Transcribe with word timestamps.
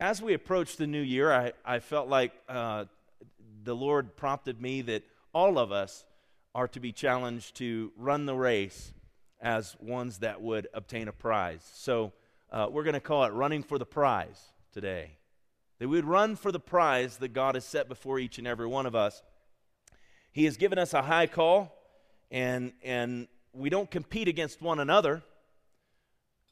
as 0.00 0.22
we 0.22 0.32
approach 0.32 0.76
the 0.76 0.86
new 0.86 1.02
year, 1.02 1.30
I, 1.30 1.52
I 1.62 1.78
felt 1.78 2.08
like 2.08 2.32
uh, 2.48 2.86
the 3.62 3.76
Lord 3.76 4.16
prompted 4.16 4.60
me 4.60 4.80
that 4.82 5.02
all 5.34 5.58
of 5.58 5.70
us 5.70 6.06
are 6.54 6.66
to 6.68 6.80
be 6.80 6.90
challenged 6.90 7.56
to 7.56 7.92
run 7.96 8.24
the 8.24 8.34
race 8.34 8.94
as 9.42 9.76
ones 9.78 10.18
that 10.18 10.40
would 10.40 10.68
obtain 10.72 11.06
a 11.06 11.12
prize. 11.12 11.68
So 11.74 12.12
uh, 12.50 12.68
we're 12.70 12.82
going 12.82 12.94
to 12.94 13.00
call 13.00 13.24
it 13.24 13.32
running 13.32 13.62
for 13.62 13.78
the 13.78 13.86
prize 13.86 14.40
today. 14.72 15.18
That 15.78 15.88
we 15.88 15.96
would 15.96 16.06
run 16.06 16.34
for 16.34 16.50
the 16.50 16.60
prize 16.60 17.18
that 17.18 17.34
God 17.34 17.54
has 17.54 17.66
set 17.66 17.86
before 17.86 18.18
each 18.18 18.38
and 18.38 18.46
every 18.46 18.66
one 18.66 18.86
of 18.86 18.94
us. 18.94 19.22
He 20.32 20.46
has 20.46 20.56
given 20.56 20.78
us 20.78 20.94
a 20.94 21.02
high 21.02 21.26
call, 21.26 21.76
and, 22.30 22.72
and 22.82 23.28
we 23.52 23.68
don't 23.68 23.90
compete 23.90 24.28
against 24.28 24.62
one 24.62 24.80
another, 24.80 25.22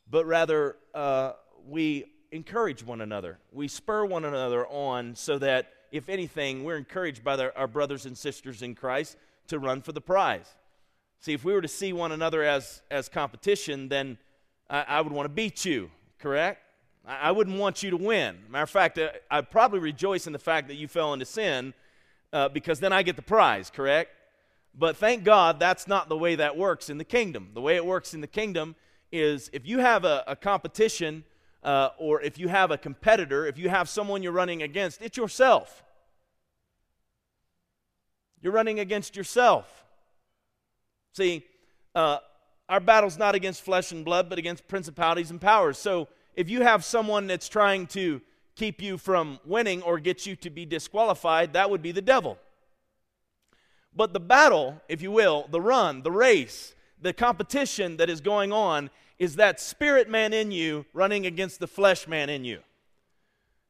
but 0.09 0.27
rather 0.27 0.77
uh, 0.95 1.33
we 1.67 2.07
encourage 2.31 2.85
one 2.85 3.01
another. 3.01 3.39
We 3.53 3.69
spur 3.69 4.05
one 4.05 4.25
another 4.25 4.67
on 4.67 5.15
so 5.15 5.39
that, 5.39 5.73
if 5.93 6.09
anything, 6.09 6.65
we're 6.65 6.77
encouraged 6.77 7.25
by 7.25 7.51
our 7.57 7.67
brothers 7.67 8.07
and 8.07 8.17
sisters 8.17 8.63
in 8.63 8.75
Christ 8.75 9.17
to 9.49 9.59
run 9.59 9.83
for 9.83 9.93
the 9.93 10.01
prize. 10.01 10.47
See, 11.21 11.33
if 11.33 11.45
we 11.45 11.53
were 11.53 11.63
to 11.63 11.69
see 11.69 11.93
one 11.93 12.13
another 12.13 12.43
as, 12.43 12.83
as 12.91 13.09
competition, 13.09 13.89
then 13.89 14.19
I, 14.71 14.85
I 14.87 15.01
would 15.01 15.13
want 15.13 15.25
to 15.25 15.33
beat 15.33 15.65
you, 15.65 15.91
correct? 16.19 16.61
I, 17.07 17.17
I, 17.17 17.31
wouldn't 17.33 17.59
want 17.59 17.83
you 17.83 17.91
to 17.91 17.97
win. 17.97 18.39
Matter 18.49 18.63
of 18.63 18.71
fact, 18.71 18.99
uh, 18.99 19.11
I'd 19.31 19.51
probably 19.51 19.81
rejoice 19.81 20.27
in 20.27 20.33
the 20.33 20.39
fact 20.39 20.69
that 20.69 20.75
you 20.75 20.87
fell 20.87 21.13
into 21.13 21.25
sin 21.25 21.75
uh, 22.33 22.49
because 22.51 22.79
then 22.79 22.93
I 22.93 23.03
get 23.03 23.17
the 23.17 23.23
prize, 23.23 23.71
correct? 23.71 24.11
But 24.79 24.97
thank 24.97 25.25
God 25.25 25.59
that's 25.59 25.89
not 25.89 26.09
the 26.09 26.17
way 26.17 26.37
that 26.37 26.57
works 26.57 26.89
in 26.89 26.99
the 26.99 27.05
kingdom. 27.05 27.51
The 27.55 27.61
way 27.61 27.75
it 27.75 27.85
works 27.85 28.15
in 28.15 28.21
the 28.21 28.29
kingdom 28.29 28.77
is 29.11 29.51
if 29.53 29.67
you 29.67 29.79
have 29.79 30.05
a, 30.05 30.23
a 30.27 30.37
competition 30.37 31.25
uh, 31.63 31.91
or 31.99 32.21
if 32.23 32.39
you 32.39 32.49
have 32.49 32.71
a 32.71 32.79
competitor, 32.79 33.47
if 33.47 33.59
you 33.59 33.69
have 33.69 33.89
someone 33.89 34.23
you're 34.23 34.33
running 34.33 34.63
against, 34.63 35.03
it's 35.03 35.17
yourself. 35.17 35.83
You're 38.41 38.53
running 38.53 38.79
against 38.79 39.17
yourself. 39.17 39.85
See, 41.13 41.45
uh, 41.95 42.19
our 42.69 42.81
battle's 42.81 43.19
not 43.19 43.35
against 43.35 43.63
flesh 43.63 43.93
and 43.93 44.05
blood, 44.05 44.29
but 44.29 44.39
against 44.39 44.69
principalities 44.69 45.31
and 45.31 45.41
powers. 45.41 45.79
So 45.79 46.09
if 46.37 46.49
you 46.49 46.63
have 46.63 46.85
someone 46.85 47.27
that's 47.27 47.49
trying 47.49 47.87
to 47.89 48.21
keep 48.55 48.81
you 48.81 48.99
from 48.99 49.41
winning 49.45 49.83
or 49.83 49.99
get 49.99 50.27
you 50.27 50.37
to 50.37 50.51
be 50.51 50.67
disqualified, 50.67 51.55
that 51.55 51.71
would 51.71 51.83
be 51.83 51.93
the 51.93 52.03
devil. 52.03 52.39
But 53.95 54.13
the 54.13 54.21
battle, 54.21 54.81
if 54.89 55.03
you 55.03 55.11
will, 55.11 55.49
the 55.51 55.61
run, 55.61 56.03
the 56.03 56.13
race, 56.13 56.75
the 57.01 57.13
competition 57.13 57.97
that 57.97 58.11
is 58.11 58.21
going 58.21 58.53
on 58.53 58.91
is 59.19 59.37
that 59.37 59.61
spirit 59.61 60.09
man 60.09 60.33
in 60.33 60.51
you 60.51 60.87
running 60.93 61.27
against 61.27 61.61
the 61.61 61.67
flesh 61.67 62.07
man 62.07 62.31
in 62.31 62.45
you. 62.45 62.61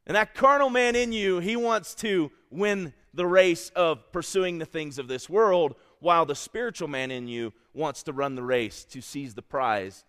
And 0.07 0.17
that 0.17 0.35
carnal 0.35 0.71
man 0.71 0.97
in 0.97 1.13
you, 1.13 1.39
he 1.39 1.57
wants 1.57 1.95
to 1.97 2.31
win 2.51 2.95
the 3.13 3.27
race 3.27 3.71
of 3.71 4.13
pursuing 4.13 4.59
the 4.59 4.65
things 4.65 4.99
of 4.99 5.09
this 5.09 5.29
world, 5.29 5.75
while 6.01 6.25
the 6.25 6.35
spiritual 6.35 6.89
man 6.89 7.11
in 7.11 7.29
you 7.29 7.53
wants 7.75 8.03
to 8.05 8.13
run 8.13 8.35
the 8.35 8.43
race 8.43 8.85
to 8.85 9.01
seize 9.01 9.35
the 9.35 9.43
prize, 9.43 10.05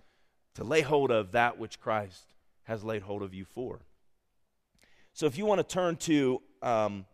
to 0.56 0.64
lay 0.64 0.82
hold 0.82 1.12
of 1.12 1.32
that 1.32 1.58
which 1.58 1.80
Christ 1.80 2.34
has 2.64 2.84
laid 2.84 3.02
hold 3.02 3.24
of 3.24 3.34
you 3.34 3.46
for. 3.46 3.82
So 5.14 5.26
if 5.26 5.38
you 5.38 5.46
want 5.46 5.60
to 5.60 5.74
turn 5.74 5.96
to 5.98 6.42
um, 6.62 7.06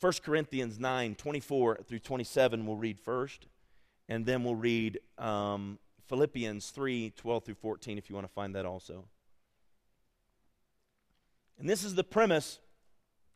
1 0.00 0.12
Corinthians 0.24 0.78
9 0.78 1.14
24 1.16 1.80
through 1.86 1.98
27, 1.98 2.66
we'll 2.66 2.76
read 2.76 2.98
first, 2.98 3.46
and 4.08 4.24
then 4.24 4.44
we'll 4.44 4.54
read 4.54 5.00
um, 5.18 5.78
Philippians 6.08 6.70
3 6.70 7.12
12 7.16 7.44
through 7.44 7.54
14 7.54 7.98
if 7.98 8.08
you 8.08 8.14
want 8.14 8.26
to 8.26 8.32
find 8.32 8.54
that 8.54 8.66
also. 8.66 9.04
And 11.58 11.68
this 11.68 11.84
is 11.84 11.94
the 11.94 12.04
premise, 12.04 12.58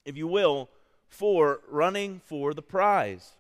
if 0.05 0.17
you 0.17 0.27
will, 0.27 0.69
for 1.09 1.61
running 1.69 2.21
for 2.25 2.55
the 2.55 2.63
prize. 2.63 3.33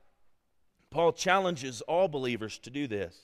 Paul 0.91 1.13
challenges 1.13 1.81
all 1.83 2.09
believers 2.09 2.59
to 2.61 2.71
do 2.71 2.87
this. 2.87 3.23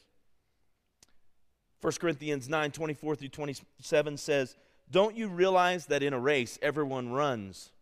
1 1.80 1.92
Corinthians 2.00 2.48
9 2.48 2.70
24 2.70 3.16
through 3.16 3.28
27 3.28 4.16
says, 4.16 4.56
Don't 4.90 5.16
you 5.16 5.28
realize 5.28 5.86
that 5.86 6.02
in 6.02 6.12
a 6.12 6.18
race 6.18 6.58
everyone 6.62 7.12
runs, 7.12 7.72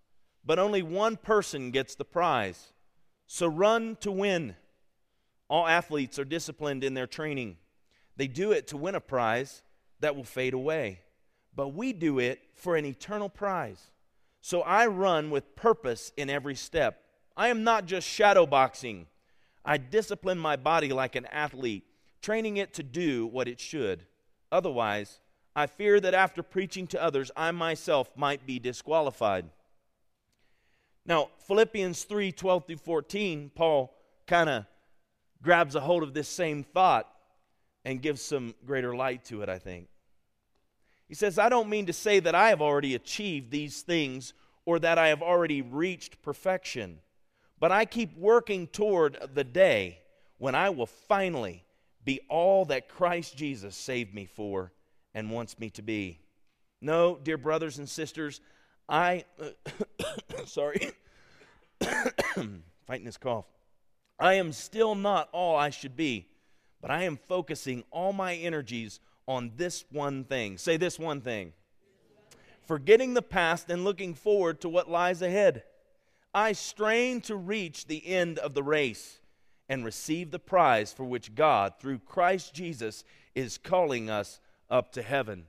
but 0.45 0.59
only 0.59 0.83
one 0.83 1.17
person 1.17 1.71
gets 1.71 1.95
the 1.95 2.05
prize? 2.05 2.73
So 3.27 3.47
run 3.47 3.97
to 4.01 4.11
win. 4.11 4.57
All 5.49 5.67
athletes 5.67 6.19
are 6.19 6.25
disciplined 6.25 6.83
in 6.83 6.95
their 6.95 7.07
training. 7.07 7.57
They 8.21 8.29
do 8.29 8.53
it 8.53 8.67
to 8.67 8.77
win 8.77 8.95
a 8.95 9.01
prize 9.01 9.63
that 10.01 10.15
will 10.15 10.25
fade 10.25 10.53
away, 10.53 11.01
but 11.57 11.69
we 11.69 11.95
do 11.95 12.19
it 12.19 12.39
for 12.55 12.77
an 12.77 12.85
eternal 12.85 13.31
prize. 13.31 13.81
So 14.43 14.61
I 14.61 14.89
run 14.89 15.31
with 15.31 15.57
purpose 15.57 16.13
in 16.19 16.29
every 16.29 16.55
step. 16.55 17.03
I 17.35 17.49
am 17.49 17.65
not 17.65 17.87
just 17.87 18.07
shadow 18.07 18.45
boxing. 18.45 19.07
I 19.65 19.79
discipline 19.79 20.37
my 20.37 20.57
body 20.57 20.91
like 20.91 21.17
an 21.17 21.25
athlete, 21.33 21.85
training 22.21 22.59
it 22.59 22.75
to 22.75 22.83
do 22.83 23.27
what 23.27 23.49
it 23.49 23.59
should. 23.59 24.05
Otherwise, 24.53 25.21
I 25.57 25.67
fear 25.67 25.99
that 25.99 26.13
after 26.13 26.43
preaching 26.43 26.87
to 26.89 27.03
others, 27.03 27.31
I 27.35 27.53
myself 27.53 28.11
might 28.19 28.47
be 28.47 28.59
disqualified. 28.59 29.47
Now, 31.07 31.31
Philippians 31.47 32.05
3 32.05 32.33
12 32.33 32.67
through 32.67 32.77
14, 32.77 33.53
Paul 33.55 33.97
kind 34.27 34.51
of 34.51 34.67
grabs 35.41 35.75
a 35.75 35.81
hold 35.81 36.03
of 36.03 36.13
this 36.13 36.29
same 36.29 36.63
thought 36.63 37.11
and 37.85 38.03
gives 38.03 38.23
some 38.23 38.55
greater 38.67 38.95
light 38.95 39.25
to 39.27 39.43
it, 39.43 39.49
I 39.49 39.59
think. 39.59 39.89
He 41.09 41.15
says, 41.15 41.39
I 41.39 41.49
don't 41.49 41.69
mean 41.69 41.87
to 41.87 41.93
say 41.93 42.21
that 42.21 42.35
I 42.35 42.51
have 42.51 42.63
already 42.63 42.95
achieved 42.95 43.51
these 43.51 43.83
things 43.83 44.33
or 44.65 44.79
that 44.79 44.99
I 44.99 45.09
have 45.09 45.23
already 45.23 45.63
reached 45.63 46.23
perfection, 46.23 47.01
but 47.59 47.73
I 47.73 47.85
keep 47.85 48.17
working 48.17 48.69
toward 48.69 49.19
the 49.35 49.45
day 49.45 49.99
when 50.39 50.55
I 50.55 50.71
will 50.71 50.87
finally 50.87 51.65
be 52.05 52.21
all 52.29 52.65
that 52.67 52.89
Christ 52.89 53.37
Jesus 53.37 53.75
saved 53.75 54.15
me 54.15 54.27
for 54.27 54.73
and 55.15 55.31
wants 55.31 55.59
me 55.59 55.71
to 55.71 55.83
be. 55.83 56.21
No, 56.81 57.19
dear 57.23 57.37
brothers 57.37 57.79
and 57.79 57.89
sisters, 57.89 58.41
I, 58.89 59.25
uh, 59.41 59.49
sorry, 60.47 60.93
fighting 61.81 63.05
this 63.05 63.17
cough. 63.17 63.47
I 64.19 64.35
am 64.35 64.53
still 64.53 64.95
not 64.95 65.29
all 65.33 65.57
I 65.57 65.71
should 65.71 65.97
be, 65.97 66.29
but 66.81 66.91
I 66.91 67.03
am 67.05 67.19
focusing 67.29 67.85
all 67.91 68.13
my 68.13 68.35
energies 68.35 69.01
on 69.27 69.53
this 69.57 69.85
one 69.91 70.25
thing. 70.25 70.59
Say 70.59 70.77
this 70.77 70.99
one 70.99 71.21
thing. 71.21 71.53
Forgetting 72.63 73.15
the 73.15 73.23
past 73.23 73.71
and 73.71 73.85
looking 73.85 74.15
forward 74.15 74.61
to 74.61 74.69
what 74.69 74.91
lies 74.91 75.23
ahead. 75.23 75.65
I 76.33 76.53
strain 76.53 77.21
to 77.23 77.37
reach 77.37 77.87
the 77.87 78.07
end 78.07 78.39
of 78.39 78.55
the 78.55 78.63
race 78.63 79.21
and 79.69 79.85
receive 79.85 80.31
the 80.31 80.39
prize 80.39 80.93
for 80.93 81.05
which 81.05 81.35
God, 81.35 81.75
through 81.79 82.01
Christ 82.01 82.55
Jesus, 82.55 83.05
is 83.35 83.59
calling 83.59 84.09
us 84.09 84.41
up 84.69 84.93
to 84.93 85.03
heaven. 85.03 85.47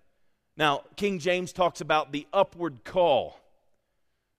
Now, 0.58 0.84
King 0.96 1.20
James 1.20 1.54
talks 1.54 1.82
about 1.82 2.12
the 2.12 2.28
upward 2.34 2.84
call. 2.84 3.40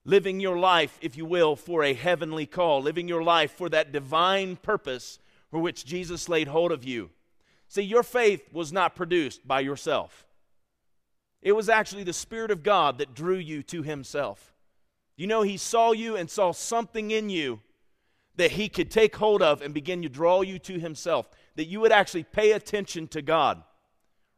Living 0.04 0.40
your 0.40 0.58
life, 0.58 0.98
if 1.00 1.16
you 1.16 1.24
will, 1.24 1.54
for 1.54 1.84
a 1.84 1.94
heavenly 1.94 2.46
call, 2.46 2.82
living 2.82 3.06
your 3.06 3.22
life 3.22 3.52
for 3.52 3.68
that 3.68 3.92
divine 3.92 4.56
purpose 4.56 5.20
for 5.52 5.58
which 5.58 5.84
Jesus 5.84 6.30
laid 6.30 6.48
hold 6.48 6.72
of 6.72 6.82
you. 6.82 7.10
See, 7.68 7.82
your 7.82 8.02
faith 8.02 8.48
was 8.52 8.72
not 8.72 8.96
produced 8.96 9.46
by 9.46 9.60
yourself. 9.60 10.26
It 11.42 11.52
was 11.52 11.68
actually 11.68 12.04
the 12.04 12.14
Spirit 12.14 12.50
of 12.50 12.62
God 12.62 12.96
that 12.98 13.14
drew 13.14 13.36
you 13.36 13.62
to 13.64 13.82
Himself. 13.82 14.54
You 15.14 15.26
know, 15.26 15.42
He 15.42 15.58
saw 15.58 15.92
you 15.92 16.16
and 16.16 16.30
saw 16.30 16.52
something 16.52 17.10
in 17.10 17.28
you 17.28 17.60
that 18.36 18.52
He 18.52 18.70
could 18.70 18.90
take 18.90 19.14
hold 19.16 19.42
of 19.42 19.60
and 19.60 19.74
begin 19.74 20.00
to 20.02 20.08
draw 20.08 20.40
you 20.40 20.58
to 20.60 20.80
Himself, 20.80 21.28
that 21.56 21.66
you 21.66 21.80
would 21.80 21.92
actually 21.92 22.24
pay 22.24 22.52
attention 22.52 23.06
to 23.08 23.20
God 23.20 23.62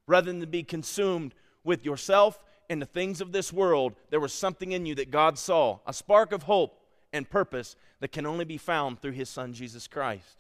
rather 0.09 0.33
than 0.33 0.51
be 0.51 0.65
consumed 0.65 1.33
with 1.63 1.85
yourself 1.85 2.43
and 2.69 2.83
the 2.83 2.87
things 2.87 3.21
of 3.21 3.31
this 3.31 3.53
world. 3.53 3.95
There 4.11 4.19
was 4.19 4.33
something 4.33 4.73
in 4.73 4.85
you 4.85 4.97
that 4.97 5.13
God 5.13 5.39
saw, 5.39 5.79
a 5.87 5.93
spark 5.93 6.33
of 6.33 6.43
hope 6.43 6.81
and 7.13 7.31
purpose 7.31 7.77
that 8.01 8.11
can 8.11 8.27
only 8.27 8.45
be 8.45 8.59
found 8.59 9.01
through 9.01 9.13
His 9.13 9.31
Son, 9.31 9.53
Jesus 9.53 9.87
Christ. 9.87 10.39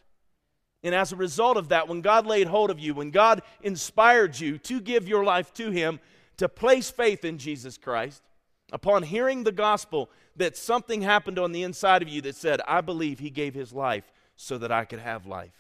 And 0.84 0.94
as 0.94 1.12
a 1.12 1.16
result 1.16 1.56
of 1.56 1.70
that, 1.70 1.88
when 1.88 2.02
God 2.02 2.26
laid 2.26 2.46
hold 2.46 2.70
of 2.70 2.78
you, 2.78 2.92
when 2.94 3.10
God 3.10 3.40
inspired 3.62 4.38
you 4.38 4.58
to 4.58 4.80
give 4.80 5.08
your 5.08 5.24
life 5.24 5.52
to 5.54 5.70
Him, 5.70 5.98
to 6.36 6.48
place 6.48 6.90
faith 6.90 7.24
in 7.24 7.38
Jesus 7.38 7.78
Christ, 7.78 8.22
upon 8.70 9.02
hearing 9.02 9.42
the 9.42 9.52
gospel, 9.52 10.10
that 10.36 10.58
something 10.58 11.00
happened 11.00 11.38
on 11.38 11.52
the 11.52 11.62
inside 11.62 12.02
of 12.02 12.08
you 12.08 12.20
that 12.20 12.36
said, 12.36 12.60
I 12.68 12.82
believe 12.82 13.18
He 13.18 13.30
gave 13.30 13.54
His 13.54 13.72
life 13.72 14.12
so 14.36 14.58
that 14.58 14.70
I 14.70 14.84
could 14.84 14.98
have 14.98 15.26
life. 15.26 15.54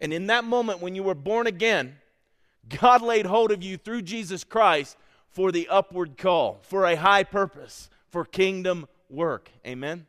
And 0.00 0.12
in 0.12 0.26
that 0.26 0.44
moment, 0.44 0.82
when 0.82 0.94
you 0.94 1.02
were 1.02 1.14
born 1.14 1.46
again, 1.46 1.96
God 2.68 3.00
laid 3.00 3.24
hold 3.24 3.50
of 3.50 3.62
you 3.62 3.78
through 3.78 4.02
Jesus 4.02 4.44
Christ 4.44 4.98
for 5.30 5.50
the 5.50 5.68
upward 5.68 6.18
call, 6.18 6.58
for 6.62 6.84
a 6.84 6.94
high 6.94 7.24
purpose, 7.24 7.88
for 8.10 8.24
kingdom 8.24 8.86
work. 9.08 9.50
Amen? 9.66 10.06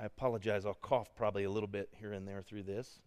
I 0.00 0.04
apologize. 0.04 0.64
I'll 0.64 0.74
cough 0.74 1.14
probably 1.16 1.44
a 1.44 1.50
little 1.50 1.68
bit 1.68 1.88
here 1.98 2.12
and 2.12 2.26
there 2.26 2.40
through 2.42 2.62
this. 2.62 3.00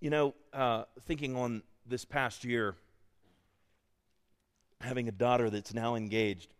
You 0.00 0.10
know, 0.10 0.34
uh, 0.52 0.84
thinking 1.06 1.34
on 1.34 1.62
this 1.86 2.04
past 2.04 2.44
year, 2.44 2.76
having 4.80 5.08
a 5.08 5.12
daughter 5.12 5.48
that's 5.48 5.72
now 5.72 5.94
engaged, 5.94 6.54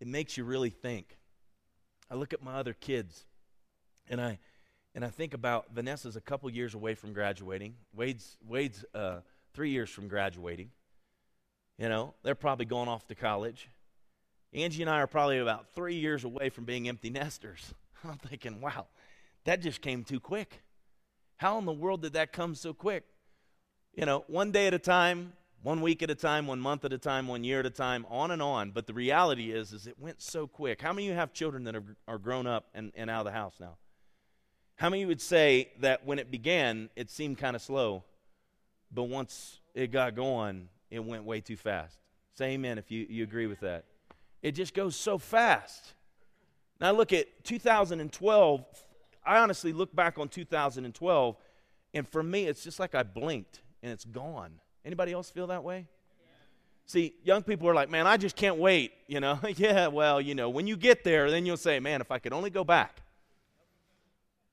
it 0.00 0.06
makes 0.06 0.36
you 0.36 0.44
really 0.44 0.70
think. 0.70 1.18
I 2.10 2.14
look 2.14 2.32
at 2.32 2.42
my 2.42 2.54
other 2.54 2.74
kids 2.74 3.24
and 4.08 4.20
I 4.20 4.38
and 4.94 5.04
I 5.04 5.08
think 5.08 5.34
about 5.34 5.74
Vanessa's 5.74 6.14
a 6.14 6.20
couple 6.20 6.48
years 6.50 6.74
away 6.74 6.94
from 6.94 7.12
graduating. 7.12 7.74
Wade's 7.92 8.36
Wade's 8.46 8.84
uh, 8.94 9.20
three 9.52 9.70
years 9.70 9.90
from 9.90 10.06
graduating. 10.06 10.70
You 11.78 11.88
know, 11.88 12.14
they're 12.22 12.36
probably 12.36 12.66
going 12.66 12.88
off 12.88 13.08
to 13.08 13.16
college. 13.16 13.68
Angie 14.54 14.82
and 14.82 14.90
I 14.90 15.00
are 15.00 15.06
probably 15.06 15.38
about 15.38 15.66
three 15.74 15.96
years 15.96 16.24
away 16.24 16.48
from 16.48 16.64
being 16.64 16.88
empty 16.88 17.10
nesters. 17.10 17.74
I'm 18.04 18.18
thinking, 18.18 18.60
wow, 18.60 18.86
that 19.44 19.60
just 19.60 19.80
came 19.80 20.04
too 20.04 20.20
quick. 20.20 20.62
How 21.36 21.58
in 21.58 21.64
the 21.64 21.72
world 21.72 22.02
did 22.02 22.12
that 22.12 22.32
come 22.32 22.54
so 22.54 22.72
quick? 22.72 23.04
You 23.94 24.06
know, 24.06 24.24
one 24.28 24.52
day 24.52 24.68
at 24.68 24.74
a 24.74 24.78
time, 24.78 25.32
one 25.62 25.80
week 25.80 26.02
at 26.02 26.10
a 26.10 26.14
time, 26.14 26.46
one 26.46 26.60
month 26.60 26.84
at 26.84 26.92
a 26.92 26.98
time, 26.98 27.26
one 27.26 27.42
year 27.42 27.60
at 27.60 27.66
a 27.66 27.70
time, 27.70 28.06
on 28.08 28.30
and 28.30 28.40
on. 28.40 28.70
But 28.70 28.86
the 28.86 28.94
reality 28.94 29.50
is, 29.50 29.72
is 29.72 29.86
it 29.86 29.98
went 29.98 30.22
so 30.22 30.46
quick. 30.46 30.80
How 30.80 30.92
many 30.92 31.08
of 31.08 31.12
you 31.12 31.18
have 31.18 31.32
children 31.32 31.64
that 31.64 31.74
are, 31.74 31.96
are 32.06 32.18
grown 32.18 32.46
up 32.46 32.66
and, 32.74 32.92
and 32.94 33.10
out 33.10 33.20
of 33.20 33.32
the 33.32 33.38
house 33.38 33.54
now? 33.58 33.76
How 34.76 34.90
many 34.90 35.06
would 35.06 35.20
say 35.20 35.70
that 35.80 36.04
when 36.06 36.18
it 36.18 36.30
began, 36.30 36.90
it 36.96 37.10
seemed 37.10 37.38
kind 37.38 37.56
of 37.56 37.62
slow, 37.62 38.04
but 38.92 39.04
once 39.04 39.60
it 39.74 39.90
got 39.90 40.14
going, 40.14 40.68
it 40.90 41.04
went 41.04 41.24
way 41.24 41.40
too 41.40 41.56
fast? 41.56 41.96
Say 42.36 42.52
amen 42.52 42.78
if 42.78 42.90
you, 42.90 43.06
you 43.08 43.22
agree 43.22 43.46
with 43.46 43.60
that. 43.60 43.84
It 44.44 44.52
just 44.52 44.74
goes 44.74 44.94
so 44.94 45.16
fast. 45.16 45.94
Now 46.78 46.92
look 46.92 47.14
at 47.14 47.44
2012. 47.44 48.64
I 49.24 49.38
honestly 49.38 49.72
look 49.72 49.96
back 49.96 50.18
on 50.18 50.28
2012, 50.28 51.36
and 51.94 52.06
for 52.06 52.22
me, 52.22 52.44
it's 52.44 52.62
just 52.62 52.78
like 52.78 52.94
I 52.94 53.04
blinked 53.04 53.62
and 53.82 53.90
it's 53.90 54.04
gone. 54.04 54.60
Anybody 54.84 55.12
else 55.12 55.30
feel 55.30 55.46
that 55.46 55.64
way? 55.64 55.86
See, 56.84 57.14
young 57.24 57.42
people 57.42 57.66
are 57.70 57.74
like, 57.74 57.88
man, 57.88 58.06
I 58.06 58.18
just 58.18 58.36
can't 58.36 58.58
wait. 58.58 58.92
You 59.06 59.18
know, 59.20 59.38
yeah, 59.56 59.86
well, 59.86 60.20
you 60.20 60.34
know, 60.34 60.50
when 60.50 60.66
you 60.66 60.76
get 60.76 61.04
there, 61.04 61.30
then 61.30 61.46
you'll 61.46 61.56
say, 61.56 61.80
man, 61.80 62.02
if 62.02 62.10
I 62.10 62.18
could 62.18 62.34
only 62.34 62.50
go 62.50 62.64
back. 62.64 63.00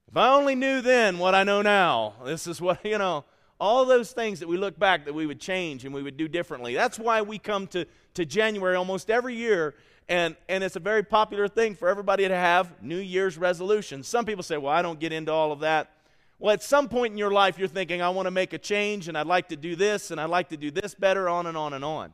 If 0.08 0.16
I 0.16 0.30
only 0.30 0.56
knew 0.56 0.80
then 0.80 1.20
what 1.20 1.36
I 1.36 1.44
know 1.44 1.62
now, 1.62 2.14
this 2.24 2.48
is 2.48 2.62
what, 2.62 2.80
you 2.86 2.98
know, 2.98 3.26
all 3.60 3.84
those 3.84 4.14
things 4.14 4.40
that 4.40 4.48
we 4.48 4.56
look 4.56 4.80
back 4.80 5.04
that 5.04 5.14
we 5.14 5.26
would 5.28 5.42
change 5.42 5.84
and 5.84 5.94
we 5.94 6.02
would 6.02 6.16
do 6.16 6.30
differently. 6.30 6.76
That's 6.76 6.98
why 6.98 7.22
we 7.22 7.38
come 7.38 7.68
to, 7.68 7.86
to 8.14 8.26
January 8.26 8.76
almost 8.76 9.10
every 9.10 9.36
year, 9.36 9.76
and, 10.10 10.36
and 10.50 10.64
it's 10.64 10.76
a 10.76 10.80
very 10.80 11.04
popular 11.04 11.48
thing 11.48 11.76
for 11.76 11.88
everybody 11.88 12.28
to 12.28 12.36
have 12.36 12.82
New 12.82 12.98
Year's 12.98 13.38
resolutions. 13.38 14.08
Some 14.08 14.26
people 14.26 14.44
say, 14.44 14.58
well, 14.58 14.74
I 14.74 14.82
don't 14.82 15.00
get 15.00 15.14
into 15.14 15.32
all 15.32 15.52
of 15.52 15.62
that. 15.62 15.92
Well, 16.40 16.54
at 16.54 16.64
some 16.64 16.90
point 16.90 17.12
in 17.12 17.18
your 17.18 17.32
life, 17.32 17.60
you're 17.60 17.68
thinking, 17.68 18.02
I 18.02 18.10
want 18.10 18.26
to 18.26 18.32
make 18.32 18.52
a 18.54 18.58
change, 18.58 19.08
and 19.08 19.18
I'd 19.18 19.28
like 19.28 19.50
to 19.50 19.56
do 19.56 19.76
this, 19.76 20.12
and 20.12 20.20
I'd 20.20 20.30
like 20.30 20.50
to 20.50 20.58
do 20.58 20.72
this 20.72 20.96
better, 20.96 21.30
on 21.30 21.46
and 21.46 21.56
on 21.56 21.74
and 21.74 21.86
on. 21.86 22.14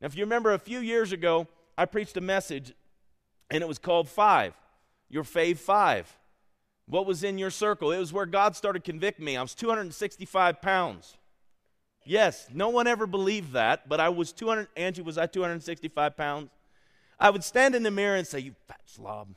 Now, 0.00 0.06
if 0.06 0.16
you 0.16 0.24
remember 0.24 0.52
a 0.52 0.58
few 0.58 0.80
years 0.80 1.12
ago, 1.12 1.46
I 1.78 1.84
preached 1.84 2.16
a 2.16 2.20
message, 2.20 2.72
and 3.50 3.62
it 3.62 3.68
was 3.68 3.78
called 3.78 4.08
Five, 4.08 4.54
Your 5.08 5.24
Fave 5.24 5.58
Five. 5.58 6.14
What 6.86 7.06
was 7.06 7.22
in 7.22 7.38
your 7.38 7.50
circle? 7.50 7.92
It 7.92 7.98
was 7.98 8.12
where 8.12 8.26
God 8.26 8.56
started 8.56 8.82
convicting 8.82 9.24
me. 9.24 9.36
I 9.36 9.42
was 9.42 9.54
265 9.54 10.60
pounds. 10.60 11.16
Yes, 12.04 12.48
no 12.52 12.70
one 12.70 12.86
ever 12.86 13.06
believed 13.06 13.52
that, 13.52 13.88
but 13.88 14.00
I 14.00 14.08
was 14.08 14.32
200. 14.32 14.68
Angie, 14.76 15.02
was 15.02 15.18
I 15.18 15.26
265 15.26 16.16
pounds? 16.16 16.50
I 17.18 17.30
would 17.30 17.44
stand 17.44 17.74
in 17.74 17.82
the 17.82 17.90
mirror 17.90 18.16
and 18.16 18.26
say, 18.26 18.38
You 18.38 18.54
fat 18.66 18.80
slob. 18.86 19.28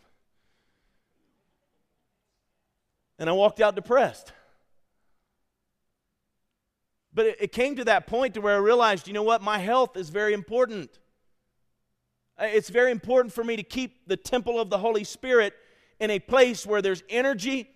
And 3.19 3.30
I 3.30 3.33
walked 3.33 3.60
out 3.60 3.75
depressed. 3.75 4.31
But 7.13 7.27
it, 7.27 7.38
it 7.42 7.51
came 7.51 7.75
to 7.75 7.83
that 7.86 8.07
point 8.07 8.33
to 8.36 8.42
where 8.42 8.56
I 8.56 8.60
realized, 8.60 9.07
you 9.07 9.13
know 9.13 9.24
what? 9.24 9.42
My 9.42 9.60
health 9.60 9.98
is 9.98 10.10
very 10.10 10.33
important. 10.33 10.89
It's 12.39 12.69
very 12.69 12.92
important 12.92 13.33
for 13.33 13.44
me 13.44 13.56
to 13.56 13.63
keep 13.63 14.07
the 14.07 14.18
temple 14.18 14.60
of 14.60 14.69
the 14.69 14.77
Holy 14.77 15.04
Spirit 15.04 15.54
in 16.00 16.10
a 16.10 16.19
place 16.19 16.65
where 16.65 16.81
there's 16.81 17.04
energy 17.10 17.69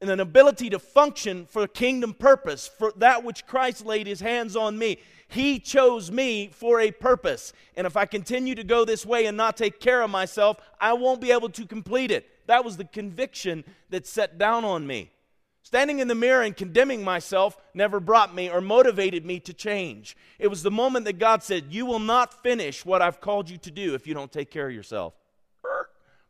and 0.00 0.10
an 0.10 0.20
ability 0.20 0.70
to 0.70 0.78
function 0.78 1.46
for 1.46 1.66
kingdom 1.66 2.14
purpose, 2.14 2.68
for 2.68 2.92
that 2.96 3.22
which 3.22 3.46
Christ 3.46 3.84
laid 3.84 4.06
his 4.06 4.20
hands 4.20 4.56
on 4.56 4.78
me. 4.78 4.98
He 5.28 5.60
chose 5.60 6.10
me 6.10 6.48
for 6.48 6.80
a 6.80 6.90
purpose. 6.90 7.52
And 7.76 7.86
if 7.86 7.96
I 7.96 8.06
continue 8.06 8.54
to 8.54 8.64
go 8.64 8.84
this 8.84 9.06
way 9.06 9.26
and 9.26 9.36
not 9.36 9.56
take 9.56 9.78
care 9.78 10.02
of 10.02 10.10
myself, 10.10 10.56
I 10.80 10.94
won't 10.94 11.20
be 11.20 11.30
able 11.30 11.50
to 11.50 11.66
complete 11.66 12.10
it. 12.10 12.28
That 12.46 12.64
was 12.64 12.76
the 12.76 12.84
conviction 12.84 13.64
that 13.90 14.06
set 14.06 14.38
down 14.38 14.64
on 14.64 14.86
me. 14.86 15.10
Standing 15.62 16.00
in 16.00 16.08
the 16.08 16.14
mirror 16.14 16.42
and 16.42 16.56
condemning 16.56 17.04
myself 17.04 17.56
never 17.74 18.00
brought 18.00 18.34
me 18.34 18.50
or 18.50 18.60
motivated 18.60 19.24
me 19.24 19.38
to 19.40 19.52
change. 19.52 20.16
It 20.38 20.48
was 20.48 20.62
the 20.62 20.70
moment 20.70 21.04
that 21.04 21.18
God 21.18 21.44
said, 21.44 21.66
You 21.70 21.86
will 21.86 22.00
not 22.00 22.42
finish 22.42 22.84
what 22.84 23.02
I've 23.02 23.20
called 23.20 23.48
you 23.48 23.58
to 23.58 23.70
do 23.70 23.94
if 23.94 24.06
you 24.06 24.14
don't 24.14 24.32
take 24.32 24.50
care 24.50 24.68
of 24.68 24.74
yourself. 24.74 25.14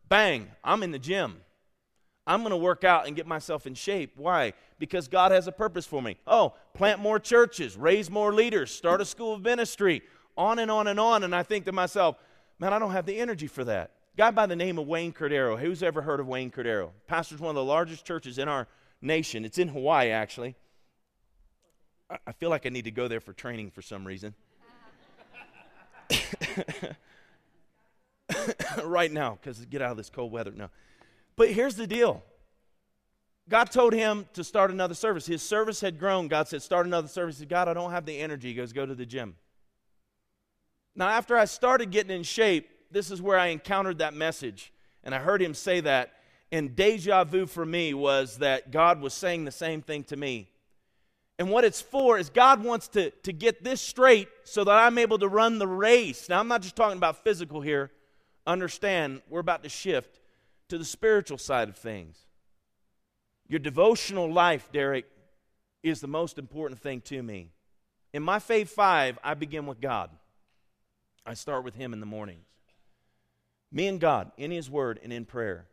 Bang, 0.08 0.48
I'm 0.64 0.82
in 0.82 0.90
the 0.90 0.98
gym. 0.98 1.40
I'm 2.30 2.42
going 2.42 2.50
to 2.50 2.56
work 2.56 2.84
out 2.84 3.08
and 3.08 3.16
get 3.16 3.26
myself 3.26 3.66
in 3.66 3.74
shape. 3.74 4.12
Why? 4.14 4.52
Because 4.78 5.08
God 5.08 5.32
has 5.32 5.48
a 5.48 5.52
purpose 5.52 5.84
for 5.84 6.00
me. 6.00 6.16
Oh, 6.28 6.54
plant 6.74 7.00
more 7.00 7.18
churches, 7.18 7.76
raise 7.76 8.08
more 8.08 8.32
leaders, 8.32 8.70
start 8.70 9.00
a 9.00 9.04
school 9.04 9.34
of 9.34 9.42
ministry, 9.42 10.02
on 10.36 10.60
and 10.60 10.70
on 10.70 10.86
and 10.86 11.00
on. 11.00 11.24
And 11.24 11.34
I 11.34 11.42
think 11.42 11.64
to 11.64 11.72
myself, 11.72 12.14
man, 12.60 12.72
I 12.72 12.78
don't 12.78 12.92
have 12.92 13.04
the 13.04 13.18
energy 13.18 13.48
for 13.48 13.64
that. 13.64 13.90
Guy 14.16 14.30
by 14.30 14.46
the 14.46 14.54
name 14.54 14.78
of 14.78 14.86
Wayne 14.86 15.12
Cordeiro. 15.12 15.58
Who's 15.58 15.82
ever 15.82 16.02
heard 16.02 16.20
of 16.20 16.28
Wayne 16.28 16.52
Cordeiro? 16.52 16.90
Pastors 17.08 17.40
one 17.40 17.50
of 17.50 17.56
the 17.56 17.64
largest 17.64 18.04
churches 18.04 18.38
in 18.38 18.46
our 18.46 18.68
nation. 19.02 19.44
It's 19.44 19.58
in 19.58 19.66
Hawaii, 19.66 20.10
actually. 20.10 20.54
I 22.24 22.30
feel 22.30 22.50
like 22.50 22.64
I 22.64 22.68
need 22.68 22.84
to 22.84 22.92
go 22.92 23.08
there 23.08 23.20
for 23.20 23.32
training 23.32 23.72
for 23.72 23.82
some 23.82 24.06
reason. 24.06 24.34
right 28.84 29.10
now 29.10 29.36
because 29.40 29.64
get 29.66 29.82
out 29.82 29.90
of 29.90 29.96
this 29.96 30.10
cold 30.10 30.30
weather. 30.30 30.52
No. 30.54 30.68
But 31.36 31.50
here's 31.50 31.74
the 31.74 31.86
deal 31.86 32.22
God 33.48 33.70
told 33.70 33.92
him 33.92 34.26
to 34.34 34.44
start 34.44 34.70
another 34.70 34.94
service. 34.94 35.26
His 35.26 35.42
service 35.42 35.80
had 35.80 35.98
grown. 35.98 36.28
God 36.28 36.48
said, 36.48 36.62
Start 36.62 36.86
another 36.86 37.08
service. 37.08 37.36
He 37.36 37.40
said, 37.40 37.48
God, 37.48 37.68
I 37.68 37.74
don't 37.74 37.90
have 37.90 38.06
the 38.06 38.18
energy. 38.18 38.48
He 38.48 38.54
goes, 38.54 38.72
Go 38.72 38.86
to 38.86 38.94
the 38.94 39.04
gym. 39.04 39.34
Now, 40.94 41.08
after 41.08 41.36
I 41.36 41.44
started 41.46 41.90
getting 41.90 42.14
in 42.14 42.22
shape, 42.22 42.68
this 42.90 43.10
is 43.10 43.20
where 43.20 43.38
I 43.38 43.46
encountered 43.46 43.98
that 43.98 44.14
message. 44.14 44.72
And 45.02 45.14
I 45.14 45.18
heard 45.18 45.42
him 45.42 45.54
say 45.54 45.80
that. 45.80 46.14
And 46.52 46.74
deja 46.74 47.24
vu 47.24 47.46
for 47.46 47.64
me 47.64 47.94
was 47.94 48.38
that 48.38 48.70
God 48.70 49.00
was 49.00 49.14
saying 49.14 49.44
the 49.44 49.52
same 49.52 49.82
thing 49.82 50.04
to 50.04 50.16
me. 50.16 50.48
And 51.38 51.48
what 51.48 51.64
it's 51.64 51.80
for 51.80 52.18
is 52.18 52.28
God 52.28 52.62
wants 52.62 52.88
to, 52.88 53.10
to 53.10 53.32
get 53.32 53.64
this 53.64 53.80
straight 53.80 54.28
so 54.44 54.62
that 54.62 54.72
I'm 54.72 54.98
able 54.98 55.18
to 55.18 55.28
run 55.28 55.58
the 55.58 55.66
race. 55.66 56.28
Now, 56.28 56.38
I'm 56.38 56.48
not 56.48 56.62
just 56.62 56.76
talking 56.76 56.98
about 56.98 57.24
physical 57.24 57.60
here 57.60 57.90
understand 58.46 59.22
we're 59.28 59.40
about 59.40 59.62
to 59.62 59.68
shift 59.68 60.19
to 60.70 60.78
the 60.78 60.84
spiritual 60.84 61.38
side 61.38 61.68
of 61.68 61.76
things. 61.76 62.16
Your 63.48 63.58
devotional 63.58 64.32
life, 64.32 64.70
Derek, 64.72 65.04
is 65.82 66.00
the 66.00 66.06
most 66.06 66.38
important 66.38 66.80
thing 66.80 67.00
to 67.02 67.22
me. 67.22 67.50
In 68.12 68.22
my 68.22 68.38
Fave 68.38 68.68
Five, 68.68 69.18
I 69.22 69.34
begin 69.34 69.66
with 69.66 69.80
God. 69.80 70.10
I 71.26 71.34
start 71.34 71.64
with 71.64 71.74
Him 71.74 71.92
in 71.92 72.00
the 72.00 72.06
mornings. 72.06 72.46
Me 73.72 73.86
and 73.86 74.00
God, 74.00 74.32
in 74.36 74.50
His 74.50 74.70
Word 74.70 74.98
and 75.02 75.12
in 75.12 75.24
prayer. 75.24 75.66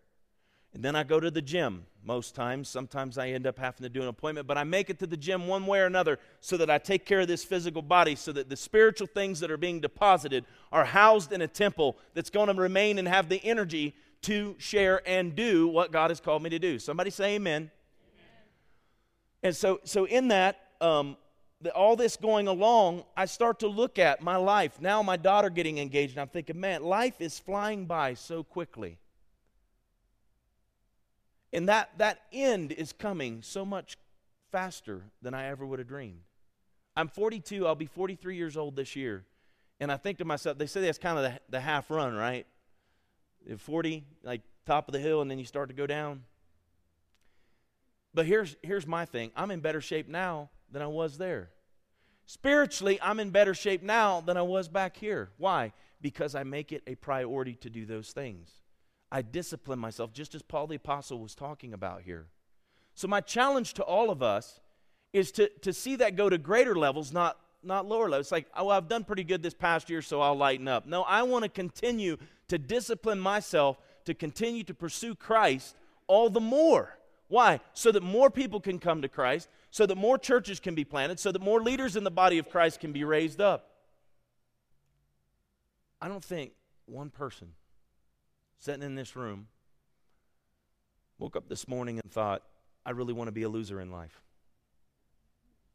And 0.73 0.83
then 0.83 0.95
I 0.95 1.03
go 1.03 1.19
to 1.19 1.31
the 1.31 1.41
gym 1.41 1.85
most 2.03 2.35
times. 2.35 2.69
Sometimes 2.69 3.17
I 3.17 3.29
end 3.29 3.47
up 3.47 3.57
having 3.57 3.83
to 3.83 3.89
do 3.89 4.01
an 4.01 4.07
appointment, 4.07 4.47
but 4.47 4.57
I 4.57 4.63
make 4.63 4.89
it 4.89 4.99
to 4.99 5.07
the 5.07 5.17
gym 5.17 5.47
one 5.47 5.65
way 5.65 5.79
or 5.79 5.85
another 5.85 6.19
so 6.39 6.57
that 6.57 6.69
I 6.69 6.77
take 6.77 7.05
care 7.05 7.21
of 7.21 7.27
this 7.27 7.43
physical 7.43 7.81
body, 7.81 8.15
so 8.15 8.31
that 8.31 8.49
the 8.49 8.55
spiritual 8.55 9.07
things 9.07 9.39
that 9.39 9.51
are 9.51 9.57
being 9.57 9.79
deposited 9.79 10.45
are 10.71 10.85
housed 10.85 11.31
in 11.31 11.41
a 11.41 11.47
temple 11.47 11.97
that's 12.13 12.29
going 12.29 12.47
to 12.47 12.53
remain 12.53 12.99
and 12.99 13.07
have 13.07 13.29
the 13.29 13.43
energy 13.43 13.95
to 14.24 14.55
share 14.57 15.01
and 15.07 15.36
do 15.36 15.67
what 15.67 15.91
God 15.91 16.12
has 16.12 16.19
called 16.19 16.43
me 16.43 16.50
to 16.50 16.59
do. 16.59 16.79
Somebody 16.79 17.09
say 17.09 17.36
amen. 17.36 17.55
amen. 17.55 17.71
And 19.43 19.55
so, 19.55 19.79
so 19.83 20.05
in 20.05 20.29
that, 20.29 20.59
um, 20.81 21.17
the, 21.62 21.71
all 21.74 21.95
this 21.95 22.17
going 22.17 22.47
along, 22.47 23.03
I 23.15 23.25
start 23.25 23.59
to 23.59 23.67
look 23.67 24.00
at 24.00 24.21
my 24.21 24.36
life. 24.36 24.79
Now, 24.79 25.01
my 25.01 25.17
daughter 25.17 25.50
getting 25.50 25.77
engaged, 25.77 26.13
and 26.13 26.21
I'm 26.21 26.27
thinking, 26.27 26.59
man, 26.59 26.83
life 26.83 27.15
is 27.19 27.39
flying 27.39 27.86
by 27.86 28.13
so 28.13 28.43
quickly. 28.43 28.97
And 31.53 31.69
that, 31.69 31.91
that 31.97 32.21
end 32.31 32.71
is 32.71 32.93
coming 32.93 33.41
so 33.41 33.65
much 33.65 33.97
faster 34.51 35.03
than 35.21 35.33
I 35.33 35.47
ever 35.47 35.65
would 35.65 35.79
have 35.79 35.88
dreamed. 35.88 36.21
I'm 36.95 37.07
42, 37.07 37.65
I'll 37.65 37.75
be 37.75 37.86
43 37.86 38.36
years 38.36 38.57
old 38.57 38.75
this 38.75 38.95
year. 38.95 39.24
And 39.79 39.91
I 39.91 39.97
think 39.97 40.17
to 40.17 40.25
myself, 40.25 40.57
they 40.57 40.65
say 40.65 40.81
that's 40.81 40.97
kind 40.97 41.17
of 41.17 41.24
the, 41.24 41.39
the 41.50 41.59
half 41.59 41.89
run, 41.91 42.15
right? 42.15 42.47
40, 43.55 44.03
like 44.23 44.41
top 44.65 44.87
of 44.87 44.93
the 44.93 44.99
hill, 44.99 45.21
and 45.21 45.31
then 45.31 45.39
you 45.39 45.45
start 45.45 45.69
to 45.69 45.75
go 45.75 45.87
down. 45.87 46.23
But 48.13 48.25
here's, 48.25 48.55
here's 48.61 48.87
my 48.87 49.05
thing 49.05 49.31
I'm 49.35 49.51
in 49.51 49.59
better 49.59 49.81
shape 49.81 50.07
now 50.07 50.49
than 50.71 50.81
I 50.81 50.87
was 50.87 51.17
there. 51.17 51.51
Spiritually, 52.25 52.99
I'm 53.01 53.19
in 53.19 53.29
better 53.29 53.53
shape 53.53 53.81
now 53.81 54.19
than 54.19 54.35
I 54.35 54.41
was 54.41 54.67
back 54.67 54.97
here. 54.97 55.29
Why? 55.37 55.71
Because 56.01 56.35
I 56.35 56.43
make 56.43 56.71
it 56.71 56.83
a 56.85 56.95
priority 56.95 57.55
to 57.55 57.69
do 57.69 57.85
those 57.85 58.11
things. 58.11 58.51
I 59.09 59.21
discipline 59.21 59.79
myself, 59.79 60.11
just 60.11 60.35
as 60.35 60.41
Paul 60.41 60.67
the 60.67 60.75
Apostle 60.75 61.19
was 61.19 61.35
talking 61.35 61.73
about 61.73 62.01
here. 62.01 62.27
So, 62.95 63.07
my 63.07 63.21
challenge 63.21 63.75
to 63.75 63.83
all 63.83 64.09
of 64.09 64.21
us 64.21 64.59
is 65.13 65.31
to, 65.33 65.49
to 65.61 65.71
see 65.71 65.95
that 65.97 66.15
go 66.15 66.29
to 66.29 66.37
greater 66.37 66.75
levels, 66.75 67.13
not 67.13 67.37
not 67.63 67.85
lower 67.85 68.09
levels. 68.09 68.25
It's 68.25 68.31
like, 68.31 68.47
oh, 68.55 68.69
I've 68.69 68.87
done 68.87 69.03
pretty 69.03 69.23
good 69.23 69.41
this 69.41 69.53
past 69.53 69.89
year, 69.89 70.01
so 70.01 70.21
I'll 70.21 70.35
lighten 70.35 70.67
up. 70.67 70.85
No, 70.85 71.03
I 71.03 71.23
want 71.23 71.43
to 71.43 71.49
continue 71.49 72.17
to 72.49 72.57
discipline 72.57 73.19
myself 73.19 73.77
to 74.05 74.13
continue 74.13 74.63
to 74.63 74.73
pursue 74.73 75.15
Christ 75.15 75.75
all 76.07 76.29
the 76.29 76.39
more. 76.39 76.97
Why? 77.27 77.59
So 77.73 77.91
that 77.91 78.03
more 78.03 78.29
people 78.29 78.59
can 78.59 78.79
come 78.79 79.01
to 79.01 79.09
Christ, 79.09 79.49
so 79.69 79.85
that 79.85 79.95
more 79.95 80.17
churches 80.17 80.59
can 80.59 80.75
be 80.75 80.85
planted, 80.85 81.19
so 81.19 81.31
that 81.31 81.41
more 81.41 81.61
leaders 81.61 81.95
in 81.95 82.03
the 82.03 82.11
body 82.11 82.37
of 82.37 82.49
Christ 82.49 82.79
can 82.79 82.93
be 82.93 83.03
raised 83.03 83.41
up. 83.41 83.71
I 86.01 86.07
don't 86.07 86.23
think 86.23 86.53
one 86.85 87.09
person 87.09 87.49
sitting 88.59 88.83
in 88.83 88.95
this 88.95 89.15
room 89.15 89.47
woke 91.19 91.35
up 91.35 91.49
this 91.49 91.67
morning 91.67 91.99
and 91.99 92.11
thought, 92.11 92.43
I 92.85 92.91
really 92.91 93.13
want 93.13 93.27
to 93.27 93.33
be 93.33 93.43
a 93.43 93.49
loser 93.49 93.81
in 93.81 93.91
life. 93.91 94.21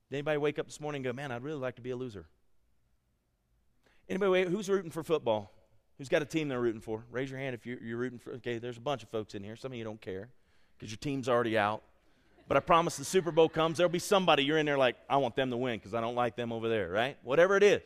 Did 0.09 0.17
anybody 0.17 0.39
wake 0.39 0.59
up 0.59 0.67
this 0.67 0.81
morning 0.81 1.01
and 1.01 1.05
go, 1.05 1.13
man, 1.13 1.33
I'd 1.33 1.43
really 1.43 1.59
like 1.59 1.77
to 1.77 1.83
be 1.83 1.91
a 1.91 1.97
loser? 1.97 2.27
Anybody, 4.09 4.45
who's 4.45 4.69
rooting 4.69 4.91
for 4.91 5.03
football? 5.03 5.53
Who's 6.03 6.09
got 6.09 6.21
a 6.21 6.25
team 6.25 6.49
they're 6.49 6.59
rooting 6.61 6.81
for? 6.81 7.05
Raise 7.13 7.31
your 7.31 7.39
hand 7.39 7.55
if 7.55 7.65
you're, 7.65 7.81
you're 7.81 7.97
rooting 7.97 8.19
for. 8.19 8.33
Okay, 8.33 8.59
there's 8.59 8.77
a 8.77 8.81
bunch 8.81 9.05
of 9.05 9.09
folks 9.11 9.37
in 9.37 9.45
here. 9.45 9.55
Some 9.55 9.71
of 9.71 9.79
you 9.79 9.85
don't 9.85 10.01
care 10.01 10.31
because 10.77 10.91
your 10.91 10.97
team's 10.97 11.29
already 11.29 11.57
out. 11.57 11.81
But 12.49 12.57
I 12.57 12.61
promise 12.61 12.97
the 12.97 13.05
Super 13.05 13.31
Bowl 13.31 13.49
comes, 13.49 13.77
there'll 13.77 13.89
be 13.89 14.01
somebody 14.01 14.43
you're 14.43 14.59
in 14.59 14.67
there 14.67 14.77
like, 14.77 14.97
I 15.09 15.19
want 15.19 15.37
them 15.37 15.53
to 15.53 15.57
win 15.57 15.79
because 15.79 15.95
I 15.95 16.01
don't 16.01 16.17
like 16.17 16.35
them 16.35 16.51
over 16.51 16.69
there, 16.69 16.89
right? 16.89 17.17
Whatever 17.23 17.57
it 17.57 17.63
is. 17.63 17.83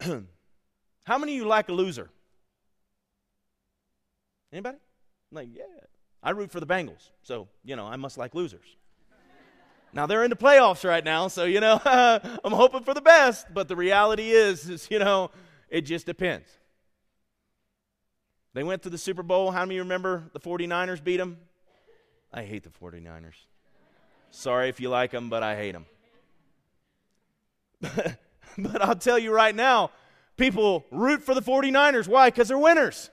How 1.04 1.16
many 1.16 1.32
of 1.32 1.36
you 1.36 1.46
like 1.46 1.70
a 1.70 1.72
loser? 1.72 2.10
Anybody? 4.52 4.76
Like, 5.30 5.48
yeah. 5.54 5.62
I 6.22 6.32
root 6.32 6.50
for 6.50 6.60
the 6.60 6.66
Bengals, 6.66 7.08
so, 7.22 7.48
you 7.64 7.74
know, 7.74 7.86
I 7.86 7.96
must 7.96 8.18
like 8.18 8.34
losers. 8.34 8.76
Now 9.94 10.04
they're 10.04 10.24
in 10.24 10.30
the 10.30 10.36
playoffs 10.36 10.86
right 10.86 11.04
now, 11.04 11.28
so 11.28 11.44
you 11.44 11.60
know 11.60 11.80
I'm 11.84 12.52
hoping 12.52 12.82
for 12.82 12.92
the 12.94 13.00
best. 13.00 13.46
But 13.52 13.68
the 13.68 13.76
reality 13.76 14.30
is, 14.30 14.68
is 14.68 14.88
you 14.90 14.98
know, 14.98 15.30
it 15.72 15.80
just 15.80 16.04
depends. 16.04 16.46
They 18.52 18.62
went 18.62 18.82
to 18.82 18.90
the 18.90 18.98
Super 18.98 19.22
Bowl. 19.22 19.50
How 19.50 19.64
many 19.64 19.78
remember 19.78 20.30
the 20.34 20.38
49ers 20.38 21.02
beat 21.02 21.16
them? 21.16 21.38
I 22.30 22.42
hate 22.42 22.62
the 22.62 22.68
49ers. 22.68 23.46
Sorry 24.30 24.68
if 24.68 24.80
you 24.80 24.90
like 24.90 25.12
them, 25.12 25.30
but 25.30 25.42
I 25.42 25.56
hate 25.56 25.72
them. 25.72 25.86
but 28.58 28.82
I'll 28.82 28.94
tell 28.96 29.18
you 29.18 29.32
right 29.32 29.54
now, 29.54 29.90
people 30.36 30.84
root 30.90 31.22
for 31.22 31.34
the 31.34 31.40
49ers. 31.40 32.06
Why? 32.06 32.28
Because 32.28 32.48
they're 32.48 32.58
winners. 32.58 33.10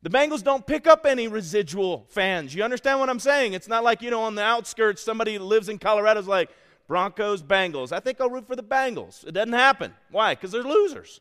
The 0.00 0.08
Bengals 0.08 0.42
don't 0.42 0.66
pick 0.66 0.86
up 0.86 1.04
any 1.04 1.28
residual 1.28 2.06
fans. 2.08 2.54
You 2.54 2.62
understand 2.62 3.00
what 3.00 3.10
I'm 3.10 3.20
saying? 3.20 3.52
It's 3.52 3.68
not 3.68 3.84
like, 3.84 4.00
you 4.00 4.10
know, 4.10 4.22
on 4.22 4.34
the 4.34 4.42
outskirts, 4.42 5.02
somebody 5.02 5.38
lives 5.38 5.68
in 5.68 5.78
Colorado 5.78 6.20
is 6.20 6.26
like, 6.26 6.48
Broncos, 6.88 7.42
Bengals. 7.42 7.92
I 7.92 8.00
think 8.00 8.18
I'll 8.18 8.30
root 8.30 8.46
for 8.46 8.56
the 8.56 8.62
Bengals. 8.62 9.26
It 9.26 9.32
doesn't 9.32 9.52
happen. 9.52 9.92
Why? 10.10 10.34
Because 10.34 10.52
they're 10.52 10.62
losers. 10.62 11.20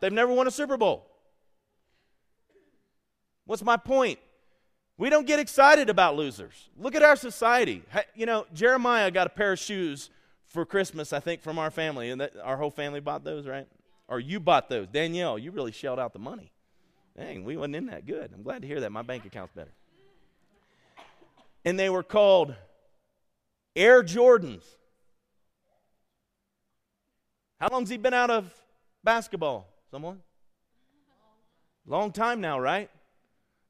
They've 0.00 0.12
never 0.12 0.32
won 0.32 0.46
a 0.46 0.50
Super 0.50 0.76
Bowl. 0.76 1.06
What's 3.46 3.62
my 3.62 3.76
point? 3.76 4.18
We 4.96 5.10
don't 5.10 5.26
get 5.26 5.40
excited 5.40 5.90
about 5.90 6.16
losers. 6.16 6.68
Look 6.78 6.94
at 6.94 7.02
our 7.02 7.16
society. 7.16 7.82
You 8.14 8.26
know, 8.26 8.46
Jeremiah 8.54 9.10
got 9.10 9.26
a 9.26 9.30
pair 9.30 9.52
of 9.52 9.58
shoes 9.58 10.10
for 10.46 10.64
Christmas, 10.64 11.12
I 11.12 11.20
think, 11.20 11.42
from 11.42 11.58
our 11.58 11.70
family. 11.70 12.10
And 12.10 12.20
that, 12.20 12.32
our 12.42 12.56
whole 12.56 12.70
family 12.70 13.00
bought 13.00 13.24
those, 13.24 13.46
right? 13.46 13.66
Or 14.06 14.20
you 14.20 14.38
bought 14.38 14.68
those. 14.68 14.86
Danielle, 14.86 15.38
you 15.38 15.50
really 15.50 15.72
shelled 15.72 15.98
out 15.98 16.12
the 16.12 16.18
money. 16.18 16.52
Dang, 17.16 17.44
we 17.44 17.56
wasn't 17.56 17.76
in 17.76 17.86
that 17.86 18.06
good. 18.06 18.30
I'm 18.32 18.42
glad 18.42 18.62
to 18.62 18.68
hear 18.68 18.80
that. 18.80 18.92
My 18.92 19.02
bank 19.02 19.24
account's 19.24 19.52
better. 19.52 19.72
And 21.64 21.78
they 21.78 21.90
were 21.90 22.02
called 22.02 22.54
Air 23.74 24.02
Jordans. 24.02 24.64
How 27.58 27.68
long's 27.68 27.88
he 27.88 27.96
been 27.96 28.14
out 28.14 28.30
of 28.30 28.52
basketball? 29.02 29.66
Someone? 29.94 30.18
Long 31.86 32.10
time 32.10 32.40
now, 32.40 32.58
right? 32.58 32.90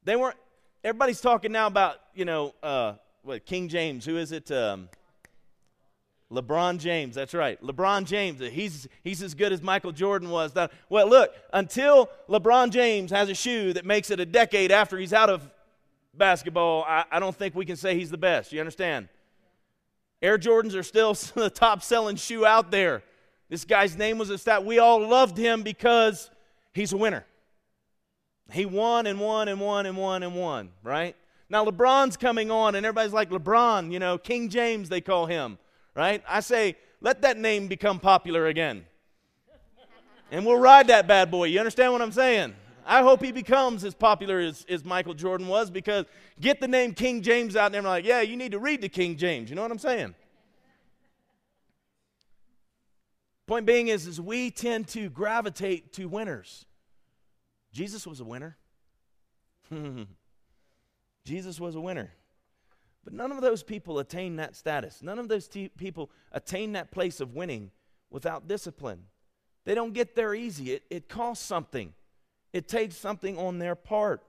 They 0.04 0.16
weren't. 0.16 0.38
Everybody's 0.82 1.20
talking 1.20 1.52
now 1.52 1.66
about 1.66 1.96
you 2.14 2.24
know 2.24 2.54
uh, 2.62 2.94
what 3.24 3.44
King 3.44 3.68
James. 3.68 4.06
Who 4.06 4.16
is 4.16 4.32
it? 4.32 4.50
Um, 4.50 4.88
LeBron 6.32 6.78
James, 6.78 7.14
that's 7.14 7.34
right. 7.34 7.60
LeBron 7.60 8.06
James, 8.06 8.40
he's, 8.40 8.88
he's 9.02 9.22
as 9.22 9.34
good 9.34 9.52
as 9.52 9.60
Michael 9.60 9.92
Jordan 9.92 10.30
was. 10.30 10.54
Well, 10.88 11.06
look, 11.10 11.34
until 11.52 12.08
LeBron 12.26 12.70
James 12.70 13.10
has 13.10 13.28
a 13.28 13.34
shoe 13.34 13.74
that 13.74 13.84
makes 13.84 14.10
it 14.10 14.18
a 14.18 14.24
decade 14.24 14.72
after 14.72 14.96
he's 14.96 15.12
out 15.12 15.28
of 15.28 15.46
basketball, 16.14 16.84
I, 16.88 17.04
I 17.12 17.20
don't 17.20 17.36
think 17.36 17.54
we 17.54 17.66
can 17.66 17.76
say 17.76 17.98
he's 17.98 18.10
the 18.10 18.16
best. 18.16 18.50
You 18.50 18.60
understand? 18.60 19.10
Air 20.22 20.38
Jordans 20.38 20.74
are 20.74 20.82
still 20.82 21.12
the 21.34 21.50
top 21.50 21.82
selling 21.82 22.16
shoe 22.16 22.46
out 22.46 22.70
there. 22.70 23.02
This 23.54 23.64
guy's 23.64 23.96
name 23.96 24.18
was 24.18 24.30
a 24.30 24.38
stat. 24.38 24.64
We 24.64 24.78
all 24.78 25.06
loved 25.06 25.38
him 25.38 25.62
because 25.62 26.28
he's 26.72 26.92
a 26.92 26.96
winner. 26.96 27.24
He 28.52 28.66
won 28.66 29.06
and 29.06 29.20
won 29.20 29.48
and 29.48 29.60
won 29.60 29.86
and 29.86 29.96
won 29.96 30.22
and 30.22 30.34
won, 30.34 30.70
right? 30.82 31.14
Now 31.48 31.64
LeBron's 31.64 32.16
coming 32.16 32.50
on, 32.50 32.74
and 32.74 32.84
everybody's 32.84 33.12
like, 33.12 33.30
LeBron, 33.30 33.92
you 33.92 33.98
know, 33.98 34.18
King 34.18 34.48
James, 34.48 34.88
they 34.88 35.00
call 35.00 35.26
him 35.26 35.58
right? 35.94 36.22
I 36.28 36.40
say, 36.40 36.76
let 37.00 37.22
that 37.22 37.38
name 37.38 37.68
become 37.68 38.00
popular 38.00 38.46
again. 38.46 38.84
And 40.30 40.44
we'll 40.44 40.58
ride 40.58 40.88
that 40.88 41.06
bad 41.06 41.30
boy. 41.30 41.44
You 41.44 41.60
understand 41.60 41.92
what 41.92 42.02
I'm 42.02 42.12
saying? 42.12 42.54
I 42.86 43.02
hope 43.02 43.22
he 43.22 43.32
becomes 43.32 43.84
as 43.84 43.94
popular 43.94 44.40
as, 44.40 44.66
as 44.68 44.84
Michael 44.84 45.14
Jordan 45.14 45.46
was 45.46 45.70
because 45.70 46.06
get 46.40 46.60
the 46.60 46.68
name 46.68 46.92
King 46.92 47.22
James 47.22 47.56
out 47.56 47.72
there 47.72 47.78
and 47.78 47.86
like, 47.86 48.04
yeah, 48.04 48.20
you 48.20 48.36
need 48.36 48.52
to 48.52 48.58
read 48.58 48.82
the 48.82 48.88
King 48.88 49.16
James. 49.16 49.48
You 49.48 49.56
know 49.56 49.62
what 49.62 49.70
I'm 49.70 49.78
saying? 49.78 50.14
Point 53.46 53.66
being 53.66 53.88
is, 53.88 54.06
is 54.06 54.20
we 54.20 54.50
tend 54.50 54.88
to 54.88 55.10
gravitate 55.10 55.92
to 55.94 56.06
winners. 56.06 56.64
Jesus 57.72 58.06
was 58.06 58.20
a 58.20 58.24
winner. 58.24 58.56
Jesus 61.24 61.60
was 61.60 61.74
a 61.74 61.80
winner. 61.80 62.12
But 63.04 63.12
none 63.12 63.32
of 63.32 63.42
those 63.42 63.62
people 63.62 63.98
attain 63.98 64.36
that 64.36 64.56
status. 64.56 65.02
None 65.02 65.18
of 65.18 65.28
those 65.28 65.46
t- 65.46 65.68
people 65.76 66.10
attain 66.32 66.72
that 66.72 66.90
place 66.90 67.20
of 67.20 67.34
winning 67.34 67.70
without 68.10 68.48
discipline. 68.48 69.02
They 69.64 69.74
don't 69.74 69.92
get 69.92 70.14
there 70.14 70.34
easy. 70.34 70.72
It, 70.72 70.84
it 70.90 71.08
costs 71.08 71.44
something, 71.44 71.92
it 72.52 72.68
takes 72.68 72.96
something 72.96 73.36
on 73.36 73.58
their 73.58 73.74
part. 73.74 74.22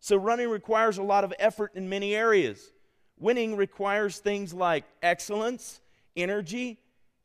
So, 0.00 0.16
running 0.16 0.48
requires 0.48 0.98
a 0.98 1.02
lot 1.02 1.24
of 1.24 1.32
effort 1.38 1.72
in 1.74 1.88
many 1.88 2.14
areas. 2.14 2.72
Winning 3.18 3.56
requires 3.56 4.18
things 4.18 4.52
like 4.52 4.84
excellence, 5.02 5.80
energy, 6.16 6.78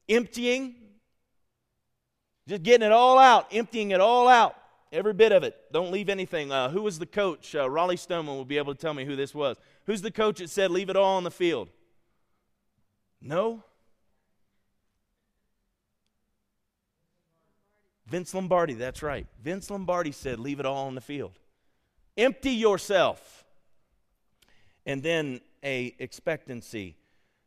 emptying, 0.07 0.75
just 2.51 2.63
getting 2.63 2.85
it 2.85 2.91
all 2.91 3.17
out, 3.17 3.47
emptying 3.53 3.91
it 3.91 4.01
all 4.01 4.27
out. 4.27 4.57
Every 4.91 5.13
bit 5.13 5.31
of 5.31 5.43
it. 5.43 5.55
Don't 5.71 5.89
leave 5.89 6.09
anything. 6.09 6.51
Uh, 6.51 6.69
who 6.69 6.81
was 6.81 6.99
the 6.99 7.05
coach? 7.05 7.55
Uh, 7.55 7.69
Raleigh 7.69 7.95
Stoneman 7.95 8.35
will 8.35 8.43
be 8.43 8.57
able 8.57 8.75
to 8.75 8.79
tell 8.79 8.93
me 8.93 9.05
who 9.05 9.15
this 9.15 9.33
was. 9.33 9.55
Who's 9.85 10.01
the 10.01 10.11
coach 10.11 10.39
that 10.39 10.49
said, 10.49 10.69
leave 10.69 10.89
it 10.89 10.97
all 10.97 11.15
on 11.15 11.23
the 11.23 11.31
field? 11.31 11.69
No. 13.21 13.63
Vince 18.05 18.33
Lombardi, 18.33 18.73
that's 18.73 19.01
right. 19.01 19.27
Vince 19.41 19.71
Lombardi 19.71 20.11
said, 20.11 20.37
leave 20.37 20.59
it 20.59 20.65
all 20.65 20.87
on 20.87 20.95
the 20.95 20.99
field. 20.99 21.31
Empty 22.17 22.51
yourself. 22.51 23.45
And 24.85 25.01
then 25.01 25.39
a 25.63 25.95
expectancy. 25.99 26.97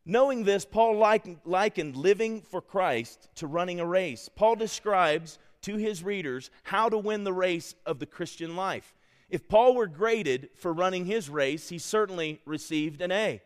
Knowing 0.05 0.43
this, 0.43 0.65
Paul 0.65 0.97
likened 0.97 1.95
living 1.95 2.41
for 2.41 2.61
Christ 2.61 3.27
to 3.35 3.47
running 3.47 3.79
a 3.79 3.85
race. 3.85 4.29
Paul 4.35 4.55
describes 4.55 5.39
to 5.61 5.77
his 5.77 6.03
readers 6.03 6.51
how 6.63 6.89
to 6.89 6.97
win 6.97 7.23
the 7.23 7.33
race 7.33 7.73
of 7.87 7.97
the 7.97 8.05
Christian 8.05 8.55
life. 8.55 8.93
If 9.31 9.47
Paul 9.47 9.73
were 9.73 9.87
graded 9.87 10.49
for 10.55 10.71
running 10.71 11.05
his 11.05 11.27
race, 11.27 11.69
he 11.69 11.79
certainly 11.79 12.39
received 12.45 13.01
an 13.01 13.11
A. 13.11 13.41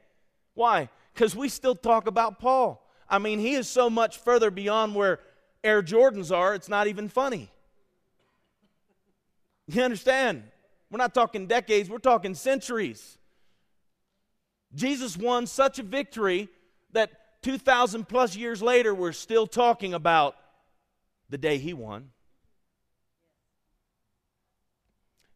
Why? 0.54 0.90
Because 1.14 1.34
we 1.34 1.48
still 1.48 1.76
talk 1.76 2.08
about 2.08 2.40
Paul. 2.40 2.86
I 3.08 3.20
mean, 3.20 3.40
he 3.40 3.54
is 3.54 3.70
so 3.70 3.90
much 3.90 4.18
further 4.18 4.52
beyond 4.52 4.96
where 4.96 5.20
Air 5.64 5.82
Jordans 5.82 6.36
are, 6.36 6.54
it's 6.54 6.68
not 6.68 6.88
even 6.88 7.08
funny. 7.08 7.50
You 9.68 9.82
understand? 9.84 10.44
We're 10.92 10.98
not 10.98 11.14
talking 11.14 11.48
decades, 11.48 11.90
we're 11.90 12.00
talking 12.00 12.36
centuries. 12.36 13.19
Jesus 14.74 15.18
won 15.18 15.48
such 15.48 15.80
a 15.80 15.84
victory 15.84 16.50
that 16.92 17.42
2,000 17.42 18.08
plus 18.08 18.36
years 18.36 18.62
later, 18.62 18.94
we're 18.94 19.12
still 19.12 19.48
talking 19.48 19.94
about 19.94 20.36
the 21.30 21.38
day 21.38 21.58
he 21.58 21.74
won. 21.74 22.10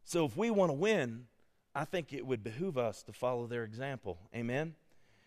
So 0.04 0.24
if 0.24 0.36
we 0.36 0.50
want 0.50 0.70
to 0.70 0.74
win, 0.74 1.26
I 1.74 1.84
think 1.84 2.12
it 2.12 2.26
would 2.26 2.44
behoove 2.44 2.78
us 2.78 3.02
to 3.04 3.12
follow 3.12 3.46
their 3.46 3.64
example. 3.64 4.18
Amen? 4.34 4.74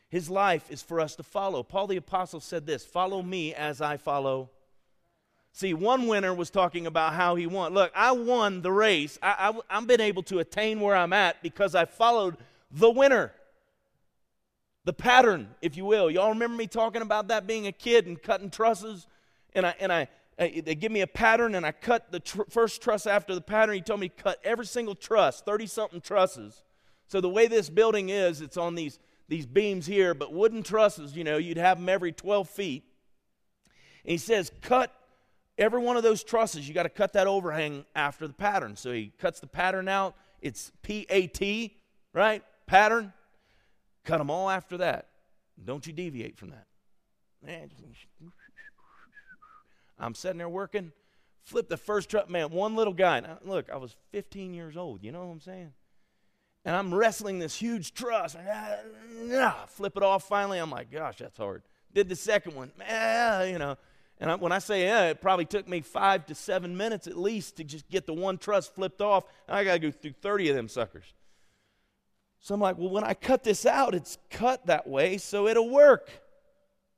His 0.09 0.29
life 0.29 0.71
is 0.71 0.81
for 0.81 1.01
us 1.01 1.15
to 1.15 1.23
follow. 1.23 1.63
Paul 1.63 1.87
the 1.87 1.97
Apostle 1.97 2.39
said 2.39 2.65
this 2.65 2.85
Follow 2.85 3.21
me 3.21 3.53
as 3.53 3.81
I 3.81 3.97
follow. 3.97 4.49
See, 5.51 5.73
one 5.73 6.07
winner 6.07 6.33
was 6.33 6.51
talking 6.51 6.85
about 6.85 7.13
how 7.13 7.35
he 7.35 7.47
won. 7.47 7.73
Look, 7.73 7.91
I 7.95 8.11
won 8.11 8.61
the 8.61 8.71
race. 8.71 9.17
I, 9.23 9.51
I, 9.69 9.77
I've 9.77 9.87
been 9.87 10.01
able 10.01 10.21
to 10.23 10.39
attain 10.39 10.79
where 10.79 10.95
I'm 10.95 11.13
at 11.13 11.41
because 11.41 11.73
I 11.73 11.85
followed 11.85 12.37
the 12.69 12.91
winner. 12.91 13.33
The 14.87 14.93
pattern, 14.93 15.49
if 15.61 15.75
you 15.75 15.83
will. 15.83 16.09
Y'all 16.09 16.29
remember 16.29 16.55
me 16.55 16.65
talking 16.65 17.01
about 17.01 17.27
that 17.27 17.45
being 17.45 17.67
a 17.67 17.73
kid 17.73 18.07
and 18.07 18.19
cutting 18.21 18.49
trusses? 18.49 19.05
And 19.53 19.65
I, 19.65 19.75
and 19.81 19.91
I, 19.91 20.07
I 20.39 20.61
they 20.65 20.75
give 20.75 20.93
me 20.93 21.01
a 21.01 21.07
pattern 21.07 21.55
and 21.55 21.65
I 21.65 21.73
cut 21.73 22.09
the 22.09 22.21
tr- 22.21 22.43
first 22.49 22.81
truss 22.81 23.05
after 23.05 23.35
the 23.35 23.41
pattern. 23.41 23.75
He 23.75 23.81
told 23.81 23.99
me 23.99 24.07
cut 24.07 24.39
every 24.45 24.65
single 24.65 24.95
truss, 24.95 25.41
30 25.41 25.67
something 25.67 25.99
trusses. 25.99 26.63
So 27.09 27.19
the 27.19 27.27
way 27.27 27.47
this 27.47 27.69
building 27.69 28.07
is, 28.07 28.39
it's 28.39 28.55
on 28.55 28.75
these, 28.75 28.97
these 29.27 29.45
beams 29.45 29.87
here, 29.87 30.13
but 30.13 30.31
wooden 30.31 30.63
trusses, 30.63 31.17
you 31.17 31.25
know, 31.25 31.35
you'd 31.35 31.57
have 31.57 31.79
them 31.79 31.89
every 31.89 32.13
12 32.13 32.49
feet. 32.49 32.85
And 34.05 34.11
he 34.11 34.17
says, 34.17 34.53
cut 34.61 34.93
every 35.57 35.81
one 35.81 35.97
of 35.97 36.03
those 36.03 36.23
trusses. 36.23 36.65
You 36.65 36.73
got 36.73 36.83
to 36.83 36.89
cut 36.89 37.11
that 37.11 37.27
overhang 37.27 37.83
after 37.93 38.25
the 38.25 38.33
pattern. 38.33 38.77
So 38.77 38.93
he 38.93 39.11
cuts 39.19 39.41
the 39.41 39.47
pattern 39.47 39.89
out. 39.89 40.15
It's 40.41 40.71
P 40.81 41.05
A 41.09 41.27
T, 41.27 41.75
right? 42.13 42.41
Pattern. 42.67 43.11
Cut 44.07 44.19
them 44.19 44.29
all 44.29 44.49
after 44.49 44.77
that. 44.77 45.09
Don't 45.63 45.85
you 45.85 45.91
deviate 45.91 46.37
from 46.37 46.51
that. 46.51 46.65
I'm 49.99 50.15
sitting 50.15 50.37
there 50.37 50.47
working. 50.47 50.93
Flip 51.43 51.67
the 51.67 51.75
first 51.75 52.09
truck, 52.09 52.29
man. 52.29 52.51
One 52.51 52.77
little 52.77 52.93
guy. 52.93 53.19
Now, 53.19 53.39
look, 53.43 53.69
I 53.69 53.75
was 53.75 53.97
15 54.13 54.53
years 54.53 54.77
old. 54.77 55.03
You 55.03 55.11
know 55.11 55.25
what 55.25 55.31
I'm 55.33 55.41
saying? 55.41 55.73
And 56.63 56.73
I'm 56.73 56.95
wrestling 56.95 57.39
this 57.39 57.53
huge 57.53 57.93
truss. 57.93 58.33
Uh, 58.33 58.77
uh, 59.33 59.65
flip 59.67 59.97
it 59.97 60.03
off 60.03 60.25
finally. 60.25 60.59
I'm 60.59 60.71
like, 60.71 60.89
gosh, 60.89 61.17
that's 61.17 61.37
hard. 61.37 61.63
Did 61.93 62.07
the 62.07 62.15
second 62.15 62.55
one. 62.55 62.71
Man, 62.77 63.51
you 63.51 63.59
know. 63.59 63.75
And 64.21 64.31
I, 64.31 64.35
when 64.35 64.53
I 64.53 64.59
say 64.59 64.85
yeah, 64.85 65.09
it 65.09 65.19
probably 65.19 65.45
took 65.45 65.67
me 65.67 65.81
five 65.81 66.25
to 66.27 66.35
seven 66.35 66.77
minutes 66.77 67.07
at 67.07 67.17
least 67.17 67.57
to 67.57 67.65
just 67.65 67.89
get 67.89 68.07
the 68.07 68.13
one 68.13 68.37
truss 68.37 68.67
flipped 68.67 69.01
off. 69.01 69.25
I 69.49 69.65
got 69.65 69.73
to 69.73 69.79
go 69.79 69.91
through 69.91 70.13
30 70.21 70.51
of 70.51 70.55
them 70.55 70.69
suckers. 70.69 71.13
So 72.47 72.55
I'm 72.55 72.61
like, 72.61 72.77
well, 72.77 72.87
when 72.87 73.03
I 73.03 73.13
cut 73.13 73.43
this 73.43 73.65
out, 73.65 73.93
it's 73.93 74.17
cut 74.29 74.67
that 74.67 74.87
way, 74.87 75.17
so 75.17 75.49
it'll 75.49 75.69
work. 75.69 76.09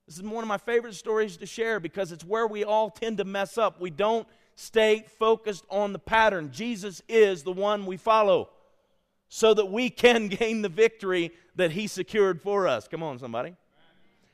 This 0.06 0.18
is 0.18 0.22
one 0.22 0.44
of 0.44 0.48
my 0.48 0.60
favorite 0.60 0.94
stories 0.94 1.38
to 1.38 1.48
share 1.48 1.80
because 1.80 2.12
it's 2.12 2.24
where 2.24 2.46
we 2.46 2.64
all 2.64 2.92
tend 2.92 3.18
to 3.18 3.24
mess 3.24 3.58
up. 3.58 3.82
We 3.82 3.90
don't 3.90 4.28
stay 4.56 5.08
focused 5.18 5.66
on 5.72 5.92
the 5.92 5.98
pattern. 5.98 6.52
Jesus 6.52 7.02
is 7.10 7.42
the 7.42 7.52
one 7.52 7.88
we 7.88 7.98
follow 7.98 8.52
so 9.28 9.56
that 9.56 9.66
we 9.66 9.90
can 9.90 10.28
gain 10.40 10.62
the 10.62 10.70
victory 10.70 11.32
that 11.56 11.72
he 11.72 11.88
secured 11.88 12.44
for 12.44 12.68
us. 12.68 12.88
Come 12.88 13.02
on, 13.02 13.18
somebody. 13.18 13.56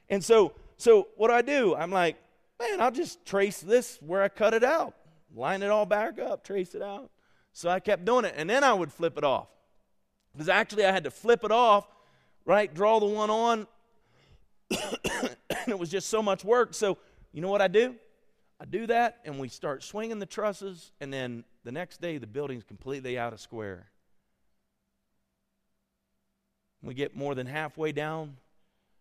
And 0.10 0.22
so, 0.22 0.51
so 0.75 1.07
what 1.15 1.29
do 1.29 1.34
I 1.36 1.43
do? 1.43 1.75
I'm 1.77 1.91
like, 1.91 2.17
man, 2.60 2.81
I'll 2.81 2.91
just 2.91 3.25
trace 3.25 3.62
this 3.62 4.00
where 4.01 4.22
I 4.22 4.27
cut 4.27 4.53
it 4.53 4.65
out, 4.65 4.93
line 5.34 5.63
it 5.63 5.69
all 5.69 5.86
back 5.86 6.19
up, 6.19 6.43
trace 6.43 6.75
it 6.75 6.81
out. 6.81 7.10
So 7.53 7.69
I 7.69 7.79
kept 7.79 8.03
doing 8.03 8.25
it, 8.25 8.34
and 8.36 8.50
then 8.50 8.65
I 8.65 8.74
would 8.74 8.91
flip 8.91 9.17
it 9.17 9.24
off. 9.24 9.48
Because 10.35 10.49
actually, 10.49 10.85
I 10.85 10.91
had 10.91 11.05
to 11.05 11.11
flip 11.11 11.43
it 11.45 11.51
off, 11.51 11.87
right? 12.43 12.73
Draw 12.73 12.99
the 12.99 13.05
one 13.05 13.29
on. 13.29 13.67
and 14.71 15.67
it 15.67 15.79
was 15.79 15.89
just 15.89 16.09
so 16.09 16.21
much 16.21 16.43
work. 16.43 16.73
So, 16.73 16.97
you 17.31 17.41
know 17.41 17.47
what 17.47 17.61
I 17.61 17.69
do? 17.69 17.95
I 18.59 18.65
do 18.65 18.87
that, 18.87 19.19
and 19.25 19.39
we 19.39 19.47
start 19.47 19.83
swinging 19.83 20.19
the 20.19 20.25
trusses, 20.25 20.91
and 20.99 21.11
then 21.11 21.43
the 21.63 21.71
next 21.71 22.01
day, 22.01 22.17
the 22.17 22.27
building's 22.27 22.63
completely 22.63 23.17
out 23.17 23.33
of 23.33 23.39
square. 23.39 23.87
We 26.81 26.93
get 26.93 27.15
more 27.15 27.33
than 27.33 27.47
halfway 27.47 27.91
down, 27.91 28.37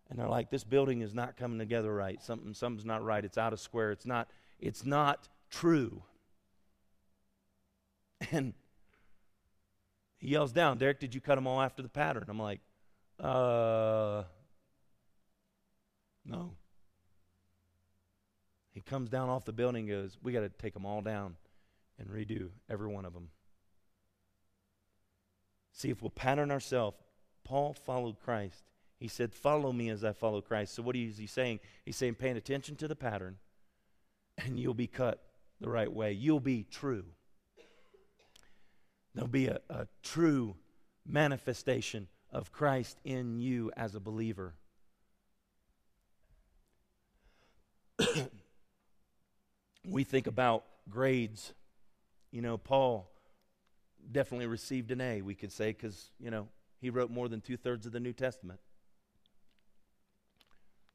and 0.08 0.18
they're 0.18 0.28
like, 0.28 0.50
"This 0.50 0.64
building 0.64 1.02
is 1.02 1.14
not 1.14 1.36
coming 1.36 1.58
together 1.58 1.92
right. 1.94 2.20
Something, 2.22 2.54
something's 2.54 2.84
not 2.84 3.04
right. 3.04 3.24
It's 3.24 3.38
out 3.38 3.52
of 3.52 3.60
square. 3.60 3.92
It's 3.92 4.06
not. 4.06 4.28
It's 4.58 4.84
not 4.84 5.28
true." 5.50 6.02
And 8.30 8.54
he 10.24 10.30
yells 10.30 10.52
down, 10.52 10.78
Derek, 10.78 11.00
did 11.00 11.14
you 11.14 11.20
cut 11.20 11.34
them 11.34 11.46
all 11.46 11.60
after 11.60 11.82
the 11.82 11.88
pattern? 11.90 12.24
I'm 12.28 12.38
like, 12.38 12.60
uh, 13.20 14.22
no. 16.24 16.52
He 18.70 18.80
comes 18.80 19.10
down 19.10 19.28
off 19.28 19.44
the 19.44 19.52
building 19.52 19.86
goes, 19.86 20.16
we 20.22 20.32
got 20.32 20.40
to 20.40 20.48
take 20.48 20.72
them 20.72 20.86
all 20.86 21.02
down 21.02 21.36
and 21.98 22.08
redo 22.08 22.48
every 22.70 22.88
one 22.88 23.04
of 23.04 23.12
them. 23.12 23.28
See, 25.72 25.90
if 25.90 26.00
we'll 26.00 26.08
pattern 26.08 26.50
ourselves, 26.50 26.96
Paul 27.44 27.74
followed 27.74 28.18
Christ. 28.18 28.64
He 28.98 29.08
said, 29.08 29.34
Follow 29.34 29.74
me 29.74 29.90
as 29.90 30.04
I 30.04 30.14
follow 30.14 30.40
Christ. 30.40 30.72
So, 30.72 30.82
what 30.82 30.96
is 30.96 31.18
he 31.18 31.26
saying? 31.26 31.60
He's 31.84 31.96
saying, 31.96 32.14
Paying 32.14 32.38
attention 32.38 32.76
to 32.76 32.88
the 32.88 32.96
pattern, 32.96 33.36
and 34.38 34.58
you'll 34.58 34.72
be 34.72 34.86
cut 34.86 35.22
the 35.60 35.68
right 35.68 35.92
way. 35.92 36.12
You'll 36.12 36.40
be 36.40 36.64
true. 36.70 37.04
There'll 39.14 39.28
be 39.28 39.46
a, 39.46 39.60
a 39.70 39.86
true 40.02 40.56
manifestation 41.06 42.08
of 42.30 42.50
Christ 42.52 42.98
in 43.04 43.38
you 43.38 43.70
as 43.76 43.94
a 43.94 44.00
believer. 44.00 44.54
we 49.86 50.02
think 50.04 50.26
about 50.26 50.64
grades. 50.90 51.52
You 52.32 52.42
know, 52.42 52.58
Paul 52.58 53.08
definitely 54.10 54.46
received 54.46 54.90
an 54.90 55.00
A, 55.00 55.22
we 55.22 55.34
could 55.34 55.52
say, 55.52 55.68
because, 55.72 56.10
you 56.18 56.30
know, 56.30 56.48
he 56.80 56.90
wrote 56.90 57.10
more 57.10 57.28
than 57.28 57.40
two 57.40 57.56
thirds 57.56 57.86
of 57.86 57.92
the 57.92 58.00
New 58.00 58.12
Testament. 58.12 58.60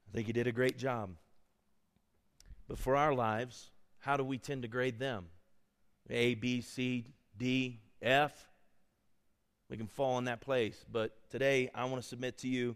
I 0.07 0.15
think 0.15 0.27
he 0.27 0.33
did 0.33 0.47
a 0.47 0.51
great 0.51 0.77
job. 0.77 1.11
But 2.67 2.77
for 2.77 2.95
our 2.95 3.13
lives, 3.13 3.71
how 3.99 4.17
do 4.17 4.23
we 4.23 4.37
tend 4.37 4.63
to 4.63 4.67
grade 4.67 4.99
them? 4.99 5.25
A, 6.09 6.35
B, 6.35 6.61
C, 6.61 7.05
D, 7.37 7.79
F, 8.01 8.47
we 9.69 9.77
can 9.77 9.87
fall 9.87 10.17
in 10.17 10.25
that 10.25 10.41
place. 10.41 10.85
But 10.91 11.11
today, 11.29 11.69
I 11.73 11.85
want 11.85 12.01
to 12.01 12.07
submit 12.07 12.37
to 12.39 12.47
you 12.47 12.75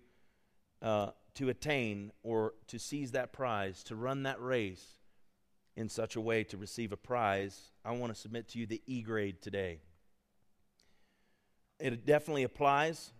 uh, 0.82 1.12
to 1.36 1.50
attain 1.50 2.12
or 2.22 2.54
to 2.68 2.78
seize 2.78 3.12
that 3.12 3.34
prize, 3.34 3.84
to 3.86 3.96
run 3.96 4.24
that 4.24 4.42
race 4.42 4.86
in 5.76 5.90
such 5.90 6.16
a 6.16 6.22
way 6.22 6.44
to 6.44 6.58
receive 6.58 6.92
a 6.92 6.98
prize. 6.98 7.72
I 7.84 7.92
want 7.92 8.14
to 8.14 8.20
submit 8.20 8.50
to 8.50 8.60
you 8.60 8.66
the 8.66 8.82
E 8.86 9.02
grade 9.02 9.42
today. 9.42 9.80
It 11.80 12.06
definitely 12.06 12.44
applies 12.44 13.12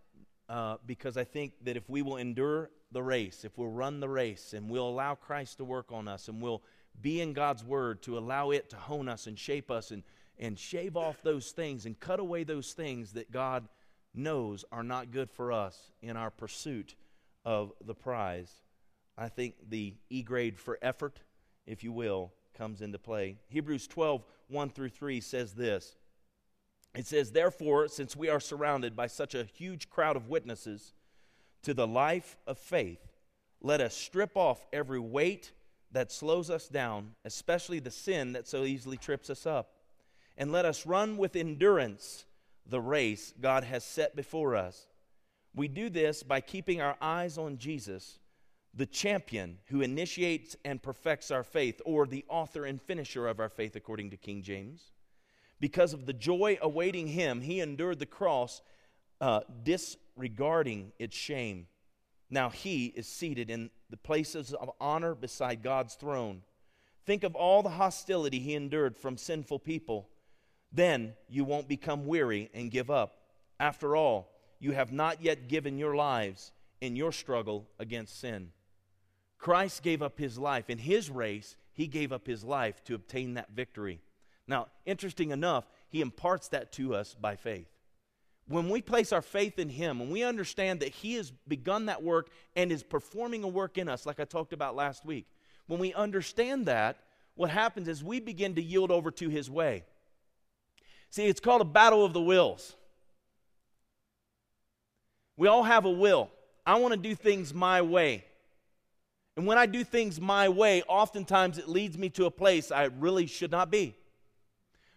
uh, 0.48 0.78
because 0.86 1.18
I 1.18 1.24
think 1.24 1.54
that 1.64 1.76
if 1.76 1.90
we 1.90 2.02
will 2.02 2.18
endure 2.18 2.70
the 2.92 3.02
race, 3.02 3.44
if 3.44 3.58
we'll 3.58 3.70
run 3.70 4.00
the 4.00 4.10
race 4.10 4.54
and 4.54 4.70
we'll 4.70 4.88
allow 4.88 5.16
Christ 5.16 5.58
to 5.58 5.66
work 5.66 5.92
on 5.92 6.08
us 6.08 6.28
and 6.28 6.42
we'll 6.42 6.62
be 7.02 7.22
in 7.22 7.34
God's 7.34 7.64
Word 7.64 8.04
to 8.04 8.18
allow 8.18 8.52
it 8.52 8.70
to 8.70 8.76
hone 8.76 9.10
us 9.10 9.26
and 9.26 9.38
shape 9.38 9.72
us 9.72 9.90
and 9.90 10.04
and 10.40 10.58
shave 10.58 10.98
off 10.98 11.22
those 11.22 11.52
things 11.52 11.86
and 11.86 12.00
cut 12.00 12.20
away 12.20 12.44
those 12.44 12.74
things 12.74 13.14
that 13.14 13.32
God 13.32 13.68
knows 14.14 14.66
are 14.72 14.84
not 14.84 15.12
good 15.12 15.30
for 15.30 15.52
us 15.52 15.92
in 16.02 16.18
our 16.18 16.30
pursuit 16.30 16.96
of 17.46 17.72
the 17.86 17.96
prize. 17.96 18.52
I 19.18 19.30
think 19.30 19.56
the 19.70 19.96
E 20.10 20.24
grade 20.24 20.60
for 20.60 20.80
effort, 20.82 21.20
if 21.66 21.84
you 21.84 21.92
will, 21.92 22.32
comes 22.58 22.82
into 22.82 23.00
play. 23.00 23.38
Hebrews 23.48 23.88
12, 23.88 24.24
1 24.50 24.70
through 24.70 24.90
3 24.90 25.22
says 25.22 25.54
this. 25.54 25.96
It 26.96 27.08
says, 27.08 27.32
Therefore, 27.32 27.88
since 27.88 28.16
we 28.16 28.30
are 28.30 28.40
surrounded 28.40 28.96
by 28.96 29.08
such 29.08 29.34
a 29.34 29.46
huge 29.46 29.90
crowd 29.90 30.16
of 30.16 30.30
witnesses 30.30 30.94
to 31.64 31.74
the 31.74 31.88
life 31.88 32.38
of 32.46 32.58
faith, 32.58 33.00
let 33.62 33.82
us 33.82 33.96
strip 33.96 34.36
off 34.36 34.66
every 34.72 35.00
weight 35.00 35.54
that 35.92 36.12
slows 36.12 36.50
us 36.50 36.68
down, 36.68 37.12
especially 37.24 37.80
the 37.80 37.92
sin 37.92 38.34
that 38.34 38.48
so 38.48 38.64
easily 38.64 38.98
trips 38.98 39.30
us 39.30 39.46
up 39.46 39.73
and 40.38 40.52
let 40.52 40.66
us 40.66 40.86
run 40.86 41.18
with 41.18 41.36
endurance 41.36 42.26
the 42.66 42.82
race 42.82 43.34
God 43.40 43.64
has 43.64 43.84
set 43.84 44.16
before 44.16 44.56
us. 44.56 44.88
We 45.56 45.68
do 45.68 45.90
this 45.90 46.24
by 46.24 46.42
keeping 46.42 46.82
our 46.82 46.98
eyes 47.02 47.38
on 47.38 47.58
Jesus, 47.58 48.20
the 48.74 48.86
champion 48.86 49.60
who 49.68 49.82
initiates 49.82 50.56
and 50.66 50.82
perfects 50.82 51.30
our 51.30 51.44
faith, 51.44 51.82
or 51.86 52.08
the 52.08 52.26
author 52.28 52.66
and 52.66 52.82
finisher 52.82 53.28
of 53.28 53.40
our 53.40 53.50
faith, 53.50 53.76
according 53.76 54.10
to 54.12 54.18
King 54.18 54.42
James. 54.42 54.92
Because 55.60 55.94
of 55.94 56.06
the 56.06 56.14
joy 56.14 56.58
awaiting 56.62 57.08
him, 57.08 57.42
he 57.42 57.60
endured 57.60 58.00
the 58.00 58.06
cross, 58.06 58.62
uh, 59.22 59.42
disregarding 59.62 60.92
its 60.98 61.16
shame. 61.16 61.68
Now 62.30 62.50
he 62.50 62.88
is 62.88 63.08
seated 63.08 63.52
in 63.52 63.70
the 63.92 63.98
places 63.98 64.54
of 64.54 64.72
honor 64.82 65.14
beside 65.14 65.62
God's 65.62 65.94
throne. 65.94 66.42
Think 67.06 67.24
of 67.24 67.36
all 67.36 67.62
the 67.62 67.70
hostility 67.70 68.40
he 68.40 68.56
endured 68.56 68.98
from 68.98 69.18
sinful 69.18 69.60
people 69.60 70.10
then 70.74 71.14
you 71.30 71.44
won't 71.44 71.68
become 71.68 72.06
weary 72.08 72.50
and 72.54 72.72
give 72.72 72.90
up. 72.90 73.18
After 73.60 73.96
all, 73.96 74.30
you 74.60 74.72
have 74.72 74.92
not 74.92 75.22
yet 75.22 75.48
given 75.48 75.78
your 75.78 75.96
lives 75.96 76.52
in 76.82 76.96
your 76.96 77.12
struggle 77.12 77.68
against 77.80 78.20
sin. 78.20 78.52
Christ 79.38 79.84
gave 79.84 80.02
up 80.02 80.18
his 80.18 80.38
life. 80.38 80.70
In 80.70 80.78
his 80.78 81.10
race, 81.10 81.56
he 81.74 81.88
gave 81.88 82.12
up 82.12 82.26
his 82.26 82.44
life 82.44 82.84
to 82.86 82.96
obtain 82.96 83.36
that 83.36 83.52
victory. 83.52 84.02
Now, 84.48 84.68
interesting 84.86 85.32
enough, 85.32 85.66
he 85.90 86.02
imparts 86.02 86.50
that 86.50 86.72
to 86.74 86.96
us 86.96 87.14
by 87.14 87.36
faith. 87.36 87.68
When 88.48 88.70
we 88.70 88.82
place 88.82 89.14
our 89.14 89.22
faith 89.22 89.60
in 89.60 89.70
him, 89.70 90.00
when 90.00 90.10
we 90.10 90.24
understand 90.24 90.82
that 90.82 90.90
he 90.90 91.14
has 91.16 91.32
begun 91.48 91.86
that 91.86 92.04
work 92.04 92.30
and 92.56 92.72
is 92.72 92.84
performing 92.84 93.44
a 93.44 93.48
work 93.48 93.78
in 93.78 93.88
us, 93.88 94.06
like 94.06 94.20
I 94.20 94.26
talked 94.26 94.54
about 94.54 94.76
last 94.76 95.06
week, 95.06 95.28
when 95.68 95.80
we 95.80 95.94
understand 95.94 96.66
that, 96.66 96.98
what 97.36 97.50
happens 97.50 97.88
is 97.88 98.04
we 98.04 98.20
begin 98.20 98.56
to 98.56 98.62
yield 98.62 98.92
over 98.92 99.12
to 99.12 99.30
his 99.30 99.50
way. 99.50 99.86
See, 101.14 101.28
it's 101.28 101.40
called 101.40 101.62
a 101.62 101.66
battle 101.66 102.04
of 102.04 102.12
the 102.12 102.20
wills. 102.20 102.76
We 105.38 105.48
all 105.48 105.62
have 105.62 105.86
a 105.86 105.92
will. 105.92 106.32
I 106.66 106.80
want 106.80 106.96
to 106.96 107.00
do 107.00 107.14
things 107.14 107.54
my 107.54 107.84
way. 107.84 108.26
And 109.38 109.46
when 109.46 109.60
I 109.60 109.68
do 109.68 109.84
things 109.84 110.20
my 110.20 110.50
way, 110.50 110.82
oftentimes 110.88 111.60
it 111.60 111.70
leads 111.70 112.00
me 112.00 112.10
to 112.10 112.26
a 112.26 112.32
place 112.32 112.72
I 112.72 112.86
really 112.86 113.28
should 113.28 113.52
not 113.52 113.70
be. 113.70 113.96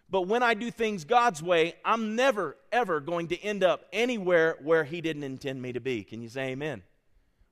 But 0.09 0.23
when 0.23 0.41
I 0.41 0.55
do 0.55 0.71
things 0.71 1.05
God's 1.05 1.43
way, 1.43 1.75
I'm 1.85 2.15
never, 2.15 2.57
ever 2.71 2.99
going 2.99 3.27
to 3.27 3.39
end 3.39 3.63
up 3.63 3.85
anywhere 3.93 4.57
where 4.63 4.85
He 4.85 5.01
didn't 5.01 5.23
intend 5.23 5.61
me 5.61 5.71
to 5.73 5.79
be. 5.79 6.03
Can 6.03 6.23
you 6.23 6.29
say 6.29 6.47
amen? 6.47 6.81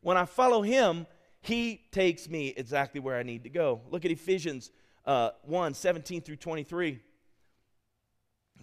When 0.01 0.17
I 0.17 0.25
follow 0.25 0.63
Him, 0.63 1.05
He 1.39 1.81
takes 1.91 2.27
me 2.27 2.51
exactly 2.57 2.99
where 2.99 3.15
I 3.15 3.21
need 3.21 3.43
to 3.43 3.49
go. 3.51 3.81
Look 3.91 4.05
at 4.05 4.11
Ephesians 4.11 4.71
uh, 5.05 5.29
1 5.43 5.75
17 5.75 6.23
through 6.23 6.37
23. 6.37 6.99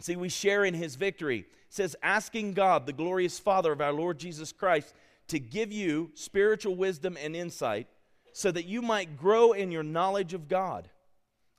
See, 0.01 0.17
we 0.17 0.29
share 0.29 0.65
in 0.65 0.75
His 0.75 0.97
victory. 0.97 1.41
It 1.41 1.47
says, 1.69 1.97
asking 2.03 2.55
God, 2.55 2.87
the 2.87 2.93
glorious 2.93 3.39
Father 3.39 3.73
of 3.73 3.81
our 3.81 3.93
Lord 3.93 4.19
Jesus 4.19 4.53
Christ, 4.53 4.95
to 5.29 5.39
give 5.39 5.73
you 5.73 6.11
spiritual 6.15 6.75
wisdom 6.75 7.17
and 7.23 7.37
insight 7.37 7.87
so 8.33 8.51
that 8.51 8.67
you 8.67 8.83
might 8.83 9.17
grow 9.17 9.53
in 9.53 9.71
your 9.71 9.83
knowledge 9.83 10.35
of 10.35 10.49
God. 10.49 10.89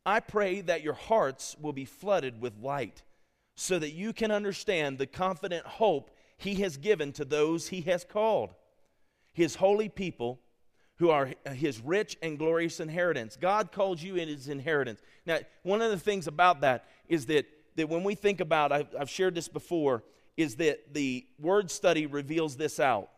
I 0.06 0.20
pray 0.20 0.62
that 0.62 0.84
your 0.84 0.94
hearts 0.94 1.56
will 1.62 1.74
be 1.74 1.86
flooded 1.86 2.42
with 2.42 2.60
light 2.62 3.04
so 3.56 3.80
that 3.80 3.94
you 3.94 4.14
can 4.14 4.32
understand 4.32 4.98
the 4.98 5.08
confident 5.08 5.66
hope 5.66 6.12
He 6.38 6.56
has 6.56 6.78
given 6.78 7.14
to 7.14 7.26
those 7.26 7.68
He 7.68 7.82
has 7.82 8.04
called, 8.04 8.54
His 9.32 9.56
holy 9.56 9.90
people 9.90 10.40
who 10.98 11.10
are 11.10 11.32
His 11.54 11.80
rich 11.80 12.18
and 12.22 12.38
glorious 12.38 12.80
inheritance. 12.80 13.38
God 13.40 13.72
calls 13.72 14.04
you 14.04 14.16
in 14.16 14.28
His 14.28 14.48
inheritance. 14.48 15.02
Now, 15.26 15.40
one 15.62 15.82
of 15.82 15.92
the 15.92 16.00
things 16.00 16.28
about 16.28 16.62
that 16.62 16.86
is 17.08 17.28
that, 17.28 17.46
that 17.76 17.90
when 17.90 18.04
we 18.04 18.16
think 18.16 18.40
about, 18.40 18.72
I've, 18.72 18.88
I've 19.00 19.10
shared 19.10 19.36
this 19.36 19.48
before, 19.48 20.04
is 20.38 20.56
that 20.58 20.94
the 20.94 21.26
word 21.40 21.70
study 21.70 22.06
reveals 22.06 22.58
this 22.58 22.80
out 22.80 23.10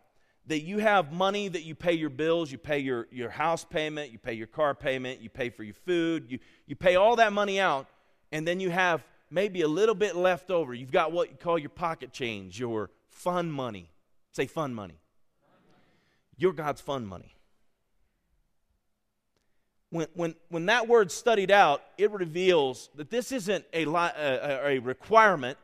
that 0.48 0.62
you 0.62 0.78
have 0.78 1.12
money 1.12 1.48
that 1.48 1.64
you 1.64 1.74
pay 1.74 1.94
your 1.94 2.10
bills, 2.10 2.52
you 2.52 2.58
pay 2.58 2.80
your, 2.80 3.08
your 3.12 3.30
house 3.30 3.66
payment, 3.66 4.12
you 4.12 4.20
pay 4.20 4.34
your 4.34 4.48
car 4.48 4.76
payment, 4.76 5.20
you 5.20 5.30
pay 5.30 5.50
for 5.50 5.64
your 5.64 5.74
food, 5.74 6.30
you, 6.30 6.40
you 6.68 6.76
pay 6.76 6.96
all 6.96 7.16
that 7.16 7.34
money 7.34 7.60
out, 7.60 7.88
and 8.32 8.48
then 8.48 8.60
you 8.60 8.70
have 8.70 9.04
maybe 9.30 9.62
a 9.62 9.68
little 9.68 9.96
bit 9.96 10.16
left 10.16 10.52
over. 10.52 10.74
You've 10.74 10.92
got 10.92 11.12
what 11.12 11.32
you 11.32 11.38
call 11.38 11.58
your 11.58 11.70
pocket 11.70 12.12
change, 12.12 12.60
your 12.60 12.92
fun 13.10 13.52
money. 13.52 13.90
Say 14.34 14.46
fun 14.46 14.74
money. 14.74 15.00
Your 16.38 16.54
God's 16.54 16.82
fun 16.82 17.06
money. 17.08 17.35
When, 19.96 20.08
when, 20.14 20.36
when 20.50 20.66
that 20.66 20.90
word 20.90 21.10
studied 21.10 21.52
out, 21.52 21.82
it 21.98 22.12
reveals 22.12 22.90
that 22.96 23.10
this 23.10 23.32
isn't 23.32 23.64
a, 23.72 23.86
a, 23.86 24.74
a 24.74 24.80
requirement. 24.80 25.58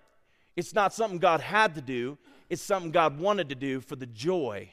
It's 0.55 0.73
not 0.73 0.93
something 0.93 1.19
God 1.19 1.41
had 1.41 1.75
to 1.75 1.81
do. 1.81 2.17
It's 2.49 2.61
something 2.61 2.91
God 2.91 3.19
wanted 3.19 3.49
to 3.49 3.55
do 3.55 3.81
for 3.81 3.97
the 3.97 4.05
joy. 4.05 4.69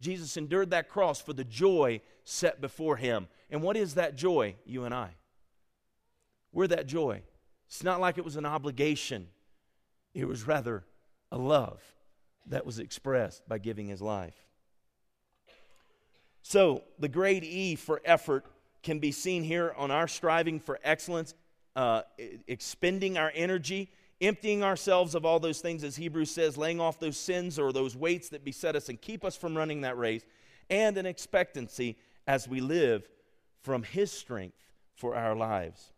Jesus 0.00 0.38
endured 0.38 0.70
that 0.70 0.88
cross 0.88 1.20
for 1.20 1.34
the 1.34 1.44
joy 1.44 2.00
set 2.24 2.62
before 2.62 2.96
him. 2.96 3.28
And 3.50 3.60
what 3.60 3.76
is 3.76 3.96
that 3.96 4.16
joy? 4.16 4.54
You 4.64 4.84
and 4.84 4.94
I. 4.94 5.10
We're 6.50 6.68
that 6.68 6.86
joy. 6.86 7.20
It's 7.66 7.84
not 7.84 8.00
like 8.00 8.16
it 8.16 8.24
was 8.24 8.36
an 8.36 8.46
obligation, 8.46 9.28
it 10.14 10.26
was 10.26 10.46
rather 10.46 10.84
a 11.30 11.36
love 11.36 11.82
that 12.46 12.64
was 12.64 12.78
expressed 12.78 13.46
by 13.46 13.58
giving 13.58 13.88
his 13.88 14.00
life. 14.00 14.46
So, 16.40 16.84
the 16.98 17.08
grade 17.08 17.44
E 17.44 17.74
for 17.74 18.00
effort 18.06 18.46
can 18.82 18.98
be 18.98 19.12
seen 19.12 19.42
here 19.42 19.74
on 19.76 19.90
our 19.90 20.08
striving 20.08 20.60
for 20.60 20.78
excellence, 20.82 21.34
uh, 21.76 22.02
expending 22.46 23.18
our 23.18 23.32
energy 23.34 23.90
emptying 24.20 24.62
ourselves 24.62 25.14
of 25.14 25.24
all 25.24 25.40
those 25.40 25.60
things, 25.60 25.82
as 25.82 25.96
Hebrews 25.96 26.30
says, 26.30 26.56
laying 26.56 26.80
off 26.80 26.98
those 26.98 27.16
sins 27.16 27.58
or 27.58 27.72
those 27.72 27.96
weights 27.96 28.28
that 28.30 28.44
beset 28.44 28.76
us 28.76 28.88
and 28.88 29.00
keep 29.00 29.24
us 29.24 29.36
from 29.36 29.56
running 29.56 29.80
that 29.82 29.96
race, 29.96 30.24
and 30.68 30.96
an 30.96 31.06
expectancy 31.06 31.96
as 32.26 32.46
we 32.46 32.60
live 32.60 33.08
from 33.62 33.82
His 33.82 34.12
strength 34.12 34.58
for 34.94 35.14
our 35.14 35.34
lives. 35.34 35.92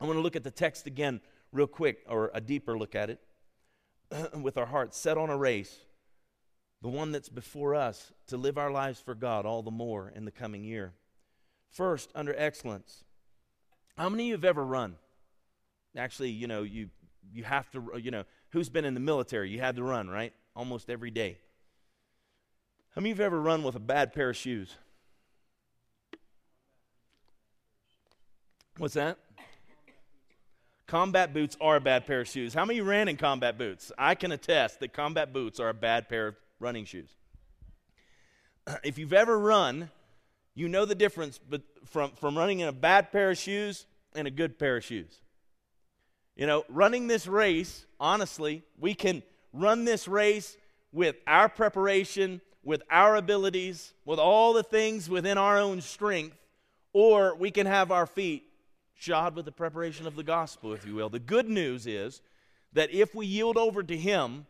I 0.00 0.06
want 0.06 0.16
to 0.16 0.22
look 0.22 0.36
at 0.36 0.44
the 0.44 0.50
text 0.50 0.86
again, 0.86 1.20
real 1.52 1.66
quick, 1.66 1.98
or 2.08 2.30
a 2.34 2.40
deeper 2.40 2.76
look 2.76 2.94
at 2.94 3.10
it, 3.10 3.20
with 4.42 4.58
our 4.58 4.66
hearts 4.66 4.98
set 4.98 5.16
on 5.16 5.30
a 5.30 5.36
race, 5.36 5.76
the 6.82 6.88
one 6.88 7.12
that's 7.12 7.28
before 7.28 7.74
us, 7.74 8.12
to 8.28 8.36
live 8.36 8.58
our 8.58 8.70
lives 8.70 9.00
for 9.00 9.14
God 9.14 9.46
all 9.46 9.62
the 9.62 9.70
more 9.70 10.12
in 10.14 10.24
the 10.24 10.30
coming 10.30 10.64
year. 10.64 10.92
First, 11.70 12.10
under 12.14 12.34
excellence. 12.36 13.04
How 13.96 14.08
many 14.08 14.24
of 14.24 14.26
you 14.26 14.32
have 14.34 14.44
ever 14.44 14.64
run? 14.64 14.96
Actually, 15.96 16.30
you 16.30 16.46
know, 16.46 16.62
you 16.62 16.90
you 17.32 17.44
have 17.44 17.70
to, 17.72 17.82
you 18.00 18.10
know, 18.10 18.24
who's 18.50 18.68
been 18.68 18.84
in 18.84 18.94
the 18.94 19.00
military? 19.00 19.50
You 19.50 19.60
had 19.60 19.76
to 19.76 19.82
run, 19.82 20.08
right? 20.08 20.32
Almost 20.56 20.88
every 20.88 21.10
day. 21.10 21.38
How 22.94 23.00
many 23.00 23.12
of 23.12 23.18
you 23.18 23.24
have 23.24 23.32
ever 23.32 23.40
run 23.40 23.62
with 23.62 23.74
a 23.74 23.80
bad 23.80 24.12
pair 24.12 24.30
of 24.30 24.36
shoes? 24.36 24.76
What's 28.78 28.94
that? 28.94 29.18
Combat 30.86 31.34
boots 31.34 31.56
are 31.60 31.76
a 31.76 31.80
bad 31.80 32.06
pair 32.06 32.20
of 32.22 32.28
shoes. 32.28 32.54
How 32.54 32.64
many 32.64 32.80
ran 32.80 33.08
in 33.08 33.16
combat 33.16 33.58
boots? 33.58 33.92
I 33.98 34.14
can 34.14 34.32
attest 34.32 34.80
that 34.80 34.92
combat 34.94 35.32
boots 35.32 35.60
are 35.60 35.68
a 35.68 35.74
bad 35.74 36.08
pair 36.08 36.28
of 36.28 36.36
running 36.60 36.84
shoes. 36.84 37.10
If 38.84 38.98
you've 38.98 39.12
ever 39.12 39.38
run, 39.38 39.90
you 40.58 40.68
know 40.68 40.84
the 40.84 40.94
difference 40.94 41.38
but 41.38 41.62
from, 41.86 42.12
from 42.12 42.36
running 42.36 42.60
in 42.60 42.68
a 42.68 42.72
bad 42.72 43.12
pair 43.12 43.30
of 43.30 43.38
shoes 43.38 43.86
and 44.14 44.26
a 44.26 44.30
good 44.30 44.58
pair 44.58 44.76
of 44.76 44.84
shoes. 44.84 45.20
You 46.36 46.46
know, 46.46 46.64
running 46.68 47.08
this 47.08 47.26
race, 47.26 47.84
honestly, 47.98 48.62
we 48.78 48.94
can 48.94 49.22
run 49.52 49.84
this 49.84 50.06
race 50.06 50.56
with 50.92 51.16
our 51.26 51.48
preparation, 51.48 52.40
with 52.62 52.82
our 52.90 53.16
abilities, 53.16 53.92
with 54.04 54.18
all 54.18 54.52
the 54.52 54.62
things 54.62 55.10
within 55.10 55.36
our 55.36 55.58
own 55.58 55.80
strength, 55.80 56.36
or 56.92 57.34
we 57.34 57.50
can 57.50 57.66
have 57.66 57.90
our 57.90 58.06
feet 58.06 58.44
shod 58.94 59.34
with 59.34 59.44
the 59.44 59.52
preparation 59.52 60.06
of 60.06 60.16
the 60.16 60.22
gospel, 60.22 60.72
if 60.72 60.86
you 60.86 60.94
will. 60.94 61.08
The 61.08 61.18
good 61.18 61.48
news 61.48 61.86
is 61.86 62.20
that 62.72 62.92
if 62.92 63.14
we 63.14 63.26
yield 63.26 63.56
over 63.56 63.82
to 63.82 63.96
Him, 63.96 64.46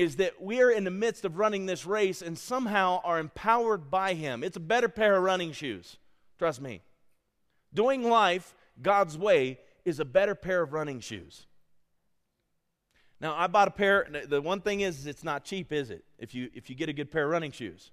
is 0.00 0.16
that 0.16 0.40
we 0.40 0.62
are 0.62 0.70
in 0.70 0.84
the 0.84 0.90
midst 0.90 1.26
of 1.26 1.36
running 1.36 1.66
this 1.66 1.84
race 1.84 2.22
and 2.22 2.38
somehow 2.38 3.02
are 3.04 3.18
empowered 3.18 3.90
by 3.90 4.14
Him. 4.14 4.42
It's 4.42 4.56
a 4.56 4.60
better 4.60 4.88
pair 4.88 5.16
of 5.16 5.22
running 5.22 5.52
shoes. 5.52 5.98
Trust 6.38 6.62
me. 6.62 6.80
Doing 7.74 8.08
life 8.08 8.54
God's 8.80 9.18
way 9.18 9.58
is 9.84 10.00
a 10.00 10.06
better 10.06 10.34
pair 10.34 10.62
of 10.62 10.72
running 10.72 11.00
shoes. 11.00 11.46
Now, 13.20 13.34
I 13.36 13.46
bought 13.46 13.68
a 13.68 13.72
pair. 13.72 14.08
The 14.26 14.40
one 14.40 14.62
thing 14.62 14.80
is, 14.80 15.06
it's 15.06 15.22
not 15.22 15.44
cheap, 15.44 15.70
is 15.70 15.90
it? 15.90 16.02
If 16.18 16.34
you 16.34 16.48
if 16.54 16.70
you 16.70 16.76
get 16.76 16.88
a 16.88 16.94
good 16.94 17.10
pair 17.10 17.24
of 17.24 17.30
running 17.30 17.52
shoes, 17.52 17.92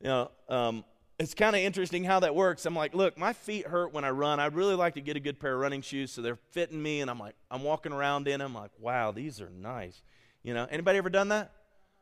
you 0.00 0.06
know, 0.06 0.30
um, 0.48 0.84
it's 1.18 1.34
kind 1.34 1.56
of 1.56 1.62
interesting 1.62 2.04
how 2.04 2.20
that 2.20 2.36
works. 2.36 2.64
I'm 2.66 2.76
like, 2.76 2.94
look, 2.94 3.18
my 3.18 3.32
feet 3.32 3.66
hurt 3.66 3.92
when 3.92 4.04
I 4.04 4.10
run. 4.10 4.38
I'd 4.38 4.54
really 4.54 4.76
like 4.76 4.94
to 4.94 5.00
get 5.00 5.16
a 5.16 5.20
good 5.20 5.40
pair 5.40 5.54
of 5.54 5.60
running 5.60 5.82
shoes 5.82 6.12
so 6.12 6.22
they're 6.22 6.38
fitting 6.52 6.80
me, 6.80 7.00
and 7.00 7.10
I'm 7.10 7.18
like, 7.18 7.34
I'm 7.50 7.64
walking 7.64 7.92
around 7.92 8.28
in 8.28 8.38
them, 8.38 8.56
I'm 8.56 8.62
like, 8.62 8.70
wow, 8.78 9.10
these 9.10 9.40
are 9.40 9.50
nice. 9.50 10.02
You 10.46 10.54
know, 10.54 10.64
anybody 10.70 10.96
ever 10.98 11.10
done 11.10 11.30
that? 11.30 11.50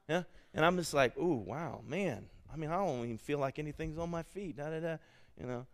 Yeah. 0.06 0.24
And 0.52 0.66
I'm 0.66 0.76
just 0.76 0.92
like, 0.92 1.16
ooh, 1.16 1.42
wow, 1.46 1.80
man. 1.88 2.26
I 2.52 2.56
mean, 2.58 2.68
I 2.68 2.76
don't 2.76 3.02
even 3.02 3.16
feel 3.16 3.38
like 3.38 3.58
anything's 3.58 3.96
on 3.96 4.10
my 4.10 4.22
feet. 4.22 4.58
Da, 4.58 4.68
da, 4.68 4.80
da. 4.80 4.96
You 5.40 5.46
know, 5.46 5.66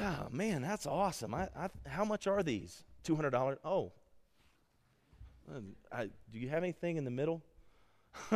oh 0.00 0.26
man, 0.32 0.60
that's 0.60 0.86
awesome. 0.86 1.32
I, 1.32 1.48
I, 1.56 1.68
how 1.86 2.04
much 2.04 2.26
are 2.26 2.42
these? 2.42 2.82
Two 3.04 3.14
hundred 3.14 3.30
dollars. 3.30 3.58
Oh, 3.64 3.92
uh, 5.48 5.60
I, 5.92 6.10
do 6.32 6.38
you 6.40 6.48
have 6.48 6.64
anything 6.64 6.96
in 6.96 7.04
the 7.04 7.12
middle? 7.12 7.42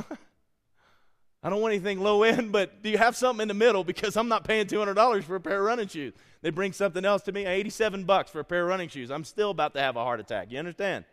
I 1.42 1.50
don't 1.50 1.60
want 1.60 1.74
anything 1.74 2.00
low 2.00 2.22
end, 2.22 2.52
but 2.52 2.80
do 2.80 2.90
you 2.90 2.98
have 2.98 3.16
something 3.16 3.42
in 3.42 3.48
the 3.48 3.54
middle? 3.54 3.82
Because 3.82 4.16
I'm 4.16 4.28
not 4.28 4.44
paying 4.44 4.68
two 4.68 4.78
hundred 4.78 4.94
dollars 4.94 5.24
for 5.24 5.34
a 5.34 5.40
pair 5.40 5.58
of 5.58 5.66
running 5.66 5.88
shoes. 5.88 6.14
They 6.42 6.50
bring 6.50 6.72
something 6.72 7.04
else 7.04 7.22
to 7.22 7.32
me, 7.32 7.44
eighty-seven 7.44 8.04
bucks 8.04 8.30
for 8.30 8.38
a 8.38 8.44
pair 8.44 8.62
of 8.62 8.68
running 8.68 8.88
shoes. 8.88 9.10
I'm 9.10 9.24
still 9.24 9.50
about 9.50 9.74
to 9.74 9.80
have 9.80 9.96
a 9.96 10.04
heart 10.04 10.20
attack. 10.20 10.52
You 10.52 10.60
understand? 10.60 11.04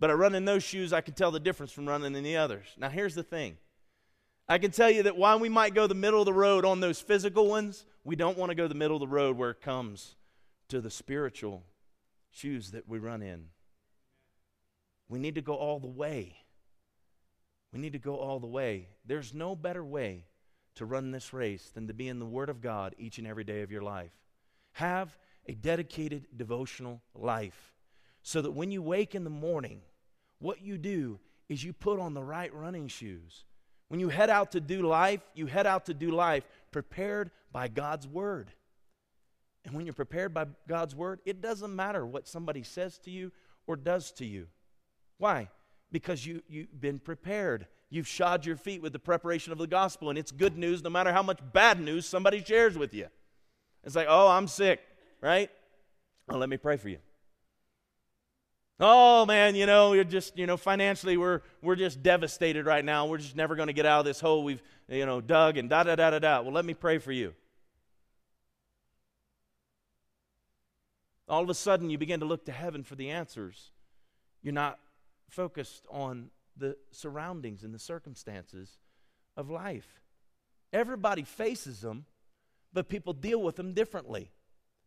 But 0.00 0.10
I 0.10 0.14
run 0.14 0.34
in 0.34 0.46
those 0.46 0.64
shoes, 0.64 0.94
I 0.94 1.02
can 1.02 1.12
tell 1.12 1.30
the 1.30 1.38
difference 1.38 1.70
from 1.70 1.86
running 1.86 2.16
in 2.16 2.24
the 2.24 2.38
others. 2.38 2.66
Now 2.78 2.88
here's 2.88 3.14
the 3.14 3.22
thing. 3.22 3.58
I 4.48 4.56
can 4.56 4.70
tell 4.70 4.90
you 4.90 5.04
that 5.04 5.16
while 5.16 5.38
we 5.38 5.50
might 5.50 5.74
go 5.74 5.86
the 5.86 5.94
middle 5.94 6.20
of 6.20 6.26
the 6.26 6.32
road 6.32 6.64
on 6.64 6.80
those 6.80 7.00
physical 7.00 7.46
ones, 7.46 7.84
we 8.02 8.16
don't 8.16 8.38
want 8.38 8.50
to 8.50 8.56
go 8.56 8.66
the 8.66 8.74
middle 8.74 8.96
of 8.96 9.00
the 9.00 9.06
road 9.06 9.36
where 9.36 9.50
it 9.50 9.60
comes 9.60 10.16
to 10.70 10.80
the 10.80 10.90
spiritual 10.90 11.62
shoes 12.30 12.70
that 12.70 12.88
we 12.88 12.98
run 12.98 13.20
in. 13.22 13.48
We 15.08 15.18
need 15.18 15.34
to 15.34 15.42
go 15.42 15.54
all 15.54 15.78
the 15.78 15.86
way. 15.86 16.34
We 17.72 17.78
need 17.78 17.92
to 17.92 17.98
go 17.98 18.16
all 18.16 18.40
the 18.40 18.46
way. 18.46 18.88
There's 19.04 19.34
no 19.34 19.54
better 19.54 19.84
way 19.84 20.24
to 20.76 20.86
run 20.86 21.10
this 21.10 21.34
race 21.34 21.70
than 21.74 21.88
to 21.88 21.94
be 21.94 22.08
in 22.08 22.18
the 22.18 22.26
Word 22.26 22.48
of 22.48 22.62
God 22.62 22.94
each 22.96 23.18
and 23.18 23.26
every 23.26 23.44
day 23.44 23.60
of 23.60 23.70
your 23.70 23.82
life. 23.82 24.12
Have 24.72 25.16
a 25.46 25.52
dedicated 25.52 26.26
devotional 26.36 27.02
life 27.14 27.74
so 28.22 28.40
that 28.40 28.52
when 28.52 28.70
you 28.70 28.82
wake 28.82 29.14
in 29.14 29.24
the 29.24 29.30
morning, 29.30 29.82
what 30.40 30.60
you 30.60 30.76
do 30.76 31.20
is 31.48 31.62
you 31.62 31.72
put 31.72 32.00
on 32.00 32.14
the 32.14 32.22
right 32.22 32.52
running 32.52 32.88
shoes. 32.88 33.44
When 33.88 34.00
you 34.00 34.08
head 34.08 34.30
out 34.30 34.52
to 34.52 34.60
do 34.60 34.82
life, 34.82 35.20
you 35.34 35.46
head 35.46 35.66
out 35.66 35.86
to 35.86 35.94
do 35.94 36.10
life 36.10 36.44
prepared 36.70 37.30
by 37.52 37.68
God's 37.68 38.06
Word. 38.06 38.50
And 39.64 39.74
when 39.74 39.86
you're 39.86 39.92
prepared 39.92 40.34
by 40.34 40.46
God's 40.68 40.94
Word, 40.94 41.20
it 41.24 41.40
doesn't 41.40 41.74
matter 41.74 42.04
what 42.04 42.26
somebody 42.26 42.62
says 42.62 42.98
to 43.00 43.10
you 43.10 43.32
or 43.66 43.76
does 43.76 44.10
to 44.12 44.24
you. 44.24 44.46
Why? 45.18 45.48
Because 45.92 46.24
you, 46.26 46.42
you've 46.48 46.80
been 46.80 46.98
prepared 46.98 47.66
you've 47.90 48.08
shod 48.08 48.46
your 48.46 48.56
feet 48.56 48.80
with 48.80 48.92
the 48.92 48.98
preparation 48.98 49.52
of 49.52 49.58
the 49.58 49.66
gospel, 49.66 50.08
and 50.08 50.18
it's 50.18 50.30
good 50.30 50.56
news 50.56 50.82
no 50.82 50.90
matter 50.90 51.12
how 51.12 51.22
much 51.22 51.40
bad 51.52 51.80
news 51.80 52.06
somebody 52.06 52.42
shares 52.42 52.78
with 52.78 52.94
you. 52.94 53.08
It's 53.84 53.96
like, 53.96 54.06
oh, 54.08 54.28
I'm 54.28 54.46
sick, 54.46 54.80
right? 55.20 55.50
Well, 56.28 56.38
let 56.38 56.48
me 56.48 56.56
pray 56.56 56.76
for 56.76 56.88
you. 56.88 56.98
Oh 58.82 59.26
man, 59.26 59.54
you 59.54 59.66
know, 59.66 59.90
we're 59.90 60.04
just, 60.04 60.38
you 60.38 60.46
know, 60.46 60.56
financially 60.56 61.18
we're 61.18 61.42
we're 61.60 61.76
just 61.76 62.02
devastated 62.02 62.64
right 62.64 62.82
now. 62.84 63.06
We're 63.06 63.18
just 63.18 63.36
never 63.36 63.54
going 63.54 63.66
to 63.66 63.74
get 63.74 63.84
out 63.84 64.00
of 64.00 64.06
this 64.06 64.20
hole 64.20 64.42
we've, 64.42 64.62
you 64.88 65.04
know, 65.04 65.20
dug 65.20 65.58
and 65.58 65.68
da 65.68 65.82
da 65.82 65.96
da 65.96 66.10
da 66.10 66.18
da. 66.18 66.40
Well, 66.40 66.52
let 66.52 66.64
me 66.64 66.72
pray 66.72 66.96
for 66.96 67.12
you. 67.12 67.34
All 71.28 71.42
of 71.42 71.50
a 71.50 71.54
sudden 71.54 71.90
you 71.90 71.98
begin 71.98 72.20
to 72.20 72.26
look 72.26 72.46
to 72.46 72.52
heaven 72.52 72.82
for 72.82 72.96
the 72.96 73.10
answers. 73.10 73.70
You're 74.42 74.54
not 74.54 74.78
focused 75.28 75.86
on 75.90 76.30
the 76.56 76.76
surroundings 76.90 77.62
and 77.62 77.74
the 77.74 77.78
circumstances 77.78 78.78
of 79.36 79.50
life. 79.50 80.00
Everybody 80.72 81.24
faces 81.24 81.82
them, 81.82 82.06
but 82.72 82.88
people 82.88 83.12
deal 83.12 83.42
with 83.42 83.56
them 83.56 83.74
differently. 83.74 84.30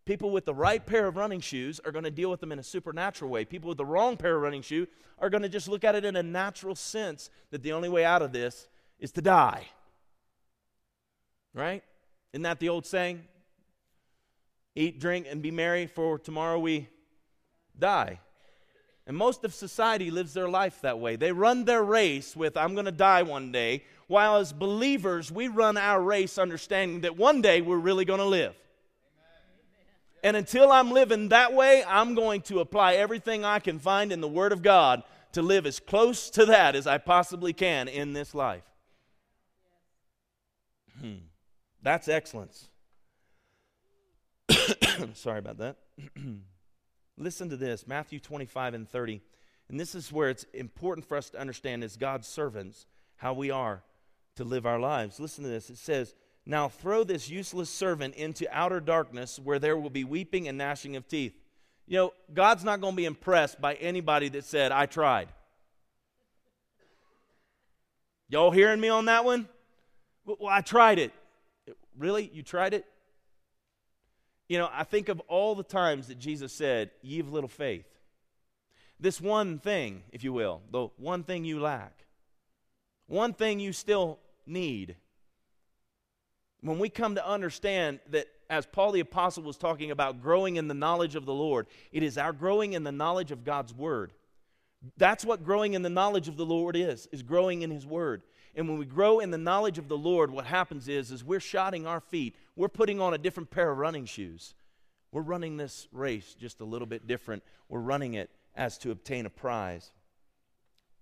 People 0.06 0.32
with 0.32 0.46
the 0.46 0.54
right 0.54 0.86
pair 0.86 1.08
of 1.08 1.16
running 1.16 1.40
shoes 1.40 1.80
are 1.86 1.92
going 1.92 2.04
to 2.04 2.12
deal 2.12 2.30
with 2.30 2.42
them 2.42 2.52
in 2.52 2.60
a 2.60 2.64
supernatural 2.64 3.32
way. 3.32 3.46
People 3.46 3.70
with 3.70 3.78
the 3.78 3.86
wrong 3.86 4.18
pair 4.18 4.36
of 4.36 4.42
running 4.42 4.62
shoe 4.62 4.86
are 5.20 5.30
going 5.30 5.44
to 5.44 5.50
just 5.50 5.70
look 5.70 5.86
at 5.86 5.96
it 5.96 6.04
in 6.04 6.16
a 6.18 6.24
natural 6.24 6.76
sense 6.76 7.30
that 7.52 7.64
the 7.64 7.72
only 7.72 7.88
way 7.88 8.04
out 8.04 8.22
of 8.22 8.34
this 8.34 8.68
is 9.00 9.12
to 9.14 9.22
die. 9.22 9.66
Right? 11.54 11.84
Isn't 12.34 12.44
that 12.44 12.60
the 12.60 12.70
old 12.70 12.86
saying? 12.86 13.24
Eat, 14.76 15.00
drink, 15.00 15.28
and 15.30 15.42
be 15.42 15.52
merry, 15.52 15.88
for 15.88 16.20
tomorrow 16.20 16.60
we 16.60 16.90
die. 17.78 18.20
And 19.06 19.16
most 19.16 19.46
of 19.46 19.54
society 19.54 20.12
lives 20.12 20.34
their 20.34 20.50
life 20.50 20.82
that 20.82 21.00
way. 21.00 21.16
They 21.16 21.32
run 21.32 21.66
their 21.66 21.84
race 21.84 22.36
with, 22.36 22.58
I'm 22.58 22.74
going 22.74 22.86
to 22.86 22.92
die 22.92 23.24
one 23.24 23.52
day, 23.52 23.84
while 24.08 24.38
as 24.38 24.52
believers, 24.52 25.32
we 25.32 25.48
run 25.48 25.78
our 25.78 26.02
race 26.02 26.38
understanding 26.38 27.02
that 27.02 27.18
one 27.18 27.42
day 27.42 27.62
we're 27.62 27.78
really 27.78 28.06
going 28.06 28.20
to 28.20 28.26
live. 28.26 28.56
And 30.24 30.38
until 30.38 30.72
I'm 30.72 30.92
living 30.92 31.30
that 31.30 31.54
way, 31.54 31.84
I'm 31.86 32.16
going 32.16 32.42
to 32.44 32.62
apply 32.62 32.94
everything 32.94 33.44
I 33.44 33.60
can 33.60 33.78
find 33.78 34.12
in 34.12 34.22
the 34.22 34.28
Word 34.28 34.54
of 34.54 34.62
God 34.62 35.04
to 35.34 35.42
live 35.42 35.66
as 35.66 35.80
close 35.80 36.30
to 36.32 36.46
that 36.46 36.76
as 36.76 36.88
I 36.88 36.98
possibly 36.98 37.52
can 37.52 37.90
in 37.90 38.14
this 38.14 38.34
life. 38.34 38.64
Hmm. 41.00 41.26
That's 41.82 42.08
excellence. 42.08 42.70
Sorry 45.14 45.40
about 45.40 45.58
that. 45.58 45.76
Listen 47.18 47.50
to 47.50 47.58
this 47.58 47.86
Matthew 47.86 48.20
25 48.20 48.74
and 48.74 48.90
30. 48.90 49.22
And 49.70 49.80
this 49.80 49.94
is 49.94 50.12
where 50.12 50.30
it's 50.30 50.46
important 50.54 51.06
for 51.06 51.18
us 51.18 51.30
to 51.32 51.40
understand 51.40 51.84
as 51.84 51.98
God's 51.98 52.28
servants 52.28 52.86
how 53.18 53.34
we 53.34 53.52
are 53.52 53.84
to 54.36 54.44
live 54.44 54.66
our 54.66 54.80
lives. 54.80 55.20
Listen 55.20 55.44
to 55.44 55.50
this. 55.50 55.70
It 55.70 55.78
says, 55.78 56.16
Now 56.46 56.68
throw 56.68 57.04
this 57.04 57.30
useless 57.30 57.70
servant 57.70 58.16
into 58.16 58.46
outer 58.52 58.80
darkness 58.80 59.40
where 59.40 59.60
there 59.60 59.78
will 59.78 59.90
be 59.90 60.04
weeping 60.04 60.48
and 60.48 60.58
gnashing 60.58 60.96
of 60.96 61.08
teeth. 61.08 61.34
You 61.88 61.98
know, 61.98 62.14
God's 62.34 62.64
not 62.64 62.82
going 62.82 62.94
to 62.94 62.98
be 62.98 63.06
impressed 63.06 63.62
by 63.62 63.76
anybody 63.76 64.30
that 64.30 64.46
said, 64.46 64.72
I 64.72 64.86
tried. 64.86 65.30
Y'all 68.30 68.52
hearing 68.52 68.80
me 68.80 68.90
on 68.90 69.06
that 69.06 69.26
one? 69.26 69.48
Well, 70.26 70.50
I 70.50 70.62
tried 70.62 71.00
it. 71.00 71.14
Really? 71.98 72.30
You 72.34 72.42
tried 72.42 72.74
it? 72.74 72.86
You 74.48 74.58
know, 74.58 74.70
I 74.72 74.84
think 74.84 75.10
of 75.10 75.20
all 75.22 75.56
the 75.56 75.64
times 75.64 76.08
that 76.08 76.20
Jesus 76.20 76.52
said, 76.54 76.92
Ye 77.02 77.18
have 77.18 77.32
little 77.32 77.50
faith. 77.50 77.86
This 79.00 79.20
one 79.20 79.60
thing, 79.60 80.04
if 80.12 80.24
you 80.24 80.34
will, 80.34 80.62
the 80.72 80.88
one 80.98 81.24
thing 81.24 81.46
you 81.46 81.60
lack, 81.60 82.06
one 83.08 83.34
thing 83.34 83.60
you 83.60 83.74
still 83.74 84.20
need. 84.46 84.96
When 86.64 86.80
we 86.80 86.88
come 86.88 87.16
to 87.16 87.28
understand 87.28 88.00
that, 88.12 88.28
as 88.50 88.66
Paul 88.66 88.94
the 88.94 89.02
Apostle 89.02 89.44
was 89.44 89.58
talking 89.58 89.92
about 89.92 90.22
growing 90.22 90.56
in 90.56 90.70
the 90.70 90.74
knowledge 90.74 91.16
of 91.16 91.26
the 91.26 91.34
Lord, 91.34 91.68
it 91.92 92.04
is 92.04 92.18
our 92.18 92.32
growing 92.32 92.72
in 92.72 92.84
the 92.84 92.92
knowledge 92.92 93.32
of 93.32 93.44
God's 93.44 93.74
Word. 93.74 94.14
That's 94.96 95.26
what 95.26 95.44
growing 95.44 95.74
in 95.74 95.82
the 95.82 95.90
knowledge 95.90 96.30
of 96.30 96.38
the 96.38 96.46
Lord 96.46 96.78
is, 96.78 97.08
is 97.12 97.22
growing 97.22 97.64
in 97.64 97.70
His 97.70 97.86
Word. 97.86 98.24
And 98.56 98.70
when 98.70 98.78
we 98.78 98.86
grow 98.86 99.20
in 99.20 99.30
the 99.30 99.38
knowledge 99.38 99.78
of 99.78 99.90
the 99.90 99.98
Lord, 99.98 100.32
what 100.32 100.46
happens 100.46 100.88
is, 100.88 101.12
is 101.12 101.22
we're 101.22 101.40
shodding 101.40 101.86
our 101.86 102.00
feet. 102.00 102.36
We're 102.56 102.70
putting 102.70 103.02
on 103.02 103.14
a 103.14 103.18
different 103.18 103.52
pair 103.52 103.70
of 103.70 103.78
running 103.78 104.06
shoes. 104.06 104.54
We're 105.12 105.22
running 105.22 105.58
this 105.58 105.90
race 105.92 106.34
just 106.40 106.62
a 106.62 106.66
little 106.66 106.88
bit 106.88 107.08
different. 107.08 107.44
We're 107.68 107.80
running 107.80 108.14
it 108.14 108.30
as 108.56 108.78
to 108.80 108.92
obtain 108.92 109.26
a 109.26 109.30
prize. 109.30 109.92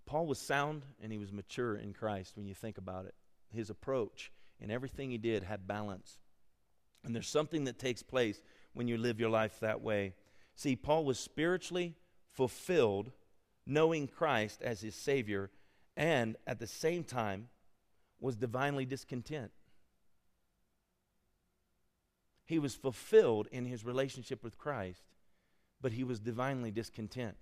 Paul 0.08 0.26
was 0.26 0.39
sound 0.39 0.84
and 1.04 1.12
he 1.12 1.19
was 1.19 1.32
mature 1.32 1.76
in 1.76 1.93
Christ 1.93 2.36
when 2.36 2.47
you 2.47 2.56
think 2.56 2.80
about 2.80 3.06
it. 3.06 3.13
His 3.50 3.69
approach 3.69 4.32
and 4.62 4.71
everything 4.71 5.10
he 5.10 5.17
did 5.17 5.43
had 5.43 5.67
balance. 5.67 6.19
And 7.04 7.15
there's 7.15 7.28
something 7.28 7.63
that 7.65 7.80
takes 7.80 8.04
place 8.04 8.41
when 8.74 8.88
you 8.88 8.97
live 8.97 9.19
your 9.19 9.30
life 9.30 9.60
that 9.60 9.82
way. 9.82 10.13
See, 10.56 10.76
Paul 10.76 11.06
was 11.06 11.19
spiritually 11.19 11.95
fulfilled, 12.30 13.12
knowing 13.65 14.08
Christ 14.08 14.62
as 14.62 14.82
his 14.82 14.95
Savior 14.95 15.50
and 15.97 16.38
at 16.47 16.60
the 16.60 16.67
same 16.67 17.04
time 17.04 17.50
was 18.19 18.36
divinely 18.36 18.86
discontent. 18.86 19.52
He 22.45 22.60
was 22.60 22.76
fulfilled 22.76 23.47
in 23.52 23.65
his 23.65 23.84
relationship 23.84 24.43
with 24.43 24.58
Christ, 24.58 25.04
but 25.82 25.93
he 25.93 26.04
was 26.04 26.19
divinely 26.19 26.69
discontent. 26.69 27.36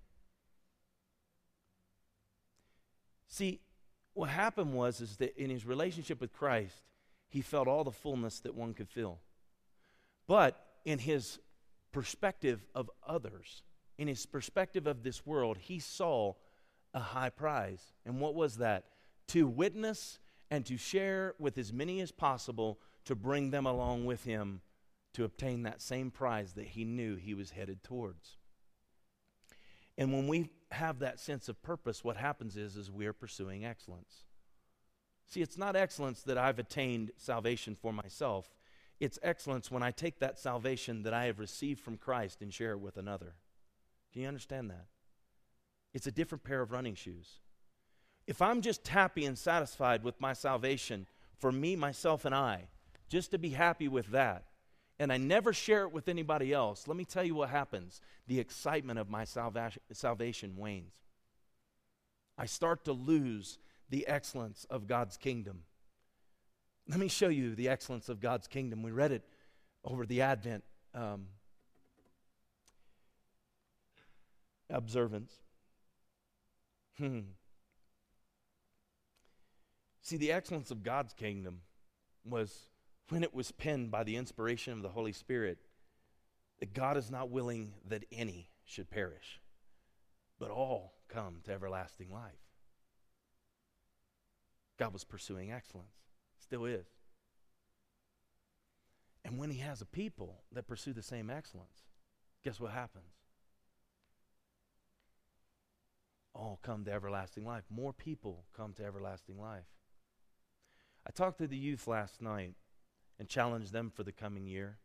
See, 3.28 3.60
what 4.14 4.30
happened 4.30 4.74
was 4.74 5.02
is 5.02 5.18
that 5.18 5.36
in 5.42 5.50
his 5.50 5.66
relationship 5.66 6.20
with 6.22 6.34
Christ, 6.34 6.84
he 7.30 7.42
felt 7.42 7.68
all 7.68 7.84
the 7.84 7.92
fullness 7.92 8.40
that 8.42 8.56
one 8.56 8.74
could 8.74 8.90
feel. 8.90 9.20
But 10.28 10.60
in 10.86 11.00
his 11.00 11.40
perspective 11.92 12.66
of 12.76 12.90
others, 13.08 13.64
in 13.98 14.08
his 14.08 14.26
perspective 14.26 14.88
of 14.88 15.04
this 15.04 15.26
world, 15.26 15.58
he 15.58 15.80
saw 15.80 16.34
a 16.94 17.00
high 17.00 17.30
prize. 17.30 17.94
And 18.06 18.20
what 18.20 18.36
was 18.36 18.58
that? 18.58 18.86
To 19.30 19.48
witness 19.48 20.20
and 20.50 20.66
to 20.66 20.78
share 20.78 21.36
with 21.40 21.58
as 21.58 21.72
many 21.72 22.02
as 22.02 22.12
possible 22.12 22.80
to 23.06 23.16
bring 23.16 23.52
them 23.52 23.66
along 23.66 24.06
with 24.06 24.24
him 24.24 24.62
to 25.14 25.24
obtain 25.24 25.64
that 25.64 25.82
same 25.82 26.12
prize 26.12 26.54
that 26.54 26.68
he 26.68 26.86
knew 26.86 27.16
he 27.16 27.34
was 27.34 27.52
headed 27.52 27.84
towards. 27.84 28.38
And 29.98 30.14
when 30.14 30.28
we 30.28 30.50
have 30.72 31.00
that 31.00 31.20
sense 31.20 31.50
of 31.50 31.62
purpose, 31.62 32.04
what 32.04 32.16
happens 32.18 32.56
is, 32.56 32.78
is 32.78 32.92
we 32.92 33.06
are 33.06 33.14
pursuing 33.14 33.66
excellence. 33.66 34.24
See, 35.30 35.42
it's 35.42 35.58
not 35.58 35.76
excellence 35.76 36.22
that 36.24 36.40
I've 36.40 36.60
attained 36.60 37.12
salvation 37.16 37.76
for 37.76 37.94
myself. 37.94 38.50
It's 39.00 39.20
excellence 39.22 39.70
when 39.70 39.84
I 39.84 39.92
take 39.92 40.20
that 40.20 40.40
salvation 40.40 41.04
that 41.04 41.14
I 41.14 41.26
have 41.26 41.40
received 41.40 41.80
from 41.80 41.98
Christ 41.98 42.42
and 42.42 42.52
share 42.54 42.72
it 42.72 42.80
with 42.80 42.98
another. 42.98 43.36
Can 44.12 44.24
you 44.24 44.28
understand 44.28 44.72
that? 44.72 44.88
It's 45.94 46.08
a 46.08 46.12
different 46.12 46.44
pair 46.44 46.62
of 46.62 46.72
running 46.72 46.96
shoes. 46.96 47.40
If 48.26 48.42
I'm 48.42 48.62
just 48.62 48.88
happy 48.88 49.26
and 49.26 49.38
satisfied 49.38 50.04
with 50.04 50.20
my 50.20 50.34
salvation 50.34 51.06
for 51.38 51.52
me, 51.52 51.76
myself, 51.76 52.26
and 52.26 52.34
I, 52.34 52.68
just 53.08 53.32
to 53.32 53.38
be 53.38 53.50
happy 53.50 53.88
with 53.88 54.08
that, 54.08 54.46
and 55.00 55.14
I 55.14 55.18
never 55.18 55.54
share 55.54 55.84
it 55.84 55.94
with 55.94 56.10
anybody 56.10 56.52
else, 56.52 56.88
let 56.88 56.98
me 56.98 57.06
tell 57.06 57.24
you 57.24 57.36
what 57.36 57.50
happens. 57.50 58.02
The 58.28 58.40
excitement 58.40 59.00
of 59.00 59.10
my 59.10 59.26
salvation 59.26 60.58
wanes. 60.58 60.94
I 62.38 62.46
start 62.46 62.84
to 62.86 62.94
lose 62.94 63.58
the 63.90 64.08
excellence 64.08 64.66
of 64.70 64.88
God's 64.88 65.18
kingdom. 65.18 65.64
Let 66.88 67.00
me 67.00 67.08
show 67.08 67.28
you 67.28 67.56
the 67.56 67.70
excellence 67.70 68.10
of 68.10 68.20
God's 68.20 68.48
kingdom. 68.48 68.82
We 68.82 68.92
read 68.92 69.12
it 69.12 69.24
over 69.84 70.06
the 70.06 70.22
Advent 70.22 70.64
um, 70.94 71.28
observance. 74.70 75.32
Hmm. 76.98 77.20
See, 80.02 80.18
the 80.18 80.32
excellence 80.32 80.72
of 80.72 80.84
God's 80.84 81.14
kingdom 81.14 81.62
was 82.26 82.70
when 83.10 83.24
it 83.24 83.34
was 83.34 83.52
penned 83.52 83.92
by 83.92 84.04
the 84.04 84.16
inspiration 84.16 84.74
of 84.74 84.82
the 84.82 84.90
Holy 84.90 85.14
Spirit 85.14 85.60
that 86.60 86.74
God 86.74 86.98
is 86.98 87.10
not 87.10 87.30
willing 87.30 87.74
that 87.88 88.06
any 88.12 88.50
should 88.66 88.90
perish, 88.90 89.40
but 90.40 90.52
all 90.52 90.94
come 91.08 91.42
to 91.46 91.52
everlasting 91.52 92.12
life. 92.12 92.49
God 94.80 94.94
was 94.94 95.04
pursuing 95.04 95.52
excellence, 95.52 95.98
still 96.40 96.66
is. 96.66 96.88
And 99.26 99.38
when 99.38 99.52
He 99.52 99.60
has 99.60 99.82
a 99.82 99.86
people 99.86 100.42
that 100.54 100.68
pursue 100.68 100.94
the 100.94 101.04
same 101.04 101.30
excellence, 101.30 101.84
guess 102.44 102.60
what 102.60 102.72
happens? 102.72 103.20
all 106.40 106.60
come 106.64 106.86
to 106.86 106.92
everlasting 106.92 107.46
life. 107.46 107.64
More 107.70 107.94
people 107.94 108.46
come 108.56 108.74
to 108.74 108.86
everlasting 108.86 109.40
life. 109.40 109.66
I 111.06 111.12
talked 111.12 111.40
to 111.40 111.48
the 111.48 111.58
youth 111.58 111.88
last 111.88 112.22
night 112.22 112.54
and 113.20 113.28
challenged 113.28 113.74
them 113.74 113.92
for 113.94 114.04
the 114.04 114.12
coming 114.12 114.46
year. 114.46 114.78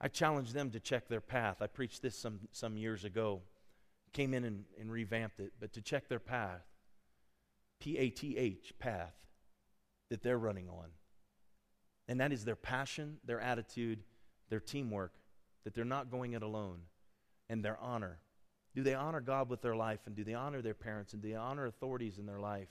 I 0.00 0.08
challenged 0.08 0.54
them 0.54 0.70
to 0.70 0.80
check 0.80 1.08
their 1.08 1.20
path. 1.20 1.60
I 1.60 1.66
preached 1.66 2.02
this 2.02 2.16
some, 2.16 2.40
some 2.52 2.76
years 2.76 3.04
ago, 3.04 3.42
came 4.12 4.34
in 4.34 4.44
and, 4.44 4.64
and 4.80 4.90
revamped 4.90 5.40
it, 5.40 5.52
but 5.60 5.72
to 5.74 5.80
check 5.80 6.08
their 6.08 6.20
path. 6.20 6.66
P 7.82 7.98
A 7.98 8.10
T 8.10 8.36
H, 8.36 8.72
path, 8.78 9.14
that 10.08 10.22
they're 10.22 10.38
running 10.38 10.68
on. 10.68 10.90
And 12.06 12.20
that 12.20 12.32
is 12.32 12.44
their 12.44 12.54
passion, 12.54 13.16
their 13.24 13.40
attitude, 13.40 14.04
their 14.50 14.60
teamwork, 14.60 15.14
that 15.64 15.74
they're 15.74 15.84
not 15.84 16.08
going 16.08 16.34
it 16.34 16.42
alone, 16.42 16.82
and 17.48 17.64
their 17.64 17.76
honor. 17.80 18.20
Do 18.76 18.84
they 18.84 18.94
honor 18.94 19.20
God 19.20 19.50
with 19.50 19.62
their 19.62 19.74
life? 19.74 20.00
And 20.06 20.14
do 20.14 20.22
they 20.22 20.34
honor 20.34 20.62
their 20.62 20.74
parents? 20.74 21.12
And 21.12 21.20
do 21.20 21.30
they 21.30 21.34
honor 21.34 21.66
authorities 21.66 22.18
in 22.18 22.26
their 22.26 22.38
life? 22.38 22.68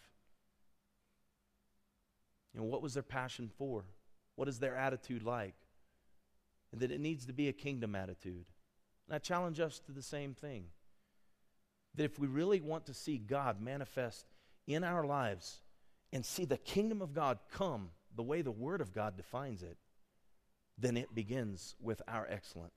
Know, 2.53 2.63
what 2.63 2.81
was 2.81 2.93
their 2.93 3.03
passion 3.03 3.49
for? 3.57 3.83
What 4.35 4.47
is 4.47 4.59
their 4.59 4.75
attitude 4.75 5.23
like? 5.23 5.55
And 6.71 6.79
that 6.81 6.91
it 6.91 7.01
needs 7.01 7.25
to 7.25 7.33
be 7.33 7.49
a 7.49 7.53
kingdom 7.53 7.95
attitude. 7.95 8.45
And 9.07 9.15
I 9.15 9.19
challenge 9.19 9.59
us 9.59 9.79
to 9.79 9.91
the 9.91 10.01
same 10.01 10.33
thing. 10.33 10.65
That 11.95 12.05
if 12.05 12.17
we 12.17 12.27
really 12.27 12.61
want 12.61 12.85
to 12.85 12.93
see 12.93 13.17
God 13.17 13.61
manifest 13.61 14.25
in 14.73 14.83
our 14.83 15.05
lives 15.05 15.61
and 16.13 16.25
see 16.25 16.45
the 16.45 16.57
kingdom 16.57 17.01
of 17.01 17.13
God 17.13 17.39
come 17.51 17.91
the 18.15 18.23
way 18.23 18.41
the 18.41 18.51
Word 18.51 18.81
of 18.81 18.93
God 18.93 19.15
defines 19.15 19.63
it, 19.63 19.77
then 20.77 20.97
it 20.97 21.13
begins 21.13 21.75
with 21.81 22.01
our 22.07 22.27
excellence. 22.29 22.73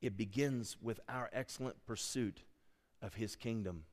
It 0.00 0.16
begins 0.16 0.76
with 0.80 1.00
our 1.08 1.30
excellent 1.32 1.84
pursuit 1.86 2.42
of 3.02 3.14
His 3.14 3.34
kingdom. 3.34 3.84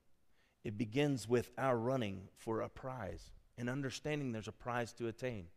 It 0.63 0.77
begins 0.77 1.27
with 1.27 1.51
our 1.57 1.77
running 1.77 2.29
for 2.37 2.61
a 2.61 2.69
prize 2.69 3.31
and 3.57 3.69
understanding 3.69 4.31
there's 4.31 4.47
a 4.47 4.51
prize 4.51 4.93
to 4.93 5.07
attain. 5.07 5.47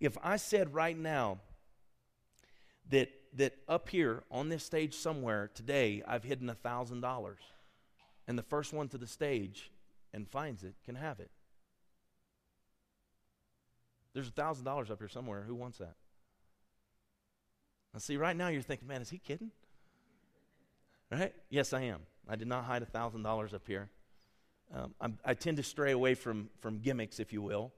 If 0.00 0.16
I 0.22 0.36
said 0.36 0.74
right 0.74 0.98
now 0.98 1.38
that, 2.90 3.10
that 3.34 3.54
up 3.68 3.88
here 3.88 4.24
on 4.30 4.48
this 4.48 4.64
stage 4.64 4.94
somewhere 4.94 5.50
today 5.54 6.02
I've 6.06 6.24
hidden 6.24 6.50
a 6.50 6.54
$1,000, 6.54 7.34
and 8.28 8.38
the 8.38 8.42
first 8.42 8.72
one 8.72 8.88
to 8.88 8.98
the 8.98 9.06
stage 9.06 9.70
and 10.12 10.28
finds 10.28 10.62
it 10.64 10.74
can 10.84 10.94
have 10.94 11.20
it. 11.20 11.30
There's 14.14 14.28
a 14.28 14.32
thousand 14.32 14.64
dollars 14.64 14.90
up 14.90 14.98
here 14.98 15.08
somewhere. 15.08 15.42
Who 15.46 15.54
wants 15.54 15.78
that? 15.78 15.94
Now, 17.92 17.98
see, 17.98 18.16
right 18.16 18.36
now 18.36 18.48
you're 18.48 18.62
thinking, 18.62 18.88
man, 18.88 19.02
is 19.02 19.10
he 19.10 19.18
kidding? 19.18 19.50
Right? 21.10 21.34
Yes, 21.50 21.72
I 21.72 21.82
am. 21.82 22.00
I 22.28 22.36
did 22.36 22.48
not 22.48 22.64
hide 22.64 22.82
a 22.82 22.86
thousand 22.86 23.22
dollars 23.22 23.52
up 23.52 23.66
here. 23.66 23.90
Um, 24.74 25.18
i 25.24 25.34
tend 25.34 25.58
to 25.58 25.62
stray 25.62 25.92
away 25.92 26.14
from 26.14 26.48
from 26.60 26.78
gimmicks, 26.78 27.20
if 27.20 27.32
you 27.32 27.42
will. 27.42 27.72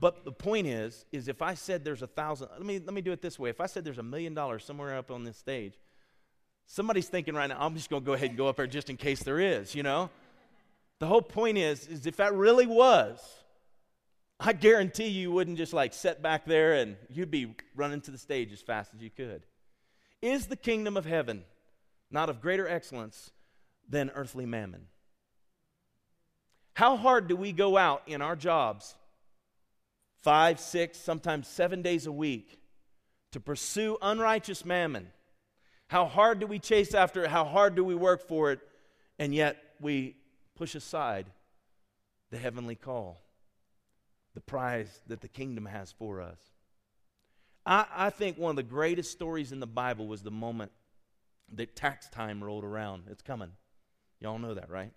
But 0.00 0.24
the 0.24 0.32
point 0.32 0.66
is, 0.66 1.04
is 1.12 1.28
if 1.28 1.42
I 1.42 1.54
said 1.54 1.84
there's 1.84 2.02
a 2.02 2.06
thousand, 2.06 2.48
let 2.52 2.64
me 2.64 2.78
let 2.78 2.94
me 2.94 3.02
do 3.02 3.12
it 3.12 3.20
this 3.20 3.38
way. 3.38 3.50
If 3.50 3.60
I 3.60 3.66
said 3.66 3.84
there's 3.84 3.98
a 3.98 4.02
million 4.02 4.32
dollars 4.32 4.64
somewhere 4.64 4.96
up 4.96 5.10
on 5.10 5.24
this 5.24 5.36
stage, 5.36 5.74
somebody's 6.66 7.08
thinking 7.08 7.34
right 7.34 7.48
now, 7.48 7.58
I'm 7.58 7.74
just 7.74 7.90
going 7.90 8.02
to 8.02 8.06
go 8.06 8.12
ahead 8.12 8.30
and 8.30 8.38
go 8.38 8.48
up 8.48 8.56
there 8.56 8.66
just 8.66 8.88
in 8.88 8.96
case 8.96 9.22
there 9.22 9.40
is. 9.40 9.74
You 9.74 9.82
know, 9.82 10.08
the 11.00 11.06
whole 11.06 11.22
point 11.22 11.58
is, 11.58 11.86
is 11.86 12.06
if 12.06 12.16
that 12.16 12.34
really 12.34 12.66
was, 12.66 13.20
I 14.40 14.52
guarantee 14.52 15.08
you 15.08 15.32
wouldn't 15.32 15.56
just 15.56 15.72
like 15.72 15.92
sit 15.92 16.22
back 16.22 16.44
there 16.44 16.74
and 16.74 16.96
you'd 17.08 17.30
be 17.30 17.54
running 17.74 18.00
to 18.02 18.10
the 18.10 18.18
stage 18.18 18.52
as 18.52 18.60
fast 18.60 18.94
as 18.94 19.02
you 19.02 19.10
could. 19.10 19.42
Is 20.22 20.46
the 20.46 20.56
kingdom 20.56 20.96
of 20.96 21.04
heaven 21.04 21.44
not 22.10 22.30
of 22.30 22.40
greater 22.40 22.68
excellence 22.68 23.30
than 23.88 24.10
earthly 24.10 24.46
mammon? 24.46 24.86
How 26.74 26.96
hard 26.96 27.26
do 27.28 27.36
we 27.36 27.52
go 27.52 27.76
out 27.76 28.02
in 28.06 28.22
our 28.22 28.36
jobs, 28.36 28.94
five, 30.22 30.60
six, 30.60 30.98
sometimes 30.98 31.48
seven 31.48 31.82
days 31.82 32.06
a 32.06 32.12
week, 32.12 32.60
to 33.32 33.40
pursue 33.40 33.98
unrighteous 34.00 34.64
mammon? 34.64 35.08
How 35.88 36.06
hard 36.06 36.38
do 36.38 36.46
we 36.46 36.58
chase 36.60 36.94
after 36.94 37.24
it? 37.24 37.30
How 37.30 37.44
hard 37.44 37.74
do 37.74 37.82
we 37.82 37.96
work 37.96 38.28
for 38.28 38.52
it? 38.52 38.60
And 39.18 39.34
yet 39.34 39.56
we 39.80 40.16
push 40.58 40.74
aside 40.74 41.26
the 42.30 42.36
heavenly 42.36 42.74
call 42.74 43.22
the 44.34 44.40
prize 44.40 45.00
that 45.06 45.20
the 45.20 45.28
kingdom 45.28 45.66
has 45.66 45.92
for 45.92 46.20
us. 46.20 46.38
I, 47.64 47.86
I 47.94 48.10
think 48.10 48.38
one 48.38 48.50
of 48.50 48.56
the 48.56 48.62
greatest 48.62 49.12
stories 49.12 49.52
in 49.52 49.60
the 49.60 49.66
Bible 49.66 50.06
was 50.06 50.22
the 50.22 50.30
moment 50.30 50.72
that 51.54 51.74
tax 51.74 52.08
time 52.08 52.42
rolled 52.42 52.64
around. 52.64 53.04
It's 53.10 53.22
coming. 53.22 53.52
Y'all 54.20 54.38
know 54.38 54.54
that, 54.54 54.68
right? 54.68 54.92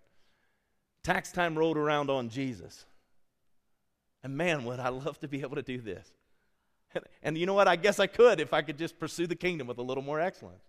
Tax 1.04 1.32
time 1.32 1.58
rolled 1.58 1.78
around 1.78 2.10
on 2.10 2.30
Jesus. 2.30 2.86
And 4.24 4.36
man, 4.36 4.66
would 4.66 4.80
I 4.80 4.90
love 4.90 5.20
to 5.20 5.28
be 5.28 5.42
able 5.42 5.56
to 5.56 5.62
do 5.62 5.80
this. 5.80 6.12
And, 7.24 7.38
you 7.38 7.46
know 7.46 7.54
what? 7.54 7.68
I 7.68 7.78
guess 7.78 8.00
I 8.00 8.08
could 8.08 8.40
if 8.40 8.54
I 8.54 8.62
could 8.62 8.78
just 8.78 9.00
pursue 9.00 9.26
the 9.26 9.36
kingdom 9.36 9.68
with 9.68 9.78
a 9.78 9.82
little 9.82 10.04
more 10.04 10.20
excellence. 10.20 10.64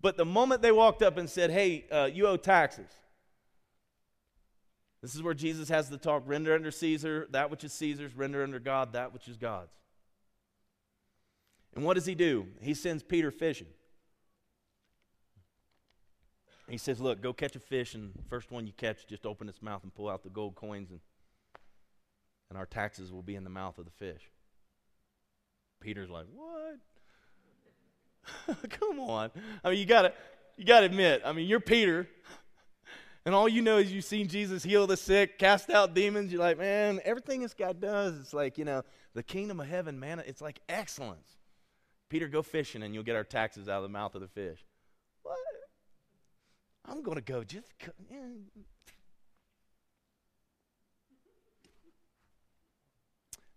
But 0.00 0.16
the 0.16 0.24
moment 0.24 0.62
they 0.62 0.72
walked 0.72 1.02
up 1.02 1.16
and 1.16 1.28
said, 1.28 1.50
hey, 1.50 1.86
uh, 1.90 2.10
you 2.12 2.26
owe 2.26 2.36
taxes, 2.36 2.90
this 5.02 5.14
is 5.14 5.22
where 5.22 5.34
Jesus 5.34 5.68
has 5.68 5.88
the 5.88 5.96
talk 5.96 6.22
render 6.26 6.54
under 6.54 6.70
Caesar 6.70 7.26
that 7.30 7.50
which 7.50 7.64
is 7.64 7.72
Caesar's, 7.72 8.14
render 8.14 8.42
under 8.42 8.58
God 8.58 8.92
that 8.92 9.12
which 9.12 9.28
is 9.28 9.36
God's. 9.36 9.72
And 11.74 11.84
what 11.84 11.94
does 11.94 12.06
he 12.06 12.14
do? 12.14 12.48
He 12.60 12.74
sends 12.74 13.02
Peter 13.02 13.30
fishing. 13.30 13.68
He 16.68 16.78
says, 16.78 17.00
Look, 17.00 17.20
go 17.20 17.32
catch 17.32 17.56
a 17.56 17.60
fish, 17.60 17.94
and 17.94 18.12
first 18.28 18.50
one 18.50 18.66
you 18.66 18.72
catch, 18.76 19.06
just 19.06 19.26
open 19.26 19.48
its 19.48 19.62
mouth 19.62 19.82
and 19.82 19.94
pull 19.94 20.08
out 20.08 20.22
the 20.22 20.30
gold 20.30 20.54
coins, 20.54 20.90
and, 20.90 21.00
and 22.48 22.58
our 22.58 22.66
taxes 22.66 23.12
will 23.12 23.22
be 23.22 23.34
in 23.34 23.44
the 23.44 23.50
mouth 23.50 23.78
of 23.78 23.86
the 23.86 23.90
fish. 23.90 24.30
Peter's 25.80 26.10
like, 26.10 26.26
What? 26.34 26.78
Come 28.70 29.00
on. 29.00 29.30
I 29.64 29.70
mean, 29.70 29.78
you 29.78 29.86
gotta 29.86 30.12
you 30.56 30.64
gotta 30.64 30.86
admit, 30.86 31.22
I 31.24 31.32
mean, 31.32 31.48
you're 31.48 31.60
Peter 31.60 32.06
and 33.30 33.36
all 33.36 33.48
you 33.48 33.62
know 33.62 33.76
is 33.76 33.92
you've 33.92 34.04
seen 34.04 34.26
Jesus 34.26 34.64
heal 34.64 34.88
the 34.88 34.96
sick, 34.96 35.38
cast 35.38 35.70
out 35.70 35.94
demons. 35.94 36.32
You're 36.32 36.40
like, 36.40 36.58
man, 36.58 36.98
everything 37.04 37.42
this 37.42 37.54
guy 37.54 37.72
does, 37.72 38.18
it's 38.18 38.34
like, 38.34 38.58
you 38.58 38.64
know, 38.64 38.82
the 39.14 39.22
kingdom 39.22 39.60
of 39.60 39.68
heaven, 39.68 40.00
man, 40.00 40.20
it's 40.26 40.42
like 40.42 40.58
excellence. 40.68 41.36
Peter, 42.08 42.26
go 42.26 42.42
fishing 42.42 42.82
and 42.82 42.92
you'll 42.92 43.04
get 43.04 43.14
our 43.14 43.22
taxes 43.22 43.68
out 43.68 43.76
of 43.76 43.82
the 43.84 43.88
mouth 43.88 44.16
of 44.16 44.20
the 44.20 44.26
fish. 44.26 44.64
What? 45.22 45.38
I'm 46.84 47.04
going 47.04 47.18
to 47.18 47.22
go 47.22 47.44
just. 47.44 47.68
Yeah. 48.10 48.18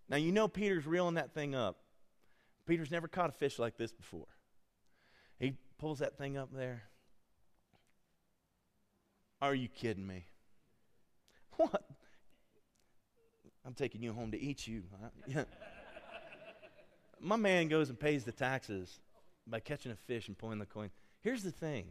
Now, 0.08 0.18
you 0.18 0.30
know 0.30 0.46
Peter's 0.46 0.86
reeling 0.86 1.14
that 1.14 1.34
thing 1.34 1.56
up. 1.56 1.80
Peter's 2.64 2.92
never 2.92 3.08
caught 3.08 3.28
a 3.28 3.32
fish 3.32 3.58
like 3.58 3.76
this 3.76 3.90
before. 3.90 4.28
He 5.40 5.54
pulls 5.78 5.98
that 5.98 6.16
thing 6.16 6.36
up 6.36 6.50
there. 6.54 6.84
Are 9.40 9.54
you 9.54 9.68
kidding 9.68 10.06
me? 10.06 10.26
What? 11.56 11.84
I'm 13.64 13.74
taking 13.74 14.02
you 14.02 14.12
home 14.12 14.32
to 14.32 14.40
eat 14.40 14.66
you. 14.66 14.82
My 17.20 17.36
man 17.36 17.68
goes 17.68 17.88
and 17.88 17.98
pays 17.98 18.24
the 18.24 18.32
taxes 18.32 18.98
by 19.46 19.60
catching 19.60 19.92
a 19.92 19.96
fish 19.96 20.26
and 20.28 20.36
pulling 20.36 20.58
the 20.58 20.66
coin. 20.66 20.90
Here's 21.20 21.42
the 21.42 21.52
thing 21.52 21.86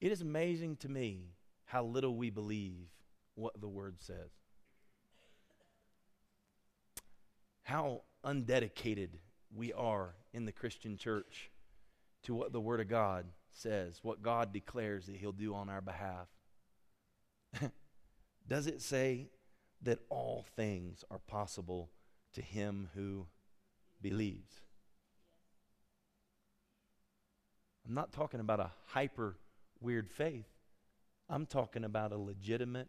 it 0.00 0.12
is 0.12 0.20
amazing 0.20 0.76
to 0.76 0.88
me 0.88 1.30
how 1.64 1.84
little 1.84 2.16
we 2.16 2.30
believe 2.30 2.88
what 3.34 3.60
the 3.60 3.68
word 3.68 4.00
says. 4.00 4.30
How 7.62 8.02
undedicated 8.22 9.18
we 9.54 9.72
are 9.72 10.14
in 10.32 10.44
the 10.44 10.52
Christian 10.52 10.96
church 10.96 11.50
to 12.26 12.34
what 12.34 12.52
the 12.52 12.60
Word 12.60 12.80
of 12.80 12.88
God 12.88 13.24
says, 13.52 14.00
what 14.02 14.22
God 14.22 14.52
declares 14.52 15.06
that 15.06 15.16
He'll 15.16 15.32
do 15.32 15.54
on 15.54 15.68
our 15.68 15.80
behalf. 15.80 16.28
Does 18.48 18.66
it 18.66 18.82
say 18.82 19.28
that 19.82 20.00
all 20.08 20.44
things 20.56 21.04
are 21.10 21.18
possible 21.18 21.90
to 22.34 22.42
him 22.42 22.88
who 22.94 23.26
believes? 24.02 24.60
I'm 27.86 27.94
not 27.94 28.12
talking 28.12 28.40
about 28.40 28.60
a 28.60 28.72
hyper 28.86 29.36
weird 29.80 30.10
faith. 30.10 30.46
I'm 31.28 31.46
talking 31.46 31.84
about 31.84 32.12
a 32.12 32.18
legitimate 32.18 32.88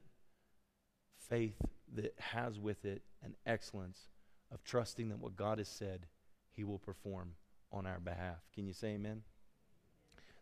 faith 1.29 1.61
that 1.93 2.15
has 2.19 2.59
with 2.59 2.85
it 2.85 3.03
an 3.23 3.35
excellence 3.45 4.09
of 4.51 4.63
trusting 4.63 5.09
that 5.09 5.19
what 5.19 5.35
God 5.35 5.59
has 5.59 5.67
said, 5.67 6.07
He 6.51 6.63
will 6.63 6.79
perform 6.79 7.33
on 7.71 7.85
our 7.85 7.99
behalf. 7.99 8.37
Can 8.53 8.65
you 8.65 8.73
say 8.73 8.89
amen? 8.89 9.21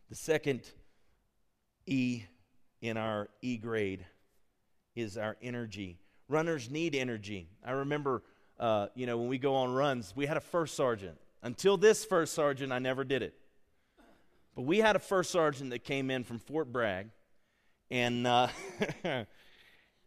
The 0.10 0.16
second 0.16 0.62
E 1.88 2.24
in 2.82 2.98
our 2.98 3.30
E 3.42 3.58
grade 3.58 4.06
is 4.96 5.18
our 5.18 5.36
energy. 5.42 6.00
Runners 6.28 6.70
need 6.70 6.96
energy. 6.96 7.50
I 7.64 7.72
remember, 7.72 8.24
uh, 8.60 8.88
you 8.96 9.06
know, 9.08 9.18
when 9.18 9.28
we 9.28 9.38
go 9.38 9.56
on 9.56 9.74
runs, 9.74 10.14
we 10.16 10.26
had 10.26 10.38
a 10.38 10.42
first 10.42 10.76
sergeant. 10.76 11.18
Until 11.42 11.78
this 11.78 12.06
first 12.06 12.34
sergeant, 12.34 12.72
I 12.72 12.80
never 12.80 13.04
did 13.04 13.22
it. 13.22 13.36
But 14.56 14.64
we 14.64 14.80
had 14.80 14.96
a 14.96 15.00
first 15.00 15.32
sergeant 15.32 15.72
that 15.72 15.84
came 15.84 16.10
in 16.10 16.24
from 16.24 16.40
Fort 16.40 16.72
Bragg, 16.72 17.10
and 17.92 18.26
uh, 18.26 18.48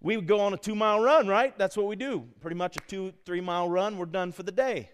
we 0.00 0.16
would 0.16 0.26
go 0.26 0.40
on 0.40 0.54
a 0.54 0.56
two 0.56 0.74
mile 0.74 1.00
run, 1.00 1.26
right? 1.26 1.56
That's 1.58 1.76
what 1.76 1.86
we 1.86 1.96
do. 1.96 2.24
Pretty 2.40 2.56
much 2.56 2.76
a 2.76 2.80
two, 2.80 3.12
three 3.26 3.40
mile 3.40 3.68
run, 3.68 3.98
we're 3.98 4.06
done 4.06 4.32
for 4.32 4.42
the 4.42 4.52
day. 4.52 4.90